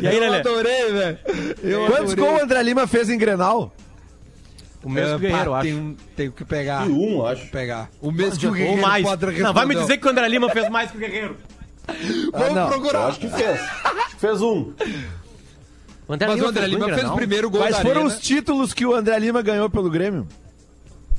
E 0.00 0.06
aí, 0.06 0.16
eu 0.16 0.32
adorei, 0.34 0.92
velho. 0.92 1.18
Eu 1.62 1.86
Quantos 1.86 2.14
gols 2.14 2.40
o 2.40 2.44
André 2.44 2.62
Lima 2.62 2.86
fez 2.86 3.08
em 3.08 3.16
Grenal? 3.18 3.72
O 4.82 4.88
mesmo 4.88 5.14
Ah, 5.16 5.18
Guerreiro, 5.18 5.44
eu 5.44 5.50
pá, 5.52 5.58
acho. 5.58 5.68
Tenho, 5.68 5.96
tenho 6.16 6.32
que 6.32 6.44
pegar. 6.44 6.86
E 6.88 6.90
um, 6.90 7.26
acho. 7.26 7.46
pegar. 7.50 7.90
O 8.00 8.10
mesmo 8.10 8.38
que 8.38 8.46
o 8.46 8.48
Ou 8.50 8.54
Guerreiro 8.56 8.80
mais. 8.82 9.04
Não, 9.38 9.52
vai 9.52 9.66
me 9.66 9.74
dizer 9.74 9.98
que 9.98 10.06
o 10.06 10.10
André 10.10 10.26
Lima 10.28 10.48
fez 10.50 10.68
mais 10.70 10.90
que 10.90 10.96
o 10.96 11.00
Guerreiro. 11.00 11.36
Vamos 12.32 12.54
não. 12.54 12.62
Eu 12.62 12.68
procurar. 12.68 13.06
acho 13.08 13.20
que 13.20 13.28
fez. 13.28 13.60
Fez 14.18 14.40
um. 14.40 14.72
O 16.08 16.12
André 16.14 16.28
Mas 16.28 16.40
o 16.40 16.46
André 16.46 16.66
Lima 16.66 16.88
fez 16.88 17.04
o 17.08 17.14
primeiro 17.14 17.50
gol 17.50 17.60
Quais 17.60 17.76
da 17.76 17.82
foram 17.82 18.00
Arena. 18.02 18.14
os 18.14 18.18
títulos 18.20 18.72
que 18.72 18.86
o 18.86 18.94
André 18.94 19.18
Lima 19.18 19.42
ganhou 19.42 19.68
pelo 19.70 19.90
Grêmio? 19.90 20.26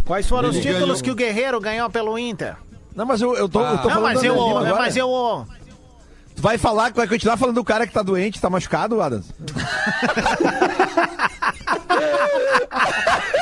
Quais 0.06 0.28
foram 0.28 0.50
os 0.50 0.58
títulos 0.58 1.02
ganhou. 1.02 1.04
que 1.04 1.12
o 1.12 1.16
Guerreiro 1.16 1.60
ganhou 1.62 1.90
pelo 1.90 2.18
Inter? 2.18 2.56
Não, 2.96 3.06
mas 3.06 3.22
eu, 3.22 3.36
eu 3.36 3.48
tô, 3.48 3.62
eu 3.62 3.78
tô 3.78 3.90
Ah. 3.90 3.94
Não, 3.96 4.02
falando 4.02 4.04
mas 4.04 4.24
eu, 4.24 4.34
Lima 4.34 4.76
mas 4.76 4.98
eu. 4.98 5.48
Tu 6.36 6.42
vai 6.42 6.58
falar, 6.58 6.92
vai 6.94 7.08
continuar 7.08 7.38
falando 7.38 7.56
do 7.56 7.64
cara 7.64 7.86
que 7.86 7.94
tá 7.94 8.02
doente, 8.02 8.40
tá 8.42 8.50
machucado, 8.50 9.02
Adams? 9.02 9.28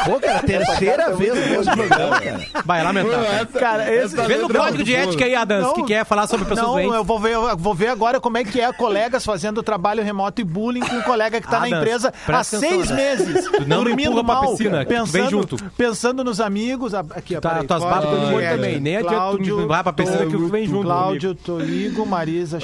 Pô, 0.06 0.20
cara, 0.20 0.40
terceira 0.40 1.12
vez 1.16 1.34
no 1.36 1.42
mesmo 1.42 1.74
programa, 1.76 2.20
cara. 2.20 2.40
Vai, 2.66 2.84
lamentável. 2.84 3.48
Cara, 3.60 3.94
esse. 3.94 4.16
Vê 4.16 4.38
no 4.38 4.50
código 4.50 4.84
de 4.84 4.96
ética 4.96 5.26
aí, 5.26 5.36
Adams, 5.36 5.68
Não. 5.68 5.74
que 5.74 5.84
quer 5.84 6.06
falar 6.06 6.26
sobre 6.28 6.46
pessoas 6.46 6.68
Não, 6.68 6.74
doentes. 6.74 6.96
eu 6.96 7.04
vou 7.04 7.20
ver, 7.20 7.34
eu 7.34 7.58
vou 7.58 7.76
ver 7.76 7.88
agora 7.90 8.20
como 8.20 8.38
é 8.38 8.44
que 8.44 8.60
é 8.62 8.72
colegas 8.74 9.24
fazendo 9.26 9.62
trabalho 9.62 10.04
remoto 10.04 10.42
e 10.42 10.44
bullying 10.44 10.80
com 10.82 10.96
um 10.96 11.02
colega 11.02 11.40
que 11.42 11.48
tá 11.48 11.58
Ah, 11.58 11.62
na 11.62 11.70
empresa 11.70 12.14
há 12.28 12.32
atenção, 12.40 12.60
seis 12.60 12.90
meses. 12.92 13.46
Tu 13.46 13.68
não 13.68 13.80
me 13.84 13.86
dormindo 13.90 14.12
empurra 14.20 14.24
pra 14.26 14.34
mal, 14.36 14.52
piscina, 14.52 14.86
pensando, 14.86 15.12
vem 15.12 15.30
junto. 15.30 15.58
Pensando 15.78 16.24
nos 16.24 16.40
amigos. 16.42 16.94
a- 16.94 17.00
Aqui, 17.12 17.36
ó, 17.36 17.40
Tá, 17.42 17.50
peraí, 17.50 17.68
tuas 17.68 17.84
barbas 17.84 18.02
Cláudio, 18.04 18.20
tão 18.22 18.30
de 18.30 18.36
olho 18.36 18.46
é, 18.46 18.50
também. 18.56 18.80
Nem 18.80 18.98
adianta 18.98 19.32
tu 19.32 19.40
me 19.42 19.50
empurrar 19.50 19.84
pra 19.84 19.94
piscina 19.94 20.26
que 20.26 20.38
vem 20.38 20.66
junto 20.66 20.84
Cláudio 20.86 21.36
Toligo, 21.36 22.06
Marisa 22.06 22.60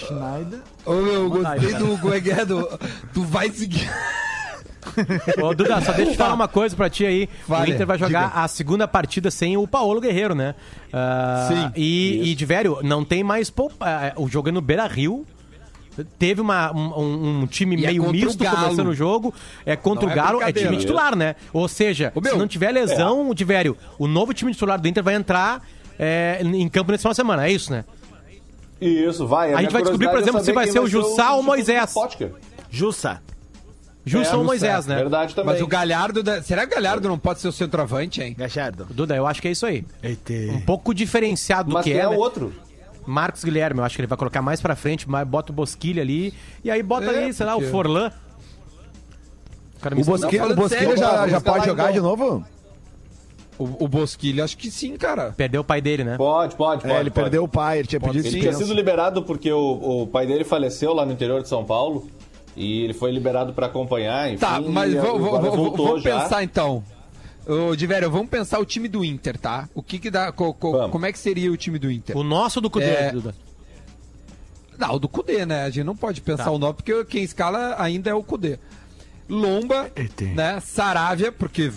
Ô, 0.86 0.93
meu, 0.93 1.13
eu 1.13 1.30
gostei 1.30 1.73
do. 1.76 1.97
Como 1.97 2.13
é 2.13 2.21
que 2.21 2.32
é? 2.32 2.45
Do, 2.45 2.67
tu 3.13 3.23
vai 3.23 3.49
seguir. 3.49 3.89
Ô, 5.41 5.53
Duda, 5.53 5.82
só 5.82 5.91
deixa 5.91 6.09
eu 6.09 6.11
te 6.13 6.17
falar 6.17 6.34
uma 6.34 6.47
coisa 6.47 6.76
pra 6.76 6.89
ti 6.89 7.05
aí. 7.05 7.28
Vale, 7.47 7.71
o 7.71 7.73
Inter 7.73 7.88
vai 7.88 7.97
jogar 7.97 8.28
diga. 8.30 8.41
a 8.43 8.47
segunda 8.47 8.88
partida 8.88 9.30
sem 9.32 9.57
o 9.57 9.67
Paulo 9.67 9.99
Guerreiro, 9.99 10.36
né? 10.36 10.55
Ah, 10.93 11.47
Sim. 11.49 11.71
E, 11.76 12.32
e 12.32 12.36
de 12.36 12.45
velho, 12.45 12.80
não 12.84 13.03
tem 13.03 13.23
mais 13.23 13.49
poupa- 13.49 13.86
ah, 13.86 14.13
o 14.15 14.28
jogo 14.30 14.49
é 14.49 14.51
no 14.51 14.61
Beira 14.61 14.86
Rio. 14.88 15.26
Teve 16.19 16.41
uma, 16.41 16.71
um, 16.73 17.41
um- 17.43 17.47
time 17.47 17.78
E 17.78 17.86
é 17.86 17.88
meio 17.88 18.03
o 18.03 18.11
misto 18.11 18.38
começando 18.43 18.88
o 18.89 18.93
jogo. 18.93 19.34
É 19.65 19.76
contra 19.78 20.05
Não 20.05 20.09
o 20.09 20.11
é 20.11 20.15
Galo, 20.15 20.41
é 20.41 20.43
brincadeira. 20.45 20.69
time 20.69 20.82
titular, 20.82 21.15
né? 21.15 21.36
Ou 21.53 21.67
seja, 21.69 22.11
meu, 22.21 22.34
se 22.34 22.38
não 22.38 22.47
tiver 22.47 22.71
lesão, 22.71 23.34
de 23.34 23.43
velho, 23.45 23.78
o 23.97 24.05
novo 24.05 24.34
time 24.34 24.51
titular 24.51 24.80
do 24.80 24.88
Inter 24.88 25.01
vai 25.03 25.15
entrar 25.15 25.61
é, 25.97 26.39
em 26.43 26.67
campo 26.67 26.91
nesse 26.91 27.01
final 27.03 27.13
de 27.13 27.15
semana. 27.15 27.47
É 27.47 27.51
isso, 27.51 27.71
né? 27.71 27.86
Isso, 28.82 29.26
vai. 29.28 29.53
A 29.53 29.61
gente 29.61 29.71
vai 29.71 29.82
descobrir, 29.82 30.09
por 30.09 30.19
exemplo, 30.19 30.43
se 30.43 30.51
vai 30.51 30.67
ser 30.67 30.80
o 30.80 30.88
Jussá 30.88 31.34
ou 31.34 31.39
o 31.39 31.43
Moisés. 31.43 31.93
Jussa. 32.69 33.21
Justo 34.07 34.34
É, 34.36 34.38
ou 34.38 34.43
Moisés, 34.43 34.86
né? 34.86 34.97
Verdade 34.97 35.34
também. 35.34 35.53
Mas 35.53 35.61
o 35.63 35.67
Galhardo. 35.67 36.21
da- 36.21 36.41
Será 36.43 36.67
que 36.67 36.73
o 36.73 36.76
Galhardo 36.76 37.07
não 37.07 37.17
pode 37.17 37.39
ser 37.39 37.47
o 37.47 37.51
centroavante, 37.51 38.21
hein? 38.21 38.36
Gachardo. 38.38 38.86
Duda, 38.91 39.15
eu 39.15 39.26
acho 39.26 39.41
que 39.41 39.47
é 39.47 39.51
isso 39.51 39.65
aí. 39.65 39.84
Eita. 40.03 40.32
Um 40.51 40.61
pouco 40.61 40.93
diferenciado 40.93 41.69
do 41.69 41.73
Mas 41.73 41.84
que 41.86 41.91
quem 41.91 41.99
é. 41.99 42.03
é 42.03 42.09
né? 42.09 42.15
o 42.15 42.19
outro? 42.19 42.53
Marcos 43.07 43.43
Guilherme, 43.43 43.80
eu 43.80 43.84
acho 43.84 43.95
que 43.95 44.01
ele 44.01 44.07
vai 44.07 44.17
colocar 44.17 44.41
mais 44.43 44.61
pra 44.61 44.76
frente, 44.76 45.09
mas 45.09 45.28
bota 45.28 45.51
o 45.51 45.55
Bosquilha 45.55 46.01
ali, 46.03 46.34
e 46.63 46.69
aí 46.69 46.84
bota 46.84 47.05
É, 47.05 47.23
ali, 47.23 47.34
sei 47.34 47.45
lá, 47.45 47.55
o 47.55 47.61
Forlan. 47.61 48.11
O, 49.78 49.80
cara 49.80 49.95
me 49.95 50.01
O 50.01 50.05
Bosquilha, 50.05 50.45
o 50.47 50.55
Bosquilha 50.55 50.80
sério, 50.82 50.97
já, 50.97 51.28
já 51.28 51.41
pode 51.41 51.65
jogar 51.65 51.84
então. 51.91 51.93
de 51.93 51.99
novo? 52.01 52.45
O, 53.57 53.85
o 53.85 53.87
Bosquilha, 53.87 54.43
acho 54.43 54.57
que 54.57 54.69
sim, 54.69 54.97
cara. 54.97 55.33
Perdeu 55.37 55.61
o 55.61 55.63
pai 55.63 55.79
dele, 55.81 56.03
né? 56.03 56.17
Pode, 56.17 56.55
pode, 56.55 56.81
pode. 56.81 56.93
É, 56.93 56.99
ele 56.99 57.09
pode. 57.09 57.23
perdeu 57.23 57.43
o 57.43 57.47
pai, 57.47 57.79
ele 57.79 57.87
tinha 57.87 57.99
pedido 58.01 58.27
Ele 58.27 58.39
tinha 58.41 58.53
sido 58.53 58.73
liberado 58.73 59.23
porque 59.23 59.49
o, 59.51 60.01
o 60.03 60.07
pai 60.07 60.27
dele 60.27 60.43
faleceu 60.43 60.93
lá 60.93 61.05
no 61.05 61.13
interior 61.13 61.41
de 61.41 61.47
São 61.47 61.63
Paulo. 61.63 62.07
E 62.57 62.83
ele 62.83 62.93
foi 62.93 63.11
liberado 63.11 63.51
pra 63.53 63.65
acompanhar, 63.65 64.29
enfim. 64.29 64.37
Tá, 64.39 64.61
mas 64.61 64.93
vamos 64.93 66.01
pensar 66.03 66.41
então. 66.43 66.81
Ô, 67.45 67.75
Diverio, 67.75 68.09
vamos 68.09 68.29
pensar 68.29 68.59
o 68.59 68.65
time 68.65 68.87
do 68.87 69.03
Inter, 69.03 69.37
tá? 69.37 69.67
O 69.75 69.83
que 69.83 69.99
que 69.99 70.09
dá. 70.09 70.31
co- 70.31 70.53
co- 70.53 70.87
como 70.89 71.05
é 71.05 71.11
que 71.11 71.19
seria 71.19 71.51
o 71.51 71.57
time 71.57 71.77
do 71.77 71.91
Inter? 71.91 72.17
O 72.17 72.23
nosso 72.23 72.59
do 72.61 72.69
Cudê, 72.69 72.85
É. 72.85 73.11
Duda. 73.11 73.35
Não, 74.77 74.95
o 74.95 74.99
do 74.99 75.07
Cudê, 75.07 75.45
né? 75.45 75.63
A 75.63 75.69
gente 75.69 75.83
não 75.85 75.95
pode 75.95 76.21
pensar 76.21 76.45
Tá. 76.45 76.51
o 76.51 76.57
nome, 76.57 76.73
porque 76.75 77.05
quem 77.05 77.23
escala 77.23 77.75
ainda 77.77 78.09
é 78.09 78.13
o 78.13 78.23
Cudê. 78.23 78.57
Lomba, 79.28 79.89
né? 80.36 80.59
Saravia, 80.63 81.32
porque 81.32 81.71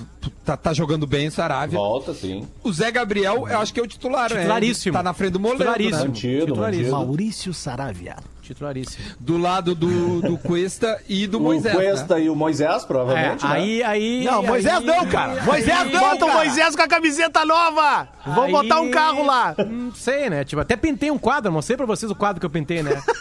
tá, 0.45 0.57
tá 0.57 0.73
jogando 0.75 1.07
bem 1.07 1.29
o 1.29 1.31
Saravia. 1.33 1.79
Volta, 1.79 2.13
sim. 2.13 2.47
O 2.63 2.73
Zé 2.73 2.91
Gabriel, 2.91 3.47
eu 3.49 3.59
acho 3.59 3.73
que 3.73 3.81
é 3.81 3.83
o 3.83 3.87
titular, 3.87 4.31
né? 4.33 4.41
Titularíssimo. 4.41 4.93
Tá 4.97 5.03
na 5.03 5.15
frente 5.15 5.33
do 5.33 5.41
Moledo, 5.41 5.59
Titularíssimo. 5.61 5.99
né? 5.99 6.05
Mantido, 6.09 6.47
Titularíssimo. 6.47 6.91
mantido. 6.93 7.07
Maurício 7.07 7.55
Saravia. 7.55 8.17
Titularíssimo. 8.43 9.05
Do 9.21 9.37
lado 9.37 9.75
do, 9.75 10.23
do 10.23 10.39
Cuesta 10.39 10.99
e 11.07 11.27
do 11.27 11.37
O 11.37 11.41
Moisés, 11.41 11.75
Cuesta 11.75 12.15
né? 12.15 12.23
e 12.23 12.31
o 12.31 12.35
Moisés, 12.35 12.83
É, 12.83 12.87
provavelmente. 12.87 13.45
né? 13.45 13.51
aí, 13.53 13.83
aí... 13.83 14.25
Não, 14.25 14.43
Moisés 14.43 14.75
aí- 14.75 14.85
não, 14.87 15.07
cara. 15.07 15.43
Moisés 15.43 15.93
não, 15.93 16.01
Bota 16.01 16.25
o. 16.25 16.33
Moisés 16.33 16.75
com 16.75 16.81
a 16.83 16.89
camiseta 16.89 17.45
nova! 17.45 18.09
Vou 18.27 18.45
aí- 18.45 18.53
botar 18.53 18.81
um 18.81 18.91
carro 18.91 19.23
lá! 19.27 19.55
Não 19.69 19.95
sei, 19.95 20.31
né? 20.31 20.45
Tipo, 20.45 20.63
até 20.63 20.77
pintei 20.77 21.11
um 21.11 21.19
quadro, 21.19 21.53
mostrei 21.53 21.77
pra 21.77 21.85
vocês 21.85 22.11
o 22.11 22.15
quadro 22.15 22.41
que 22.41 22.47
eu 22.47 22.51
pintei, 22.51 22.83
né? 22.83 23.03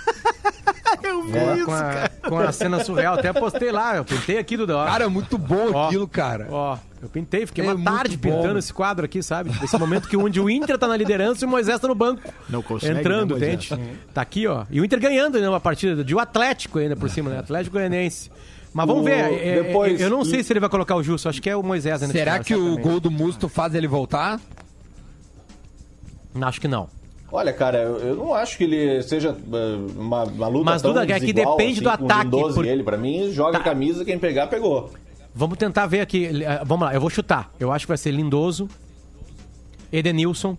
Com, 1.32 1.56
isso, 1.56 1.66
com 1.66 1.72
a, 1.74 1.80
cara. 1.82 2.10
com 2.30 2.40
a 2.40 2.52
cena 2.52 2.84
surreal. 2.84 3.16
Até 3.16 3.32
postei 3.34 3.72
lá, 3.72 3.96
eu 3.98 4.06
pintei 4.06 4.38
aqui, 4.38 4.56
Duda. 4.58 4.78
ó. 4.78 4.86
Cara, 4.86 5.06
é 5.06 5.08
muito 5.08 5.38
bom 5.38 5.72
Ó. 5.74 5.86
aquilo, 5.88 6.08
cara. 6.08 6.48
Ó, 6.50 6.78
eu 7.02 7.10
pintei, 7.10 7.46
fiquei 7.46 7.66
É 7.66 7.74
uma 7.74 7.84
tarde 7.92 8.18
bom. 8.18 8.30
pintando 8.38 8.60
esse 8.60 8.74
quadro 8.74 9.06
aqui, 9.06 9.22
sabe? 9.22 9.52
Esse 9.64 9.78
momento 9.78 10.08
que 10.08 10.16
onde 10.18 10.40
o 10.40 10.50
Inter 10.50 10.78
tá 10.78 10.88
na 10.88 10.96
liderança 10.98 11.44
e 11.44 11.48
o 11.48 11.50
Moisés 11.50 11.80
tá 11.80 11.88
no 11.88 11.96
banco. 11.96 12.22
Não 12.50 12.62
consegue, 12.62 13.00
Entrando, 13.00 13.38
né, 13.38 13.48
Moisés? 13.48 13.72
entende? 13.72 13.98
Tá 14.14 14.22
aqui, 14.22 14.48
ó. 14.48 14.66
E 14.70 14.80
o 14.82 14.86
Inter 14.86 15.00
ganhando 15.00 15.40
né, 15.40 15.48
uma 15.50 15.60
partida 15.60 16.04
de 16.04 16.16
o 16.16 16.20
Atlético 16.20 16.80
ainda 16.80 16.96
por 16.96 17.10
cima, 17.10 17.30
né? 17.30 17.40
Atlético 17.40 17.74
Goianiense. 17.74 18.32
Mas 18.74 18.86
vamos 18.86 19.02
O- 19.02 19.06
ver. 19.06 19.14
é, 19.14 19.48
é, 19.60 19.64
depois- 19.64 20.00
eu 20.00 20.10
não 20.10 20.24
sei 20.24 20.44
se 20.44 20.54
ele 20.54 20.60
vai 20.60 20.70
colocar 20.70 20.96
o 20.96 21.02
Justo, 21.04 21.28
acho 21.30 21.42
que 21.42 21.50
é 21.50 21.56
o 21.56 21.64
Moisés 21.64 22.02
ainda. 22.04 22.14
Será 22.14 22.40
que 22.40 22.54
o 22.54 22.58
certamente. 22.60 22.84
gol 22.84 23.00
do 23.00 23.10
Musto 23.10 23.50
faz 23.50 23.74
ele 23.74 23.88
voltar? 23.88 24.40
Acho 26.42 26.62
que 26.62 26.68
não. 26.68 26.88
Olha, 27.32 27.52
cara, 27.52 27.80
eu, 27.80 27.98
eu 28.00 28.16
não 28.16 28.34
acho 28.34 28.58
que 28.58 28.64
ele 28.64 29.04
seja 29.04 29.32
uh, 29.34 30.00
uma, 30.00 30.24
uma 30.24 30.48
luta 30.48 30.66
Mas, 30.72 30.82
tão 30.82 30.94
Duda, 30.94 31.04
é 31.04 31.20
que 31.20 31.34
desigual, 31.34 31.58
depende 31.58 31.82
do 31.82 31.90
assim, 31.90 31.98
com 31.98 32.04
o 32.04 32.08
ataque, 32.08 32.24
Lindoso 32.26 32.56
por- 32.56 32.66
e 32.66 32.70
ele. 32.70 32.84
Pra 32.84 32.98
mim, 32.98 33.32
joga 33.34 33.52
Tá. 33.54 33.58
a 33.60 33.64
camisa, 33.64 34.06
quem 34.06 34.18
pegar, 34.18 34.48
pegou. 34.48 34.92
Vamos 35.36 35.58
tentar 35.58 35.86
ver 35.88 36.00
aqui. 36.02 36.26
eh, 36.44 36.62
Vamos 36.66 36.88
lá, 36.88 36.94
eu 36.94 37.02
vou 37.02 37.10
chutar. 37.10 37.52
Eu 37.60 37.72
acho 37.72 37.86
que 37.86 37.90
vai 37.90 37.98
ser 37.98 38.12
Lindoso, 38.12 38.70
Edenilson, 39.92 40.58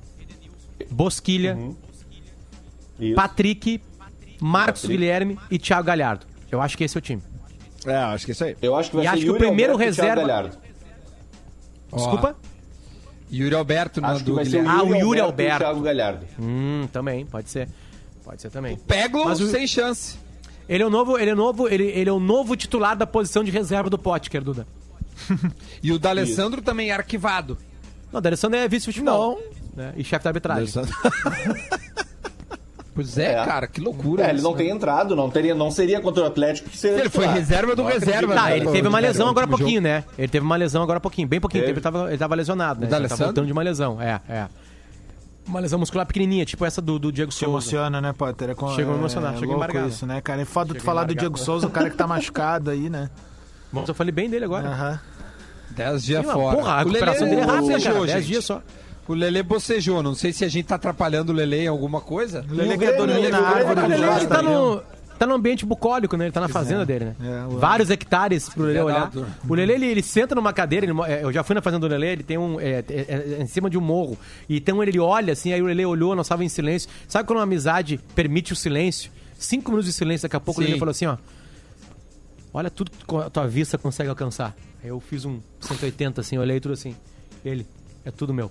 Bosquilha, 0.91 1.57
Uhum. 1.57 3.15
Patrick, 3.15 3.81
Marcos 4.41 4.83
Patrick. 4.83 4.89
Guilherme 5.01 5.39
e 5.51 5.59
Thiago 5.59 5.87
Galhardo. 5.87 6.27
Eu 6.51 6.61
acho 6.61 6.77
que 6.77 6.85
esse 6.85 6.97
é 6.97 6.99
o 6.99 7.03
time. 7.03 7.23
É, 7.87 7.95
acho 7.97 8.25
que 8.27 8.31
é 8.31 8.35
isso 8.35 8.45
aí. 8.45 8.57
Eu 8.61 8.77
acho 8.77 8.91
que 8.91 8.97
vai 8.97 9.05
E 9.07 9.09
ser 9.09 9.15
acho 9.15 9.23
que 9.23 9.31
o 9.31 9.33
Yuri 9.35 9.39
primeiro 9.47 9.73
Alberto 9.73 9.95
Thiago 9.95 10.09
reserva- 10.11 10.29
Galhardo. 10.29 10.59
Desculpa? 11.95 12.37
Yuri 13.33 13.55
Alberto, 13.55 14.01
não, 14.01 14.09
Acho 14.11 14.19
que 14.21 14.25
do 14.25 14.35
vai 14.37 14.45
ser 14.45 14.57
o 14.59 14.61
Guilherme. 14.63 14.81
Ah, 14.81 14.83
o 14.83 14.87
Yuri, 14.89 14.99
Yuri 15.01 15.21
Alberto, 15.21 15.53
Alberto. 15.53 15.53
e 15.53 15.57
o 15.57 15.59
Thiago 15.69 15.81
Galhardo. 15.83 16.27
Hum, 16.41 16.89
também, 16.93 17.27
pode 17.27 17.51
ser. 17.51 17.69
Pode 18.25 18.41
ser 18.43 18.51
também. 18.51 18.77
Peglo 18.77 19.25
Mas 19.25 19.41
o- 19.41 19.51
sem 19.51 19.67
chance. 19.67 20.17
Ele 20.69 20.83
é 20.83 20.87
o 20.87 20.91
novo, 20.91 21.17
ele 21.19 21.31
é 21.31 21.35
novo, 21.35 21.67
ele, 21.69 21.85
ele 21.85 22.11
é 22.11 22.13
o 22.13 22.21
novo 22.21 22.55
titular 22.57 22.95
da 22.97 23.07
posição 23.07 23.43
de 23.43 23.51
reserva 23.51 23.89
do 23.89 23.99
Potker, 23.99 24.43
Duda. 24.43 24.67
E 25.83 25.91
o 25.93 25.99
D'Alessandro 25.99 26.61
também 26.63 26.91
é 26.91 26.95
arquivado. 26.95 27.57
Não, 28.13 28.19
o 28.19 28.21
D'Alessandro 28.23 28.59
é 28.59 28.69
vice-futebol. 28.69 29.41
Né? 29.75 29.93
E 29.97 30.05
chefe 30.05 30.25
da 30.25 30.31
arbitragem. 30.31 30.69
Pois 33.01 33.17
é, 33.17 33.35
É. 33.35 33.45
cara, 33.45 33.69
que 33.69 33.81
loucura. 33.81 34.25
É, 34.25 34.31
ele 34.31 34.39
isso, 34.39 34.45
não 34.45 34.51
né? 34.51 34.57
tem 34.59 34.71
entrado, 34.71 35.15
não, 35.15 35.31
teria, 35.31 35.55
não 35.55 35.71
seria 35.71 36.01
contra 36.01 36.25
o 36.25 36.27
Atlético 36.27 36.69
que 36.69 36.77
seria 36.77 36.99
Ele 36.99 37.09
foi 37.09 37.27
reserva 37.27 37.77
do 37.77 37.85
Não 37.85 37.91
reserva. 37.91 38.35
Tá, 38.35 38.47
né? 38.47 38.57
ele 38.57 38.71
teve 38.73 38.89
uma 38.89 38.99
lesão 38.99 39.29
agora 39.29 39.47
há 39.47 39.49
jogo. 39.49 39.59
pouquinho, 39.59 39.81
né? 39.81 40.03
Ele 40.19 40.27
teve 40.27 40.45
uma 40.45 40.57
lesão 40.57 40.83
agora 40.83 40.97
há 40.99 41.01
pouquinho, 41.01 41.29
bem 41.29 41.39
pouquinho. 41.41 41.63
Teve. 41.63 41.75
Ele 41.75 41.81
tava, 41.81 42.09
ele 42.09 42.19
tava 42.19 42.35
lesionado, 42.35 42.81
né? 42.81 42.89
Ele 42.91 43.07
tava 43.09 43.25
voltando 43.27 43.47
de 43.47 43.53
uma 43.53 43.63
lesão, 43.63 44.03
é, 44.03 44.21
é. 44.29 44.47
Uma 45.47 45.61
lesão 45.61 45.79
muscular 45.79 46.05
pequenininha, 46.07 46.45
tipo 46.45 46.65
essa 46.65 46.83
do, 46.83 46.99
do 46.99 47.13
Diego 47.13 47.31
Te 47.31 47.37
Souza. 47.37 47.51
emociona, 47.53 48.01
né, 48.01 48.13
Potter? 48.13 48.51
É 48.51 48.55
com- 48.55 48.69
Chega 48.75 48.89
a 48.89 48.91
me 48.91 48.97
é- 48.97 48.99
emocionar, 48.99 49.31
é 49.33 49.35
chega 49.37 49.47
louco 49.47 49.59
embargado. 49.65 49.89
isso, 49.89 50.05
né, 50.05 50.21
cara? 50.21 50.43
É 50.43 50.45
foda 50.45 50.75
tu 50.75 50.83
falar 50.83 51.05
do. 51.05 51.15
Diego 51.15 51.39
Souza, 51.39 51.69
o 51.69 51.71
cara 51.71 51.89
que 51.89 51.97
tá 51.97 52.05
machucado 52.09 52.69
aí, 52.71 52.91
né? 52.91 53.09
Bom, 53.73 53.85
eu 53.87 53.95
falei 53.95 54.11
bem 54.13 54.29
dele 54.29 54.45
agora. 54.45 54.69
Aham. 54.69 55.01
Dez 55.71 56.03
dias 56.05 56.27
Sim, 56.27 56.33
fora. 56.33 56.57
porra, 56.57 56.73
a 56.73 56.79
recuperação 56.81 57.29
dele 57.29 57.41
é 57.43 57.45
rápida, 57.45 57.81
cara. 57.81 57.95
10 58.01 58.11
gente. 58.11 58.27
dias 58.27 58.45
só. 58.45 58.61
O 59.09 59.15
Lele 59.15 59.43
bocejou. 59.43 60.03
Não 60.03 60.15
sei 60.15 60.33
se 60.33 60.45
a 60.45 60.49
gente 60.49 60.67
tá 60.67 60.75
atrapalhando 60.77 61.33
o 61.33 61.35
Lele 61.35 61.57
em 61.65 61.67
alguma 61.67 62.01
coisa. 62.01 62.45
O 62.51 62.55
Lelê 62.55 62.75
o 62.75 62.79
quer 62.79 62.97
dormir 62.97 63.31
na 63.31 63.41
O 63.41 63.45
árvore 63.45 63.75
tá 63.75 63.87
do 63.87 63.93
Ele 63.93 63.95
Ele 64.03 64.07
lado. 64.07 64.27
tá 64.29 64.43
no, 64.43 64.83
tá 65.19 65.27
no 65.27 65.35
ambiente 65.35 65.65
bucólico, 65.65 66.17
né? 66.17 66.27
Ele 66.27 66.33
tá 66.33 66.41
na 66.43 66.49
fazenda 66.49 66.85
dele, 66.85 67.07
né? 67.07 67.17
É, 67.23 67.47
o- 67.47 67.59
Vários 67.59 67.89
hectares 67.91 68.49
pro 68.51 68.65
Lelê 68.65 68.81
olhar. 68.83 69.11
O 69.49 69.55
Lelê, 69.55 69.75
ele, 69.75 69.87
ele 69.87 70.03
senta 70.03 70.35
numa 70.35 70.53
cadeira, 70.53 70.85
ele 70.87 70.93
é, 71.07 71.25
eu 71.25 71.33
já 71.33 71.43
fui 71.43 71.55
na 71.55 71.63
fazenda 71.63 71.89
do 71.89 71.91
Lelê, 71.91 72.13
ele 72.13 72.23
tem 72.23 72.37
um... 72.37 72.61
É, 72.61 72.85
é- 72.89 73.37
é 73.39 73.43
em 73.43 73.47
cima 73.47 73.71
de 73.71 73.79
um 73.79 73.81
morro. 73.81 74.17
Então 74.49 74.83
ele 74.83 74.99
olha 74.99 75.33
assim, 75.33 75.53
aí 75.53 75.63
o 75.63 75.67
Lelê 75.67 75.87
olhou, 75.87 76.15
nós 76.15 76.27
estávamos 76.27 76.53
em 76.53 76.55
silêncio. 76.55 76.91
Sabe 77.09 77.27
quando 77.27 77.39
uma 77.39 77.45
amizade 77.45 77.99
permite 78.15 78.53
o 78.53 78.57
silêncio? 78.57 79.11
Cinco 79.39 79.71
minutos 79.71 79.87
de 79.87 79.93
silêncio, 79.97 80.25
daqui 80.29 80.37
a 80.37 80.41
pouco 80.41 80.61
o 80.61 80.63
Sim. 80.63 80.69
Lelê 80.69 80.79
falou 80.79 80.91
assim, 80.91 81.07
ó... 81.07 81.17
Olha 82.53 82.71
tudo 82.71 82.91
que 82.91 83.17
a 83.17 83.31
tua 83.31 83.47
vista 83.47 83.77
consegue 83.79 84.09
alcançar. 84.09 84.55
Aí 84.83 84.89
eu 84.89 84.99
fiz 85.01 85.25
um 85.25 85.39
180, 85.61 86.21
assim, 86.21 86.39
olhei 86.39 86.59
tudo 86.61 86.73
assim. 86.73 86.95
Ele, 87.45 87.67
é 88.05 88.11
tudo 88.11 88.33
meu. 88.35 88.51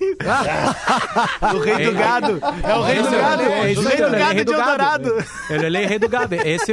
O 1.54 1.58
rei 1.58 1.84
do 1.86 1.92
gado. 1.92 2.40
É 2.62 2.74
o 2.74 2.82
rei 2.82 3.02
do 3.02 3.10
gado. 3.10 3.42
é- 3.42 3.60
é 3.60 3.72
isso 3.72 3.80
O 3.80 3.84
rei 3.84 3.96
do 3.96 4.04
ele 4.06 4.16
é 4.16 4.18
gado 4.18 4.34
rei 4.34 4.38
de 4.38 4.44
do 4.44 4.52
gado. 4.52 4.70
Eldorado. 4.70 5.24
Ele 5.50 5.78
é 5.78 5.86
rei 5.86 5.98
do 5.98 6.08
gado. 6.08 6.34
Esse, 6.34 6.72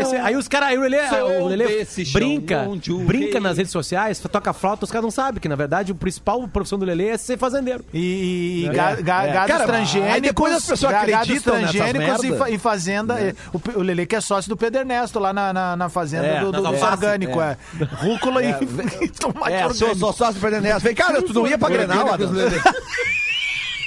esse, 0.00 0.16
aí 0.16 0.36
os 0.36 0.48
caras, 0.48 0.68
aí 0.70 0.78
o 0.78 0.82
Lelê, 0.82 0.98
o 1.40 1.46
Lelê 1.46 1.86
brinca, 2.12 2.68
o 2.90 2.98
brinca 3.00 3.40
nas 3.40 3.56
redes 3.56 3.72
sociais, 3.72 4.18
toca 4.18 4.52
flauta, 4.52 4.84
os 4.84 4.90
caras 4.90 5.04
não 5.04 5.10
sabem 5.10 5.40
que, 5.40 5.48
na 5.48 5.56
verdade, 5.56 5.92
o 5.92 5.94
principal 5.94 6.46
profissão 6.48 6.78
do 6.78 6.84
Lelê 6.84 7.08
é 7.08 7.16
ser 7.18 7.38
fazendeiro. 7.38 7.84
E, 7.92 8.64
e 8.66 8.68
ga- 8.74 8.94
ga- 8.96 9.24
é. 9.24 9.32
gados 9.32 9.52
Cara, 9.52 9.64
transgênicos. 9.66 10.14
aí 10.14 10.20
depois 10.20 10.54
as 10.54 10.66
pessoas 10.66 10.94
acreditam 10.94 11.54
transgênicos 11.54 12.24
e, 12.24 12.36
fa- 12.36 12.50
e 12.50 12.58
fazenda. 12.58 13.14
é, 13.20 13.34
O, 13.52 13.78
o 13.78 13.82
Lele 13.82 14.06
que 14.06 14.16
é 14.16 14.20
sócio 14.20 14.48
do 14.48 14.56
Pedro 14.56 14.80
Ernesto 14.80 15.18
lá 15.18 15.32
na, 15.32 15.52
na, 15.52 15.76
na 15.76 15.88
fazenda 15.88 16.26
É, 16.26 16.40
do, 16.40 16.46
orgânico. 16.46 17.40
É. 17.40 17.56
Rúcula 17.98 18.42
e, 18.42 18.50
e 19.04 19.08
tomate 19.08 19.52
É, 19.54 19.60
sou, 19.60 19.68
orgânico. 19.88 19.96
sou 19.98 20.12
sócio 20.12 20.34
do 20.34 20.40
Fernando 20.40 20.80
Vem 20.80 20.94
cá, 20.94 21.12
tu 21.22 21.32
não 21.32 21.46
ia 21.46 21.56
pra 21.58 21.68
Grenal, 21.68 22.12
Adam? 22.12 22.30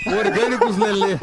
Orgânicos 0.06 0.78
Lelê. 0.78 1.18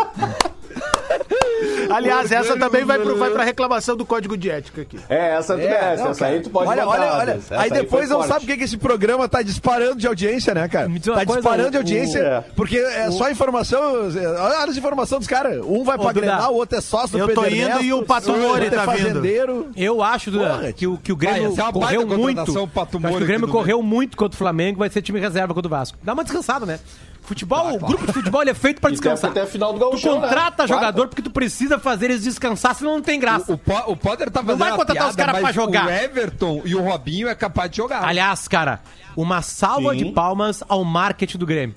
Aliás, 1.91 2.31
essa 2.33 2.59
também 2.59 2.85
vai, 2.85 2.99
pro, 2.99 3.17
vai 3.17 3.31
pra 3.31 3.45
reclamação 3.45 3.97
do 3.97 4.05
código 4.05 4.37
de 4.37 4.51
ética 4.51 4.83
aqui. 4.83 4.99
É, 5.09 5.37
essa 5.37 5.55
tu 5.55 5.59
merece. 5.59 6.03
não, 6.03 6.11
essa 6.11 6.27
aí 6.27 6.41
tu 6.41 6.51
pode 6.51 6.69
olha, 6.69 6.87
olha, 6.87 7.13
olha. 7.15 7.31
Essa 7.33 7.59
Aí 7.61 7.71
depois 7.71 8.09
não 8.11 8.19
forte. 8.19 8.29
sabe 8.29 8.45
o 8.45 8.49
que, 8.49 8.57
que 8.59 8.65
esse 8.65 8.77
programa 8.77 9.29
tá 9.29 9.41
disparando 9.41 9.97
de 9.97 10.07
audiência, 10.07 10.53
né, 10.53 10.69
cara? 10.69 10.87
Tá 10.89 11.25
coisa, 11.25 11.41
disparando 11.41 11.71
de 11.71 11.77
o- 11.77 11.81
audiência, 11.81 12.19
é. 12.19 12.41
porque 12.55 12.77
é 12.77 13.11
só 13.11 13.31
informação. 13.31 13.81
Olha 14.11 14.65
as 14.65 14.77
informações 14.77 15.21
dos 15.21 15.29
caras. 15.29 15.65
Um 15.65 15.85
vai 15.85 15.97
pra 15.97 16.13
Grenal, 16.13 16.53
o 16.53 16.57
outro 16.57 16.77
é 16.77 16.81
sócio 16.81 17.11
do 17.19 17.19
eu 17.19 17.35
tô 17.35 17.43
Pedro 17.43 17.57
indo 17.57 17.83
e 17.83 17.93
o 17.93 18.05
Pato 18.05 18.33
Mori 18.37 18.67
é 18.67 18.71
tá 18.71 18.85
vindo. 18.87 19.07
fazendeiro. 19.09 19.71
Eu 19.77 20.03
acho, 20.03 20.31
Duda, 20.31 20.73
que, 20.73 20.87
o, 20.87 20.99
que 20.99 21.13
o 21.13 21.17
Vai, 21.17 21.33
Grêmio 21.35 21.53
essa 21.53 21.61
é 21.61 21.65
uma 21.65 21.73
correu 21.73 22.01
baita 22.07 22.21
muito. 22.21 22.41
acho 22.41 23.17
que 23.17 23.23
o 23.23 23.27
Grêmio 23.27 23.49
correu 23.49 23.83
muito 23.83 24.17
contra 24.17 24.35
o 24.35 24.39
Flamengo, 24.39 24.79
vai 24.81 24.91
ser 24.91 25.01
time 25.03 25.21
reserva 25.21 25.55
contra 25.55 25.69
o 25.69 25.71
Vasco. 25.71 25.97
Dá 26.03 26.13
uma 26.13 26.25
descansada, 26.25 26.67
né? 26.67 26.79
Futebol, 27.27 27.75
o 27.75 27.79
grupo 27.79 28.07
de 28.07 28.13
futebol 28.13 28.41
ele 28.41 28.51
é 28.51 28.55
feito 28.55 28.81
pra 28.81 28.89
E 28.91 28.93
descansar. 28.93 29.31
até 29.31 29.43
a 29.43 29.47
final 29.47 29.73
do 29.73 29.79
Tu 29.79 29.91
Gauchão, 29.91 30.15
né? 30.15 30.21
contrata 30.29 30.57
Quarta. 30.57 30.67
jogador 30.69 31.09
porque 31.09 31.21
tu 31.23 31.31
precisa 31.31 31.79
fazer 31.79 32.07
eles 32.07 32.23
descansar, 32.23 32.75
senão 32.75 32.95
não 32.95 33.03
tem 33.03 33.19
graça. 33.19 33.53
O, 33.53 33.59
Po- 33.59 33.83
o 33.93 33.97
Potter 33.97 34.31
tá 34.31 34.41
fazendo 34.43 34.59
vai 34.59 34.71
uma 34.71 34.77
contratar 34.79 35.09
os 35.09 35.17
piada, 35.17 35.33
caras 35.33 35.43
pra 35.45 35.53
jogar. 35.53 35.87
O 35.87 35.91
Everton 35.91 36.63
e 36.65 36.75
o 36.75 36.81
Robinho 36.83 37.29
é 37.29 37.35
capaz 37.35 37.71
de 37.71 37.79
jogar. 37.79 38.05
Aliás, 38.05 38.47
cara, 38.47 38.81
uma 39.17 39.43
salva 39.43 39.91
Sim. 39.93 39.97
de 39.99 40.05
palmas 40.13 40.63
ao 40.69 40.85
marketing 40.85 41.39
do 41.39 41.47
Grêmio. 41.47 41.75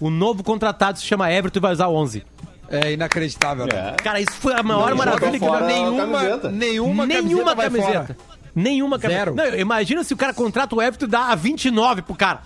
O 0.00 0.10
novo 0.10 0.42
contratado 0.42 0.98
se 0.98 1.04
chama 1.04 1.30
Everton 1.32 1.58
e 1.58 1.62
vai 1.62 1.72
usar 1.72 1.88
11. 1.88 2.24
É 2.70 2.92
inacreditável. 2.92 3.66
né? 3.66 3.94
É. 3.96 4.02
Cara, 4.02 4.20
isso 4.20 4.32
foi 4.32 4.52
a 4.54 4.62
maior 4.62 4.90
Não, 4.90 4.96
maravilha 4.96 5.38
que 5.38 5.44
eu 5.44 5.60
Nenhuma, 5.66 5.98
camiseta. 6.06 6.50
nenhuma, 6.50 7.06
Nenhuma 7.06 7.54
camiseta. 7.54 7.54
vai 7.54 7.64
camiseta. 7.70 8.04
fora. 8.14 8.38
Nenhuma 8.54 8.98
camiseta. 8.98 9.32
Zero. 9.32 9.52
Não, 9.52 9.58
imagina 9.58 10.04
se 10.04 10.12
o 10.12 10.16
cara 10.16 10.34
contrata 10.34 10.74
o 10.74 10.82
Everton 10.82 11.04
e 11.06 11.08
dá 11.08 11.26
a 11.30 11.34
29 11.34 12.02
pro 12.02 12.14
cara. 12.14 12.40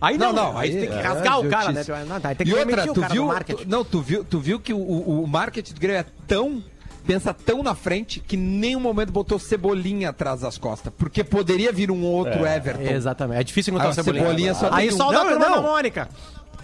Aí 0.00 0.16
não, 0.16 0.32
Não, 0.32 0.52
não, 0.52 0.58
aí 0.58 0.70
aí 0.70 0.80
tem 0.80 0.88
que 0.88 0.94
é 0.94 1.00
rasgar 1.00 1.40
o 1.40 1.48
cara, 1.48 1.72
né? 1.72 1.84
Não, 2.06 2.20
tá, 2.20 2.34
tem 2.34 2.46
que 2.46 2.52
E 2.52 2.54
outra, 2.54 2.86
tu 2.86 3.00
cara 3.00 3.12
viu, 3.12 3.28
tu- 3.56 3.68
não, 3.68 3.84
tu 3.84 4.00
viu, 4.00 4.24
tu 4.24 4.38
viu 4.38 4.60
que 4.60 4.72
o, 4.72 4.78
o, 4.78 5.26
marketing 5.26 5.74
do 5.74 5.80
Grêmio 5.80 6.00
é 6.00 6.06
tão 6.26 6.62
pensa 7.06 7.32
tão 7.32 7.62
na 7.62 7.74
frente 7.74 8.20
que 8.20 8.36
em 8.36 8.38
nenhum 8.38 8.80
momento 8.80 9.10
botou 9.10 9.38
cebolinha 9.38 10.10
atrás 10.10 10.42
das 10.42 10.58
costas, 10.58 10.92
porque 10.96 11.24
poderia 11.24 11.72
vir 11.72 11.90
um 11.90 12.04
outro 12.04 12.46
Everton. 12.46 12.82
Exatamente. 12.82 13.40
É 13.40 13.44
difícil 13.44 13.72
encontrar 13.72 13.90
o 13.90 13.94
Cebolinha. 13.94 14.24
Cebolinha 14.24 14.54
só 14.54 14.68
Aí 14.70 14.88
tem 14.88 14.94
um. 14.94 14.98
só 14.98 15.08
o 15.08 15.12
da 15.12 15.20
turma 15.24 15.38
da 15.38 15.60
Mônica. 15.62 16.08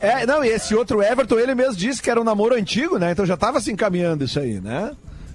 É, 0.01 0.26
não, 0.26 0.45
e 0.45 0.49
esse 0.49 0.74
outro 0.74 1.03
Everton, 1.03 1.39
ele 1.39 1.55
mesmo 1.55 1.76
disse 1.76 2.03
que 2.03 2.11
era 2.11 2.20
um 2.20 2.24
namoro 2.24 2.55
antigo, 2.55 2.99
né? 2.99 3.12
Então 3.12 3.24
já 3.24 3.39
tava 3.39 3.59
se 3.59 3.72
encaminhando 3.72 4.24
isso 4.24 4.39
aí, 4.39 4.61
né? 4.61 4.93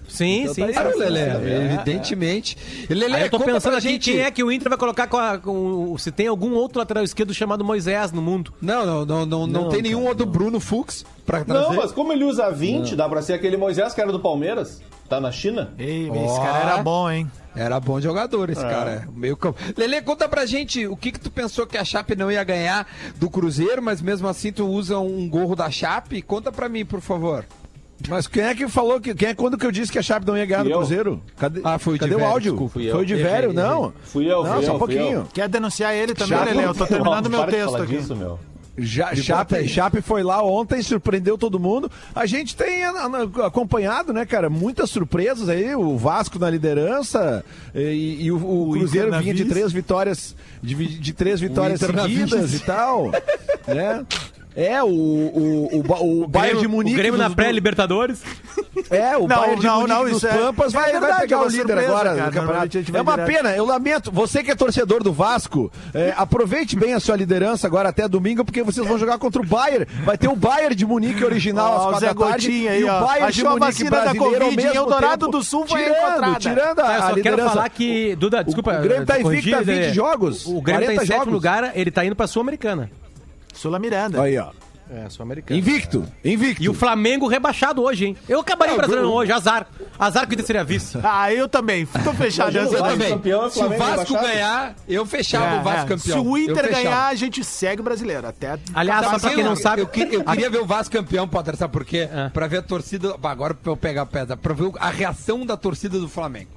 Sim, 0.09 0.47
sim. 0.47 0.53
sim. 0.67 0.73
Claro, 0.73 0.97
Lelê, 0.97 1.29
evidentemente. 1.65 2.57
Lelê, 2.89 3.15
Aí 3.15 3.23
eu 3.23 3.29
tô 3.29 3.39
pensando 3.39 3.75
aqui 3.77 3.89
gente... 3.89 4.11
quem 4.11 4.21
é 4.21 4.31
que 4.31 4.43
o 4.43 4.51
Inter 4.51 4.69
vai 4.69 4.77
colocar 4.77 5.07
com, 5.07 5.17
a- 5.17 5.37
com- 5.37 5.97
se 5.97 6.11
tem 6.11 6.27
algum 6.27 6.53
outro 6.53 6.79
lateral 6.79 7.03
esquerdo 7.03 7.33
chamado 7.33 7.63
Moisés 7.63 8.11
no 8.11 8.21
mundo. 8.21 8.53
Não, 8.61 8.85
não, 8.85 9.05
não, 9.05 9.25
não, 9.25 9.47
não, 9.47 9.61
Não, 9.63 9.69
tem 9.69 9.81
nenhum 9.81 9.99
cara, 9.99 10.09
outro 10.09 10.25
Bruno 10.25 10.59
Fux 10.59 11.05
pra 11.25 11.43
trazer. 11.43 11.63
Não, 11.67 11.73
mas 11.75 11.91
como 11.91 12.11
ele 12.11 12.23
usa 12.23 12.49
20, 12.51 12.95
dá 12.95 13.07
pra 13.07 13.21
ser 13.21 13.33
aquele 13.33 13.57
Moisés 13.57 13.93
que 13.93 14.01
era 14.01 14.11
do 14.11 14.19
Palmeiras. 14.19 14.81
Tá 15.07 15.19
na 15.19 15.31
China? 15.31 15.73
Ei, 15.79 16.07
Ó. 16.07 16.13
esse 16.25 16.39
cara 16.39 16.59
era 16.73 16.83
bom, 16.83 17.09
hein? 17.09 17.31
Era 17.55 17.79
bom 17.79 17.99
jogador 17.99 18.47
esse 18.51 18.63
É. 18.63 18.69
cara. 18.69 19.07
Meio 19.11 19.35
campo. 19.35 19.57
Lele, 19.75 20.03
conta 20.03 20.29
pra 20.29 20.45
gente 20.45 20.85
o 20.85 20.95
que 20.95 21.11
que 21.11 21.19
tu 21.19 21.31
pensou 21.31 21.65
que 21.65 21.79
a 21.79 21.83
Chape 21.83 22.15
não 22.15 22.31
ia 22.31 22.43
ganhar 22.43 22.85
do 23.15 23.27
Cruzeiro, 23.27 23.81
mas 23.81 24.03
mesmo 24.03 24.27
assim 24.27 24.51
tu 24.51 24.67
usa 24.67 24.99
um 24.99 25.27
gorro 25.27 25.55
da 25.55 25.71
Chape? 25.71 26.21
Conta 26.21 26.51
pra 26.51 26.69
mim, 26.69 26.85
por 26.85 27.01
favor. 27.01 27.43
Mas 28.07 28.27
quem 28.27 28.43
é 28.43 28.55
que 28.55 28.67
falou 28.69 28.99
que. 29.01 29.13
Quem 29.13 29.29
é 29.29 29.33
quando 29.33 29.57
que 29.57 29.65
eu 29.65 29.71
disse 29.71 29.91
que 29.91 29.99
a 29.99 30.01
Chape 30.01 30.25
não 30.25 30.37
ia 30.37 30.45
ganhar 30.45 30.63
do 30.63 30.69
eu. 30.69 30.77
Cruzeiro? 30.77 31.21
Cadê, 31.37 31.61
Ah, 31.63 31.77
foi 31.77 31.93
o 31.93 31.97
de 31.97 31.99
cadê 31.99 32.15
o 32.15 32.17
velho, 32.17 32.29
áudio? 32.29 32.51
desculpa. 32.53 32.73
Foi 32.79 33.01
o 33.03 33.05
de 33.05 33.15
velho, 33.15 33.53
não. 33.53 33.93
Fui 34.03 34.25
eu, 34.31 34.43
Não, 34.43 34.53
fui 34.55 34.65
só 34.65 34.71
eu, 34.71 34.75
um 34.75 34.79
pouquinho. 34.79 35.27
Quer 35.33 35.49
denunciar 35.49 35.93
ele 35.93 36.13
também, 36.13 36.37
Já- 36.37 36.43
Lele? 36.45 36.63
Eu 36.63 36.73
tô 36.73 36.85
terminando 36.87 37.23
Não, 37.25 37.29
meu 37.31 37.39
para 37.41 37.51
de 37.51 37.57
texto 37.57 37.71
falar 37.71 37.83
aqui. 37.83 37.97
disso, 37.97 38.15
meu. 38.15 38.39
Já, 38.81 39.13
Chape. 39.13 39.67
Chape 39.67 40.01
foi 40.01 40.23
lá 40.23 40.41
ontem, 40.41 40.81
surpreendeu 40.81 41.37
todo 41.37 41.59
mundo. 41.59 41.91
A 42.15 42.25
gente 42.25 42.55
tem 42.55 42.85
a- 42.85 42.91
a- 43.41 43.47
acompanhado, 43.47 44.13
né, 44.13 44.25
cara, 44.25 44.49
muitas 44.49 44.89
surpresas 44.89 45.49
aí. 45.49 45.75
O 45.75 45.97
Vasco 45.97 46.39
na 46.39 46.49
liderança 46.49 47.43
e, 47.75 48.17
e 48.23 48.31
o, 48.31 48.37
o 48.37 48.71
Cruzeiro 48.71 49.07
Inter 49.07 49.11
na 49.11 49.19
vinha 49.21 49.33
de 49.33 49.43
três 49.43 49.73
vitórias, 49.73 50.33
de, 50.63 50.75
de 50.97 51.11
três 51.13 51.41
vitórias 51.41 51.81
seguidas 51.81 52.53
e 52.53 52.59
tal. 52.61 53.11
né? 53.67 54.05
É, 54.55 54.81
o, 54.83 54.87
o, 54.87 55.83
o, 55.87 56.23
o 56.23 56.27
Bayern 56.27 56.59
de 56.59 56.67
Munique. 56.67 56.95
o 56.95 56.97
Grêmio 56.97 57.17
na 57.19 57.29
pré-Libertadores. 57.29 58.21
É, 58.89 59.15
o 59.15 59.21
Não, 59.21 59.27
Bayern 59.27 59.59
de 59.59 59.65
não, 59.67 59.75
Munique 59.81 59.93
não, 59.93 60.03
dos 60.05 60.17
isso 60.17 60.27
é- 60.27 60.33
Pampas 60.37 60.73
é 60.73 60.77
vai, 60.77 60.83
vai 60.91 60.91
verdade, 60.99 61.13
é 61.13 61.21
pegar 61.21 61.37
uma 61.37 61.45
o 61.45 61.49
líder 61.49 61.61
surpresa, 61.67 61.87
agora 61.91 62.09
cara, 62.15 62.31
campeonato. 62.31 62.51
vai 62.91 62.99
É 62.99 63.01
uma 63.03 63.11
direto. 63.13 63.27
pena, 63.27 63.55
eu 63.55 63.65
lamento. 63.65 64.11
Você 64.11 64.43
que 64.43 64.51
é 64.51 64.55
torcedor 64.55 65.03
do 65.03 65.13
Vasco, 65.13 65.71
é, 65.93 66.13
aproveite 66.17 66.75
bem 66.75 66.93
a 66.93 66.99
sua 66.99 67.15
liderança 67.15 67.67
agora 67.67 67.89
até 67.89 68.07
domingo, 68.07 68.43
porque 68.43 68.63
vocês 68.63 68.85
vão 68.87 68.97
jogar 68.97 69.17
contra 69.17 69.41
o 69.41 69.45
Bayern. 69.45 69.85
Vai 70.03 70.17
ter 70.17 70.27
o 70.27 70.35
Bayern 70.35 70.73
de 70.75 70.85
Munique 70.85 71.23
original 71.23 71.75
às 71.75 71.99
quatro 72.01 72.07
da 72.21 72.29
tarde 72.29 72.67
aí, 72.67 72.81
e 72.81 72.83
o. 72.83 72.87
Bayern 72.87 73.31
de 73.31 73.41
a 73.41 73.49
Munique 73.49 73.65
vacina 73.65 73.89
da 73.91 73.97
brasileiro 74.01 74.25
ao 74.35 74.39
Covid 74.49 74.53
em 74.61 74.65
mesmo 74.65 74.79
Eldorado 74.79 75.25
tempo, 75.25 75.31
do 75.37 75.43
Sul 75.43 75.67
foi 75.67 75.79
tirando, 75.83 76.39
tirando 76.39 76.79
a, 76.79 76.83
eu 76.95 77.03
a 77.03 77.09
só 77.09 77.13
quero 77.21 77.37
falar 77.37 77.69
que. 77.69 78.15
Duda, 78.15 78.43
desculpa. 78.43 78.77
o 78.77 78.81
Grêmio 78.81 79.05
tá 79.05 79.19
invicto 79.21 79.55
a 79.55 79.59
20 79.59 79.67
Lelê. 79.67 79.93
jogos, 79.93 80.45
O 80.47 80.61
Grêmio 80.61 80.85
tá 80.87 80.93
em 80.93 80.95
40 80.97 81.13
sétimo 81.13 81.31
lugar, 81.31 81.71
ele 81.75 81.91
tá 81.91 82.03
indo 82.03 82.15
pra 82.15 82.25
Sul-Americana. 82.27 82.89
Sula 83.59 83.77
Miranda. 83.79 84.21
Aí, 84.21 84.37
ó. 84.37 84.51
É, 84.91 85.07
Sul-Americana. 85.07 85.55
Invicto, 85.59 86.03
invicto. 86.25 86.63
E 86.63 86.67
o 86.67 86.73
Flamengo 86.73 87.27
rebaixado 87.27 87.79
hoje, 87.83 88.05
hein? 88.07 88.17
Eu 88.27 88.39
acabaria 88.39 88.75
brasileiro 88.75 89.11
hoje, 89.11 89.31
azar. 89.31 89.67
Azar 89.99 90.25
que 90.25 90.31
o 90.31 90.33
Inter 90.33 90.45
seria 90.47 90.63
vice. 90.63 90.97
Ah, 91.05 91.31
eu 91.31 91.47
também. 91.47 91.85
Tô 91.85 92.11
fechado. 92.11 92.57
Eu 92.57 92.71
daí. 92.71 92.81
também. 92.93 93.09
campeão 93.11 93.45
é 93.45 93.49
Se 93.51 93.59
o 93.63 93.69
Vasco 93.69 93.79
rebaixado? 94.15 94.25
ganhar, 94.25 94.75
eu 94.87 95.05
fechava 95.05 95.45
É, 95.57 95.59
o 95.59 95.63
Vasco 95.63 95.79
é. 95.93 95.95
campeão. 95.95 96.21
Se 96.23 96.27
o 96.27 96.35
Eu 96.35 96.43
Inter 96.43 96.71
ganhar, 96.71 97.05
a 97.05 97.13
gente 97.13 97.43
segue 97.43 97.81
o 97.81 97.83
brasileiro. 97.83 98.25
Até 98.25 98.57
Aliás, 98.73 99.05
Tá, 99.05 99.19
pra 99.19 99.29
quem 99.29 99.39
eu- 99.41 99.45
não 99.45 99.55
sabe. 99.55 99.83
Eu, 99.83 99.87
que- 99.87 100.07
eu 100.11 100.23
queria 100.23 100.49
ver 100.49 100.59
o 100.59 100.65
Vasco 100.65 100.91
campeão, 100.91 101.27
Potter, 101.27 101.55
sabe 101.55 101.71
por 101.71 101.85
quê? 101.85 102.09
É. 102.11 102.29
Pra 102.29 102.47
ver 102.47 102.57
a 102.57 102.61
torcida. 102.63 103.15
Agora 103.21 103.53
pra 103.53 103.71
eu 103.71 103.77
pegar 103.77 104.01
a 104.01 104.05
pedra, 104.07 104.35
pra 104.35 104.55
ver 104.55 104.71
a 104.79 104.89
reação 104.89 105.45
da 105.45 105.55
torcida 105.55 105.99
do 105.99 106.09
Flamengo. 106.09 106.49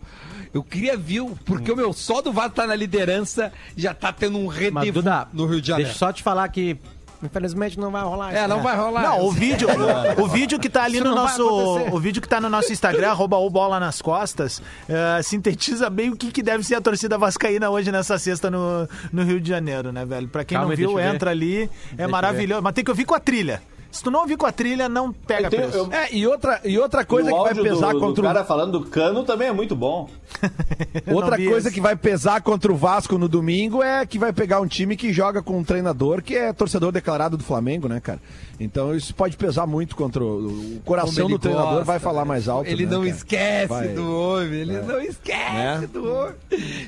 Eu 0.55 0.62
queria 0.62 0.96
ver, 0.98 1.20
o- 1.20 1.36
porque 1.46 1.70
o 1.72 1.76
meu 1.76 1.92
só 1.94 2.20
do 2.22 2.30
Vasco 2.32 2.57
tá 2.57 2.66
na 2.66 2.74
liderança, 2.74 3.50
já 3.76 3.92
tá 3.94 4.12
tendo 4.12 4.38
um 4.38 4.46
redevo 4.46 5.00
Duda, 5.00 5.26
no 5.32 5.46
Rio 5.46 5.61
de 5.62 5.68
Janeiro. 5.68 5.88
deixa 5.90 6.05
eu 6.05 6.09
só 6.09 6.12
te 6.12 6.22
falar 6.22 6.46
que, 6.48 6.76
infelizmente, 7.22 7.78
não 7.78 7.90
vai 7.90 8.02
rolar. 8.02 8.34
É, 8.34 8.40
isso, 8.40 8.48
não 8.48 8.56
né? 8.58 8.62
vai 8.62 8.76
rolar. 8.76 9.02
Não, 9.02 9.24
o 9.24 9.30
vídeo, 9.32 9.68
o 10.18 10.26
vídeo 10.28 10.58
que 10.58 10.68
tá 10.68 10.84
ali 10.84 10.96
Isso 10.96 11.04
no 11.04 11.10
não 11.14 11.24
vai 11.24 11.38
nosso, 11.38 11.48
acontecer. 11.48 11.94
o 11.94 12.00
vídeo 12.00 12.22
que 12.22 12.28
tá 12.28 12.40
no 12.40 12.48
nosso 12.48 12.72
Instagram, 12.72 13.10
arroba 13.10 13.36
o 13.36 13.48
bola 13.50 13.78
nas 13.78 14.02
costas, 14.02 14.62
eh, 14.88 15.20
sintetiza 15.22 15.88
bem 15.88 16.10
o 16.10 16.16
que, 16.16 16.30
que 16.30 16.42
deve 16.42 16.62
ser 16.64 16.74
a 16.76 16.80
torcida 16.80 17.16
vascaína 17.18 17.70
hoje 17.70 17.92
nessa 17.92 18.18
sexta 18.18 18.50
no, 18.50 18.88
no 19.12 19.22
Rio 19.22 19.40
de 19.40 19.48
Janeiro, 19.48 19.92
né, 19.92 20.04
velho? 20.04 20.28
Pra 20.28 20.44
quem 20.44 20.56
Calma 20.56 20.66
não 20.66 20.70
aí, 20.72 20.76
viu, 20.76 20.88
deixa 20.88 21.00
eu 21.00 21.10
ver. 21.10 21.14
entra 21.14 21.30
ali, 21.30 21.70
é 21.96 22.04
eu 22.04 22.08
maravilhoso. 22.08 22.62
Mas 22.62 22.72
tem 22.72 22.84
que 22.84 22.90
ouvir 22.90 23.04
com 23.04 23.14
a 23.14 23.20
trilha. 23.20 23.62
Se 23.93 24.03
tu 24.03 24.11
não 24.11 24.20
ouvir 24.20 24.36
com 24.38 24.47
a 24.47 24.51
trilha, 24.53 24.88
não 24.88 25.12
pega 25.12 25.51
tenho- 25.51 25.68
preço. 25.68 25.78
eu- 25.78 25.93
É, 25.93 26.12
e 26.12 26.26
outra, 26.26 26.61
e 26.64 26.78
outra 26.78 27.05
coisa 27.05 27.30
o 27.32 27.45
que 27.45 27.55
vai 27.55 27.62
pesar 27.62 27.88
do, 27.93 27.93
do 27.93 28.01
contra 28.01 28.20
o 28.22 28.24
cara 28.26 28.45
falando 28.45 28.78
do 28.80 28.86
cano 28.86 29.22
também 29.22 29.49
é 29.49 29.53
muito 29.53 29.76
bom. 29.76 30.09
Outra 31.12 31.36
coisa 31.36 31.68
esse. 31.68 31.72
que 31.72 31.80
vai 31.80 31.95
pesar 31.95 32.40
contra 32.43 32.72
o 32.72 32.74
Vasco 32.76 33.18
no 33.18 33.28
domingo 33.28 33.82
é 33.82 34.05
que 34.07 34.18
vai 34.18 34.32
pegar 34.32 34.61
um 34.61 34.66
time 34.66 34.97
que 34.97 35.12
joga 35.12 35.43
com 35.43 35.59
um 35.59 35.62
treinador 35.64 36.22
que 36.22 36.34
é 36.34 36.53
torcedor 36.53 36.90
declarado 36.90 37.36
do 37.36 37.45
Flamengo, 37.45 37.86
né, 37.88 38.01
cara? 38.01 38.18
Então 38.62 38.94
isso 38.94 39.14
pode 39.14 39.36
pesar 39.36 39.66
muito 39.66 39.96
contra 39.96 40.22
o, 40.22 40.76
o 40.76 40.80
coração 40.84 41.28
do 41.28 41.38
treinador 41.38 41.70
gosta, 41.70 41.84
vai 41.84 41.98
falar 41.98 42.24
mais 42.24 42.48
alto. 42.48 42.68
Ele 42.68 42.84
né, 42.86 42.92
não 42.92 43.00
cara? 43.02 43.10
esquece 43.16 43.66
Vai. 43.68 43.88
do 43.88 44.16
homem, 44.16 44.60
ele 44.60 44.80
não 44.80 45.00
esquece 45.00 45.84
É. 45.84 45.86
do 45.86 46.08
homem. 46.10 46.34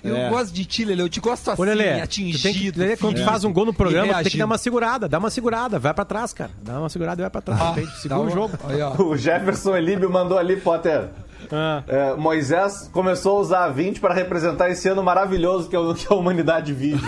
Eu 0.02 0.16
É. 0.16 0.30
gosto 0.30 0.52
de 0.52 0.64
ti, 0.64 0.84
Lele, 0.84 1.02
eu 1.02 1.08
te 1.08 1.20
gosto 1.20 1.50
assim, 1.50 1.60
Ô, 1.60 1.64
Lelê, 1.64 1.96
tu 1.98 2.02
atingido. 2.04 2.42
tem 2.42 2.54
que, 2.54 2.78
Lelê, 2.78 2.96
quando 2.96 3.16
tu 3.16 3.24
faz 3.24 3.44
um 3.44 3.52
gol 3.52 3.66
no 3.66 3.74
programa, 3.74 4.14
tu 4.14 4.22
tem 4.22 4.32
que 4.32 4.38
dar 4.38 4.46
uma 4.46 4.58
segurada, 4.58 5.08
dá 5.08 5.18
uma 5.18 5.30
segurada, 5.30 5.78
vai 5.78 5.92
pra 5.94 6.04
trás, 6.04 6.32
cara. 6.32 6.50
Dá 6.62 6.78
uma 6.78 6.88
segurada 6.88 7.20
e 7.20 7.22
vai 7.22 7.30
pra 7.30 7.40
trás. 7.40 7.60
Ah, 7.60 7.70
entende? 7.72 7.86
dá 7.86 8.16
Segura 8.16 8.20
o 8.20 8.30
jogo. 8.30 8.58
Aí, 8.68 8.80
ó. 8.80 8.94
O 9.02 9.16
Jefferson 9.16 9.76
Elíbio 9.76 10.10
mandou 10.10 10.38
ali, 10.38 10.56
Potter. 10.56 11.08
Ah. 11.52 11.82
É, 11.86 12.14
Moisés 12.14 12.88
começou 12.92 13.36
a 13.36 13.40
usar 13.40 13.64
a 13.64 13.68
20 13.68 14.00
para 14.00 14.14
representar 14.14 14.70
esse 14.70 14.88
ano 14.88 15.02
maravilhoso 15.02 15.68
que, 15.68 15.76
é 15.76 15.78
o- 15.78 15.94
que 15.94 16.06
a 16.10 16.16
humanidade 16.16 16.72
vive. 16.72 17.04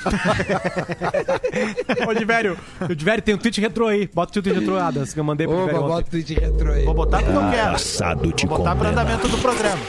Ô, 2.08 2.14
Divério, 2.14 2.56
o 2.88 2.94
Divério 2.94 3.22
tem 3.22 3.34
um 3.34 3.38
tweet 3.38 3.60
retrô 3.60 3.88
aí. 3.88 4.08
Bota 4.12 4.38
o 4.38 4.42
tweet 4.42 4.58
retrô, 4.58 4.78
Adas, 4.78 5.12
que 5.12 5.20
eu 5.20 5.24
mandei 5.24 5.46
pro 5.46 5.56
Opa, 5.56 5.66
Divério 5.66 5.82
ontem. 5.82 5.94
bota 5.94 6.08
o 6.08 6.10
tweet 6.10 6.34
retrô 6.34 6.72
aí. 6.72 6.84
Vou 6.84 6.94
botar 6.94 7.22
porque 7.22 7.36
eu 7.36 7.50
quero. 7.50 7.74
Assado 7.74 8.32
te 8.32 8.46
Vou 8.46 8.58
botar 8.58 8.74
pro 8.74 8.84
condena. 8.86 9.02
andamento 9.02 9.28
do 9.28 9.38
programa. 9.38 9.82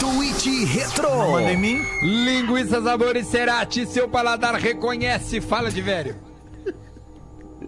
Tweet 0.00 0.64
Retro. 0.64 1.32
Manda 1.32 1.52
em 1.52 1.56
mim. 1.56 1.82
Linguiça 2.02 2.80
Sabores 2.82 3.26
Cerati, 3.26 3.86
seu 3.86 4.08
paladar 4.08 4.54
reconhece. 4.54 5.40
Fala 5.40 5.70
velho. 5.70 6.16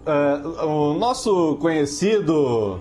É, 0.05 0.63
o 0.63 0.93
nosso 0.93 1.57
conhecido 1.57 2.79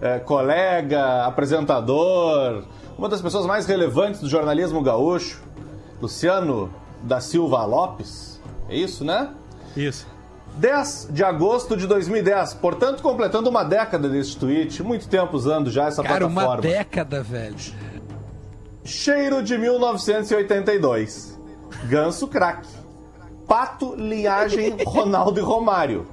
é, 0.00 0.18
colega, 0.18 1.24
apresentador, 1.24 2.64
uma 2.96 3.08
das 3.08 3.20
pessoas 3.20 3.46
mais 3.46 3.66
relevantes 3.66 4.20
do 4.20 4.28
jornalismo 4.28 4.82
gaúcho, 4.82 5.42
Luciano 6.00 6.70
da 7.02 7.20
Silva 7.20 7.64
Lopes. 7.64 8.27
É 8.68 8.76
isso, 8.76 9.04
né? 9.04 9.30
Isso. 9.76 10.06
10 10.56 11.08
de 11.10 11.22
agosto 11.22 11.76
de 11.76 11.86
2010, 11.86 12.54
portanto, 12.54 13.02
completando 13.02 13.48
uma 13.48 13.62
década 13.62 14.08
desse 14.08 14.36
tweet, 14.36 14.82
muito 14.82 15.08
tempo 15.08 15.36
usando 15.36 15.70
já 15.70 15.86
essa 15.86 16.02
Cara, 16.02 16.26
uma 16.26 16.42
plataforma. 16.42 16.62
década, 16.76 17.22
velho. 17.22 17.54
Cheiro 18.84 19.42
de 19.42 19.56
1982. 19.56 21.38
Ganso 21.84 22.26
craque. 22.26 22.68
Pato, 23.46 23.94
linhagem, 23.94 24.74
Ronaldo 24.84 25.38
e 25.38 25.42
Romário. 25.42 26.06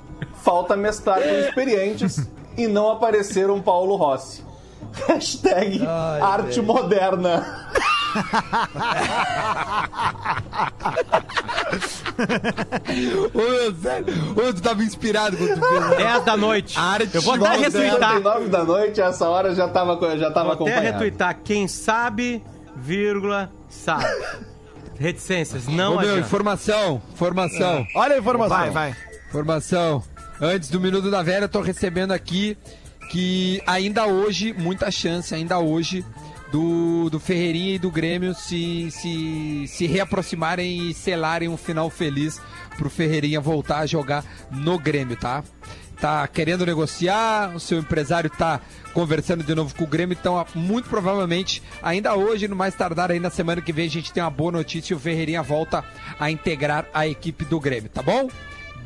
Falta 0.43 0.75
mesclar 0.75 1.21
com 1.21 1.27
experientes 1.27 2.29
e 2.57 2.67
não 2.67 2.91
apareceram 2.91 3.61
Paulo 3.61 3.95
Rossi. 3.95 4.43
Hashtag 5.07 5.85
arte 5.85 6.61
moderna. 6.61 7.45
Ô, 13.34 13.38
meu, 13.38 13.76
sério. 13.76 14.13
Ô, 14.32 14.53
tu 14.53 14.61
tava 14.61 14.84
inspirado 14.84 15.38
quando 15.38 15.59
tu 15.59 15.68
fez. 15.68 15.97
10 15.97 16.24
da 16.26 16.38
noite. 16.38 16.80
Arte 16.80 17.16
Eu 17.16 17.22
vou 17.22 17.34
até 17.34 17.57
retweetar. 17.57 18.20
9 18.22 18.47
da 18.47 18.63
noite, 18.63 19.01
essa 19.01 19.28
hora 19.28 19.53
já 19.53 19.68
tava, 19.68 20.18
já 20.18 20.32
tava 20.32 20.55
Vou 20.55 20.68
até 20.68 20.80
retweetar. 20.80 21.39
Quem 21.43 21.68
sabe, 21.68 22.41
vírgula, 22.76 23.51
sabe. 23.70 24.05
Reticências, 24.97 25.68
não 25.68 25.95
Ô, 25.95 25.99
meu, 25.99 26.11
adianta. 26.11 26.20
informação, 26.20 27.01
informação. 27.13 27.86
Olha 27.95 28.16
a 28.16 28.20
informação. 28.20 28.57
Vai, 28.57 28.70
vai. 28.70 28.95
Informação. 29.28 30.01
Antes 30.39 30.70
do 30.70 30.80
Minuto 30.80 31.11
da 31.11 31.22
Velha, 31.22 31.45
eu 31.45 31.49
tô 31.49 31.59
recebendo 31.61 32.11
aqui 32.11 32.57
que 33.09 33.61
ainda 33.68 34.05
hoje, 34.05 34.53
muita 34.53 34.89
chance, 34.89 35.34
ainda 35.36 35.59
hoje, 35.59 36.05
do, 36.51 37.09
do 37.09 37.19
Ferreirinha 37.19 37.75
e 37.75 37.79
do 37.79 37.89
Grêmio 37.91 38.33
se, 38.33 38.89
se, 38.91 39.65
se 39.67 39.87
reaproximarem 39.87 40.89
e 40.89 40.93
selarem 40.93 41.49
um 41.49 41.57
final 41.57 41.89
feliz 41.89 42.41
pro 42.77 42.89
Ferreirinha 42.89 43.39
voltar 43.41 43.79
a 43.79 43.85
jogar 43.85 44.23
no 44.51 44.77
Grêmio, 44.77 45.15
tá? 45.17 45.43
Tá 45.99 46.27
querendo 46.27 46.65
negociar, 46.65 47.55
o 47.55 47.59
seu 47.59 47.79
empresário 47.79 48.29
tá 48.29 48.59
conversando 48.93 49.43
de 49.43 49.55
novo 49.55 49.73
com 49.75 49.85
o 49.85 49.87
Grêmio, 49.87 50.15
então 50.19 50.45
muito 50.53 50.89
provavelmente, 50.89 51.63
ainda 51.81 52.15
hoje, 52.15 52.47
no 52.49 52.55
mais 52.55 52.75
tardar 52.75 53.11
aí 53.11 53.19
na 53.19 53.29
semana 53.29 53.61
que 53.61 53.71
vem, 53.71 53.87
a 53.87 53.89
gente 53.89 54.11
tem 54.11 54.21
uma 54.21 54.29
boa 54.29 54.51
notícia 54.51 54.93
e 54.93 54.97
o 54.97 54.99
Ferreirinha 54.99 55.41
volta 55.41 55.85
a 56.19 56.29
integrar 56.29 56.85
a 56.93 57.07
equipe 57.07 57.45
do 57.45 57.59
Grêmio, 57.61 57.89
tá 57.89 58.01
bom? 58.03 58.27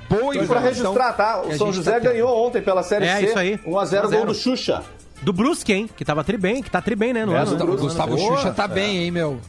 Boa 0.08 0.34
E 0.36 0.38
pra 0.38 0.60
informação 0.60 0.62
registrar, 0.94 1.14
tá? 1.14 1.42
O 1.42 1.58
São 1.58 1.68
gente 1.68 1.78
José 1.78 1.92
tá 1.94 2.00
ganhou 2.00 2.48
ontem 2.48 2.62
pela 2.62 2.82
Série 2.84 3.06
É, 3.06 3.18
C. 3.18 3.26
isso 3.26 3.40
aí. 3.40 3.58
1x0 3.60 4.12
gol 4.12 4.26
do 4.26 4.34
Xuxa. 4.34 4.84
Do 5.22 5.34
Brusque, 5.34 5.74
hein? 5.74 5.90
Que 5.98 6.06
tava 6.06 6.24
tri 6.24 6.38
bem, 6.38 6.64
que 6.64 6.72
tá 6.72 6.82
tri 6.82 6.96
bem, 6.96 7.12
né? 7.14 7.26
No 7.26 7.34
É, 7.36 7.40
ano. 7.40 7.54
O 7.54 7.58
Brusque. 7.58 7.82
Gustavo 7.88 8.16
Boa. 8.16 8.38
Xuxa 8.38 8.52
tá 8.52 8.68
bem, 8.68 8.98
hein, 9.00 9.12
meu? 9.12 9.40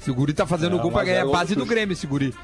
Esse 0.00 0.12
guri 0.12 0.32
tá 0.34 0.46
fazendo 0.46 0.76
É, 0.76 0.80
gol 0.82 0.92
pra 0.92 1.04
ganhar 1.04 1.16
é 1.18 1.20
a 1.20 1.24
gol 1.24 1.32
base 1.32 1.54
do. 1.54 1.64
Grêmio, 1.64 1.92
esse 1.94 2.06
guri. 2.06 2.34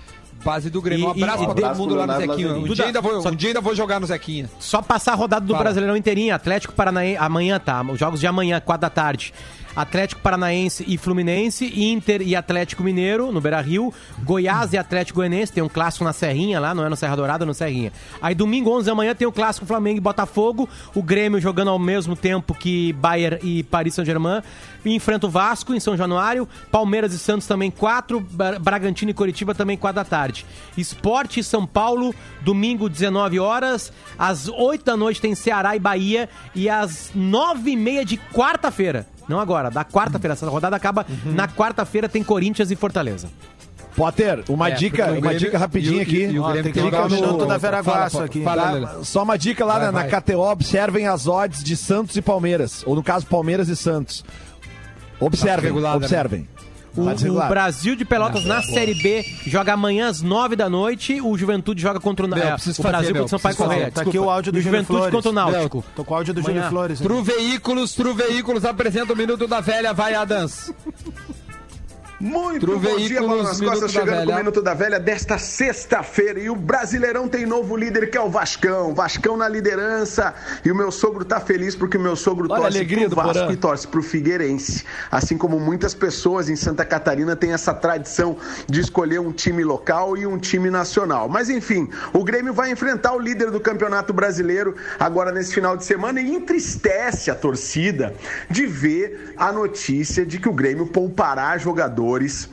Base 0.43 0.71
do 0.71 0.81
Grêmio. 0.81 1.09
Um 1.11 1.15
E- 1.15 1.19
e- 1.21 1.23
abraço 1.23 1.43
e 1.43 1.47
pra 1.47 1.55
todo 1.55 1.77
mundo 1.77 1.95
lá 1.95 2.07
no 2.07 2.17
Zequinha. 2.17 2.55
Um 2.55 2.65
dia, 2.73 2.87
ainda 2.87 3.01
vou, 3.03 3.21
Só- 3.21 3.29
um 3.29 3.35
dia 3.35 3.51
ainda 3.51 3.61
vou 3.61 3.75
jogar 3.75 4.01
no 4.01 4.07
Zequinha. 4.07 4.49
Só 4.59 4.81
passar 4.81 5.13
a 5.13 5.15
rodada 5.15 5.45
do 5.45 5.53
Fala. 5.53 5.65
Brasileirão 5.65 5.95
inteirinha. 5.95 6.35
Atlético 6.35 6.73
Paranaense, 6.73 7.19
amanhã 7.19 7.59
tá. 7.61 7.83
Os 7.83 7.99
jogos 7.99 8.19
de 8.21 8.27
amanhã, 8.27 8.59
4 8.59 8.81
da 8.81 8.89
tarde. 8.89 9.35
Atlético 9.75 10.21
Paranaense 10.21 10.85
e 10.87 10.99
Fluminense, 10.99 11.73
Inter 11.81 12.23
e 12.23 12.35
Atlético 12.35 12.83
Mineiro, 12.83 13.31
no 13.33 13.41
Beira 13.41 13.61
Rio, 13.61 13.93
Goiás 14.23 14.73
e 14.73 14.79
Atlético 14.79 15.17
Goianense, 15.17 15.53
tem 15.53 15.63
um 15.63 15.69
clássico 15.69 16.05
na 16.05 16.13
Serrinha 16.13 16.59
lá, 16.59 16.75
não 16.75 16.85
é 16.85 16.89
no 16.89 16.97
Serra 16.97 17.17
Dourada, 17.17 17.45
é 17.45 17.47
no 17.47 17.55
Serrinha. 17.55 17.93
Aí 18.21 18.35
domingo, 18.35 18.71
11 18.71 18.87
da 18.87 18.95
manhã, 18.95 19.15
tem 19.15 19.27
o 19.27 19.33
clássico 19.33 19.67
Flamengo 19.67 19.99
e 19.99 20.01
Botafogo, 20.01 20.69
o 20.95 21.03
Grêmio 21.03 21.41
jogando 21.41 21.71
ao 21.71 21.79
mesmo 21.79 22.17
tempo 22.17 22.55
que 22.55 22.93
Bayern 22.95 23.39
e 23.43 23.63
Paris 23.63 23.95
Saint-Germain, 23.95 24.43
enfrenta 24.85 25.27
o 25.27 25.31
Vasco 25.31 25.75
em 25.75 25.81
São 25.81 25.97
Januário, 25.97 26.49
Palmeiras 26.71 27.13
e 27.13 27.19
Santos 27.19 27.47
também 27.47 27.71
4, 27.71 28.21
Bragantino 28.61 29.11
e 29.11 29.15
Curitiba 29.15 29.55
também 29.55 29.77
4 29.77 29.97
da 29.97 30.05
tarde. 30.05 30.47
Esporte 30.77 31.43
São 31.43 31.67
Paulo, 31.67 32.15
domingo 32.41 32.89
19 32.89 33.39
horas, 33.39 33.93
às 34.19 34.49
8 34.49 34.85
da 34.85 34.97
noite 34.97 35.21
tem 35.21 35.35
Ceará 35.35 35.77
e 35.77 35.79
Bahia 35.79 36.29
e 36.55 36.69
às 36.69 37.11
9 37.15 37.71
e 37.71 37.77
meia 37.77 38.05
de 38.05 38.17
quarta-feira. 38.17 39.07
Não 39.31 39.41
agora, 39.41 39.71
da 39.71 39.85
quarta-feira. 39.85 40.33
Essa 40.35 40.47
rodada 40.51 40.75
acaba 40.77 41.07
na 41.25 41.47
quarta-feira, 41.49 42.09
tem 42.09 42.23
Corinthians 42.23 42.71
e 42.71 42.77
Fortaleza. 42.77 43.29
Potter, 43.97 44.45
uma 44.49 44.69
É, 44.69 44.73
dica, 44.73 45.07
uma 45.07 45.21
Grêmio- 45.21 45.39
dica 45.39 45.59
rapidinha 45.59 45.97
e 45.97 45.99
o- 45.99 46.03
aqui. 46.03 46.17
e 46.27 46.39
o 46.39 46.63
tem 46.63 46.73
que 46.73 46.81
o 46.81 47.09
minuto 47.11 47.45
da 47.47 47.59
Vera 47.59 47.81
Guaço 47.83 48.13
fala, 48.17 48.25
aqui. 48.25 48.43
fala, 48.45 48.81
Tá? 48.87 49.05
Só 49.05 49.23
uma 49.23 49.37
dica 49.37 49.65
lá 49.65 49.75
Vai, 49.75 49.87
na, 49.87 49.93
na 49.93 50.01
vai. 50.07 50.09
KTO, 50.09 50.41
observem 50.43 51.07
as 51.09 51.27
odds 51.27 51.63
de 51.65 51.77
Santos 51.77 52.17
e 52.17 52.23
Palmeiras. 52.23 52.83
Ou 52.87 52.95
no 52.95 53.03
caso, 53.03 53.27
Palmeiras 53.27 53.69
e 53.69 53.75
Santos. 53.77 54.25
Observem, 55.19 55.57
desregulada, 55.73 55.99
né? 56.01 56.07
O, 56.97 57.03
o. 57.03 57.49
Brasil 57.49 57.95
de 57.95 58.05
Pelotas 58.05 58.45
na 58.45 58.63
Série 58.63 58.95
B 58.95 59.25
joga 59.47 59.73
amanhã 59.73 60.09
às 60.09 60.23
9 60.23 60.57
da 60.57 60.69
noite. 60.69 61.21
O 61.21 61.37
Juventude 61.39 61.81
joga 61.81 62.01
contra 62.01 62.27
o, 62.27 62.29
Meu, 62.29 62.39
é, 62.39 62.55
o 62.55 62.59
fazer, 62.59 62.83
Brasil 62.83 63.09
contra 63.15 63.25
o 63.25 63.29
Sampaio 63.29 63.57
Correia. 63.57 63.91
Tá 63.93 64.03
aqui 64.03 64.19
o 64.19 64.29
áudio 64.29 64.53
do 64.53 64.61
Juventude 64.61 64.99
Flores. 64.99 65.15
contra 65.15 65.31
o 65.31 65.33
Náutico. 65.33 65.85
Tô 65.95 66.05
com 66.05 66.15
o 66.15 66.17
áudio 66.17 66.35
do 66.35 66.41
Júlio 66.41 66.57
Amanhã. 66.57 66.71
Flores. 66.71 67.01
Tru 67.01 67.23
Veículos, 67.23 67.95
Tru 67.95 68.15
Veículos 68.15 68.65
apresenta 68.65 69.13
o 69.13 69.17
Minuto 69.17 69.47
da 69.47 69.61
Velha, 69.61 69.93
vai 69.93 70.15
Adams. 70.15 70.73
Muito 72.21 72.67
Tru 72.67 72.79
bom 72.79 72.97
dia, 72.99 73.19
Bola 73.23 73.45
nas 73.45 73.59
Costas, 73.59 73.91
chegando 73.91 74.27
com 74.27 74.33
o 74.33 74.37
Minuto 74.37 74.61
da 74.61 74.75
Velha 74.75 75.01
desta 75.01 75.39
sexta-feira. 75.39 76.39
E 76.39 76.51
o 76.51 76.55
Brasileirão 76.55 77.27
tem 77.27 77.47
novo 77.47 77.75
líder 77.75 78.11
que 78.11 78.19
é 78.19 78.21
o 78.21 78.29
Vascão. 78.29 78.95
Vascão 78.95 79.39
na 79.39 79.49
liderança. 79.49 80.35
E 80.63 80.71
o 80.71 80.75
meu 80.75 80.91
sogro 80.91 81.25
tá 81.25 81.41
feliz 81.41 81.75
porque 81.75 81.97
o 81.97 82.01
meu 82.01 82.15
sogro 82.15 82.47
Olha 82.51 82.61
torce 82.65 82.77
alegria 82.77 83.09
pro 83.09 83.17
Vasco 83.17 83.33
Porã. 83.33 83.53
e 83.53 83.57
torce 83.57 83.89
pro 83.89 84.03
Figueirense. 84.03 84.85
Assim 85.11 85.39
como 85.39 85.59
muitas 85.59 85.95
pessoas 85.95 86.51
em 86.51 86.57
Santa 86.57 86.85
Catarina 86.85 87.35
têm 87.35 87.55
essa 87.55 87.73
tradição 87.73 88.37
de 88.67 88.81
escolher 88.81 89.19
um 89.19 89.33
time 89.33 89.65
local 89.65 90.15
e 90.15 90.27
um 90.27 90.37
time 90.37 90.69
nacional. 90.69 91.27
Mas 91.27 91.49
enfim, 91.49 91.89
o 92.13 92.23
Grêmio 92.23 92.53
vai 92.53 92.71
enfrentar 92.71 93.15
o 93.15 93.19
líder 93.19 93.51
do 93.51 93.61
Campeonato 93.61 94.13
Brasileiro 94.13 94.77
agora 94.99 95.33
nesse 95.33 95.55
final 95.55 95.75
de 95.75 95.87
semana 95.87 96.21
e 96.21 96.35
entristece 96.35 97.31
a 97.31 97.35
torcida 97.35 98.15
de 98.51 98.67
ver 98.67 99.33
a 99.39 99.51
notícia 99.51 100.27
de 100.27 100.39
que 100.39 100.51
o 100.51 100.53
Grêmio 100.53 100.87
poupará 100.87 101.57
jogadores 102.11 102.49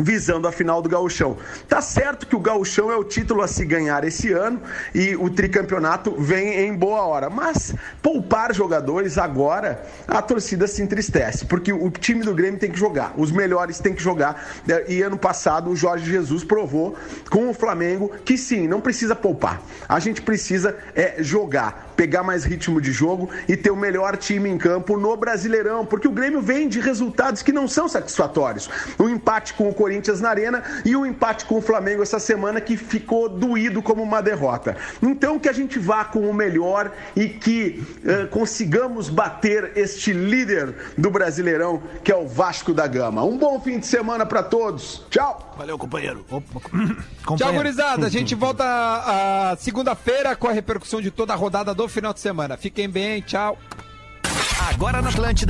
visando 0.00 0.46
a 0.46 0.52
final 0.52 0.80
do 0.80 0.88
Gauchão. 0.88 1.36
Tá 1.68 1.80
certo 1.80 2.26
que 2.26 2.36
o 2.36 2.40
Gauchão 2.40 2.90
é 2.90 2.96
o 2.96 3.02
título 3.02 3.42
a 3.42 3.48
se 3.48 3.64
ganhar 3.64 4.04
esse 4.04 4.32
ano 4.32 4.60
e 4.94 5.16
o 5.16 5.28
tricampeonato 5.28 6.12
vem 6.12 6.60
em 6.60 6.74
boa 6.74 7.02
hora, 7.02 7.28
mas 7.28 7.74
poupar 8.00 8.54
jogadores 8.54 9.18
agora, 9.18 9.84
a 10.06 10.22
torcida 10.22 10.68
se 10.68 10.82
entristece, 10.82 11.44
porque 11.46 11.72
o 11.72 11.90
time 11.90 12.22
do 12.22 12.32
Grêmio 12.32 12.60
tem 12.60 12.70
que 12.70 12.78
jogar, 12.78 13.12
os 13.16 13.32
melhores 13.32 13.80
têm 13.80 13.92
que 13.92 14.02
jogar. 14.02 14.60
né? 14.64 14.84
E 14.88 15.02
ano 15.02 15.18
passado 15.18 15.68
o 15.68 15.74
Jorge 15.74 16.08
Jesus 16.08 16.44
provou 16.44 16.96
com 17.28 17.50
o 17.50 17.54
Flamengo 17.54 18.12
que 18.24 18.38
sim, 18.38 18.68
não 18.68 18.80
precisa 18.80 19.16
poupar. 19.16 19.60
A 19.88 19.98
gente 19.98 20.22
precisa 20.22 20.76
é 20.94 21.22
jogar, 21.22 21.87
pegar 21.98 22.22
mais 22.22 22.44
ritmo 22.44 22.80
de 22.80 22.92
jogo 22.92 23.28
e 23.48 23.56
ter 23.56 23.72
o 23.72 23.76
melhor 23.76 24.16
time 24.16 24.48
em 24.48 24.56
campo 24.56 24.96
no 24.96 25.16
Brasileirão, 25.16 25.84
porque 25.84 26.06
o 26.06 26.12
Grêmio 26.12 26.40
vem 26.40 26.68
de 26.68 26.78
resultados 26.78 27.42
que 27.42 27.50
não 27.50 27.66
são 27.66 27.88
satisfatórios. 27.88 28.70
O 28.96 29.08
empate 29.08 29.52
com 29.54 29.68
o 29.68 29.74
Corinthians 29.74 30.20
na 30.20 30.28
Arena 30.30 30.62
e 30.84 30.94
o 30.94 31.04
empate 31.04 31.44
com 31.44 31.58
o 31.58 31.60
Flamengo 31.60 32.00
essa 32.00 32.20
semana 32.20 32.60
que 32.60 32.76
ficou 32.76 33.28
doído 33.28 33.82
como 33.82 34.00
uma 34.00 34.22
derrota. 34.22 34.76
Então 35.02 35.40
que 35.40 35.48
a 35.48 35.52
gente 35.52 35.76
vá 35.80 36.04
com 36.04 36.20
o 36.20 36.32
melhor 36.32 36.92
e 37.16 37.28
que 37.28 37.84
eh, 38.06 38.26
consigamos 38.26 39.08
bater 39.08 39.72
este 39.74 40.12
líder 40.12 40.76
do 40.96 41.10
Brasileirão, 41.10 41.82
que 42.04 42.12
é 42.12 42.16
o 42.16 42.28
Vasco 42.28 42.72
da 42.72 42.86
Gama. 42.86 43.24
Um 43.24 43.36
bom 43.36 43.58
fim 43.58 43.80
de 43.80 43.86
semana 43.86 44.24
para 44.24 44.44
todos. 44.44 45.04
Tchau. 45.10 45.52
Valeu, 45.58 45.76
companheiro. 45.76 46.24
Opa, 46.30 46.60
Tchau, 46.60 46.96
companheiro. 47.26 47.56
gurizada. 47.56 48.06
A 48.06 48.10
gente 48.10 48.36
volta 48.36 48.62
a 48.64 49.56
segunda-feira 49.56 50.36
com 50.36 50.46
a 50.46 50.52
repercussão 50.52 51.00
de 51.00 51.10
toda 51.10 51.32
a 51.32 51.36
rodada 51.36 51.74
do 51.74 51.87
final 51.88 52.12
de 52.12 52.20
semana. 52.20 52.56
Fiquem 52.56 52.88
bem, 52.88 53.20
tchau. 53.20 53.58
Agora 54.68 55.00
na 55.00 55.08
Atlântida. 55.08 55.46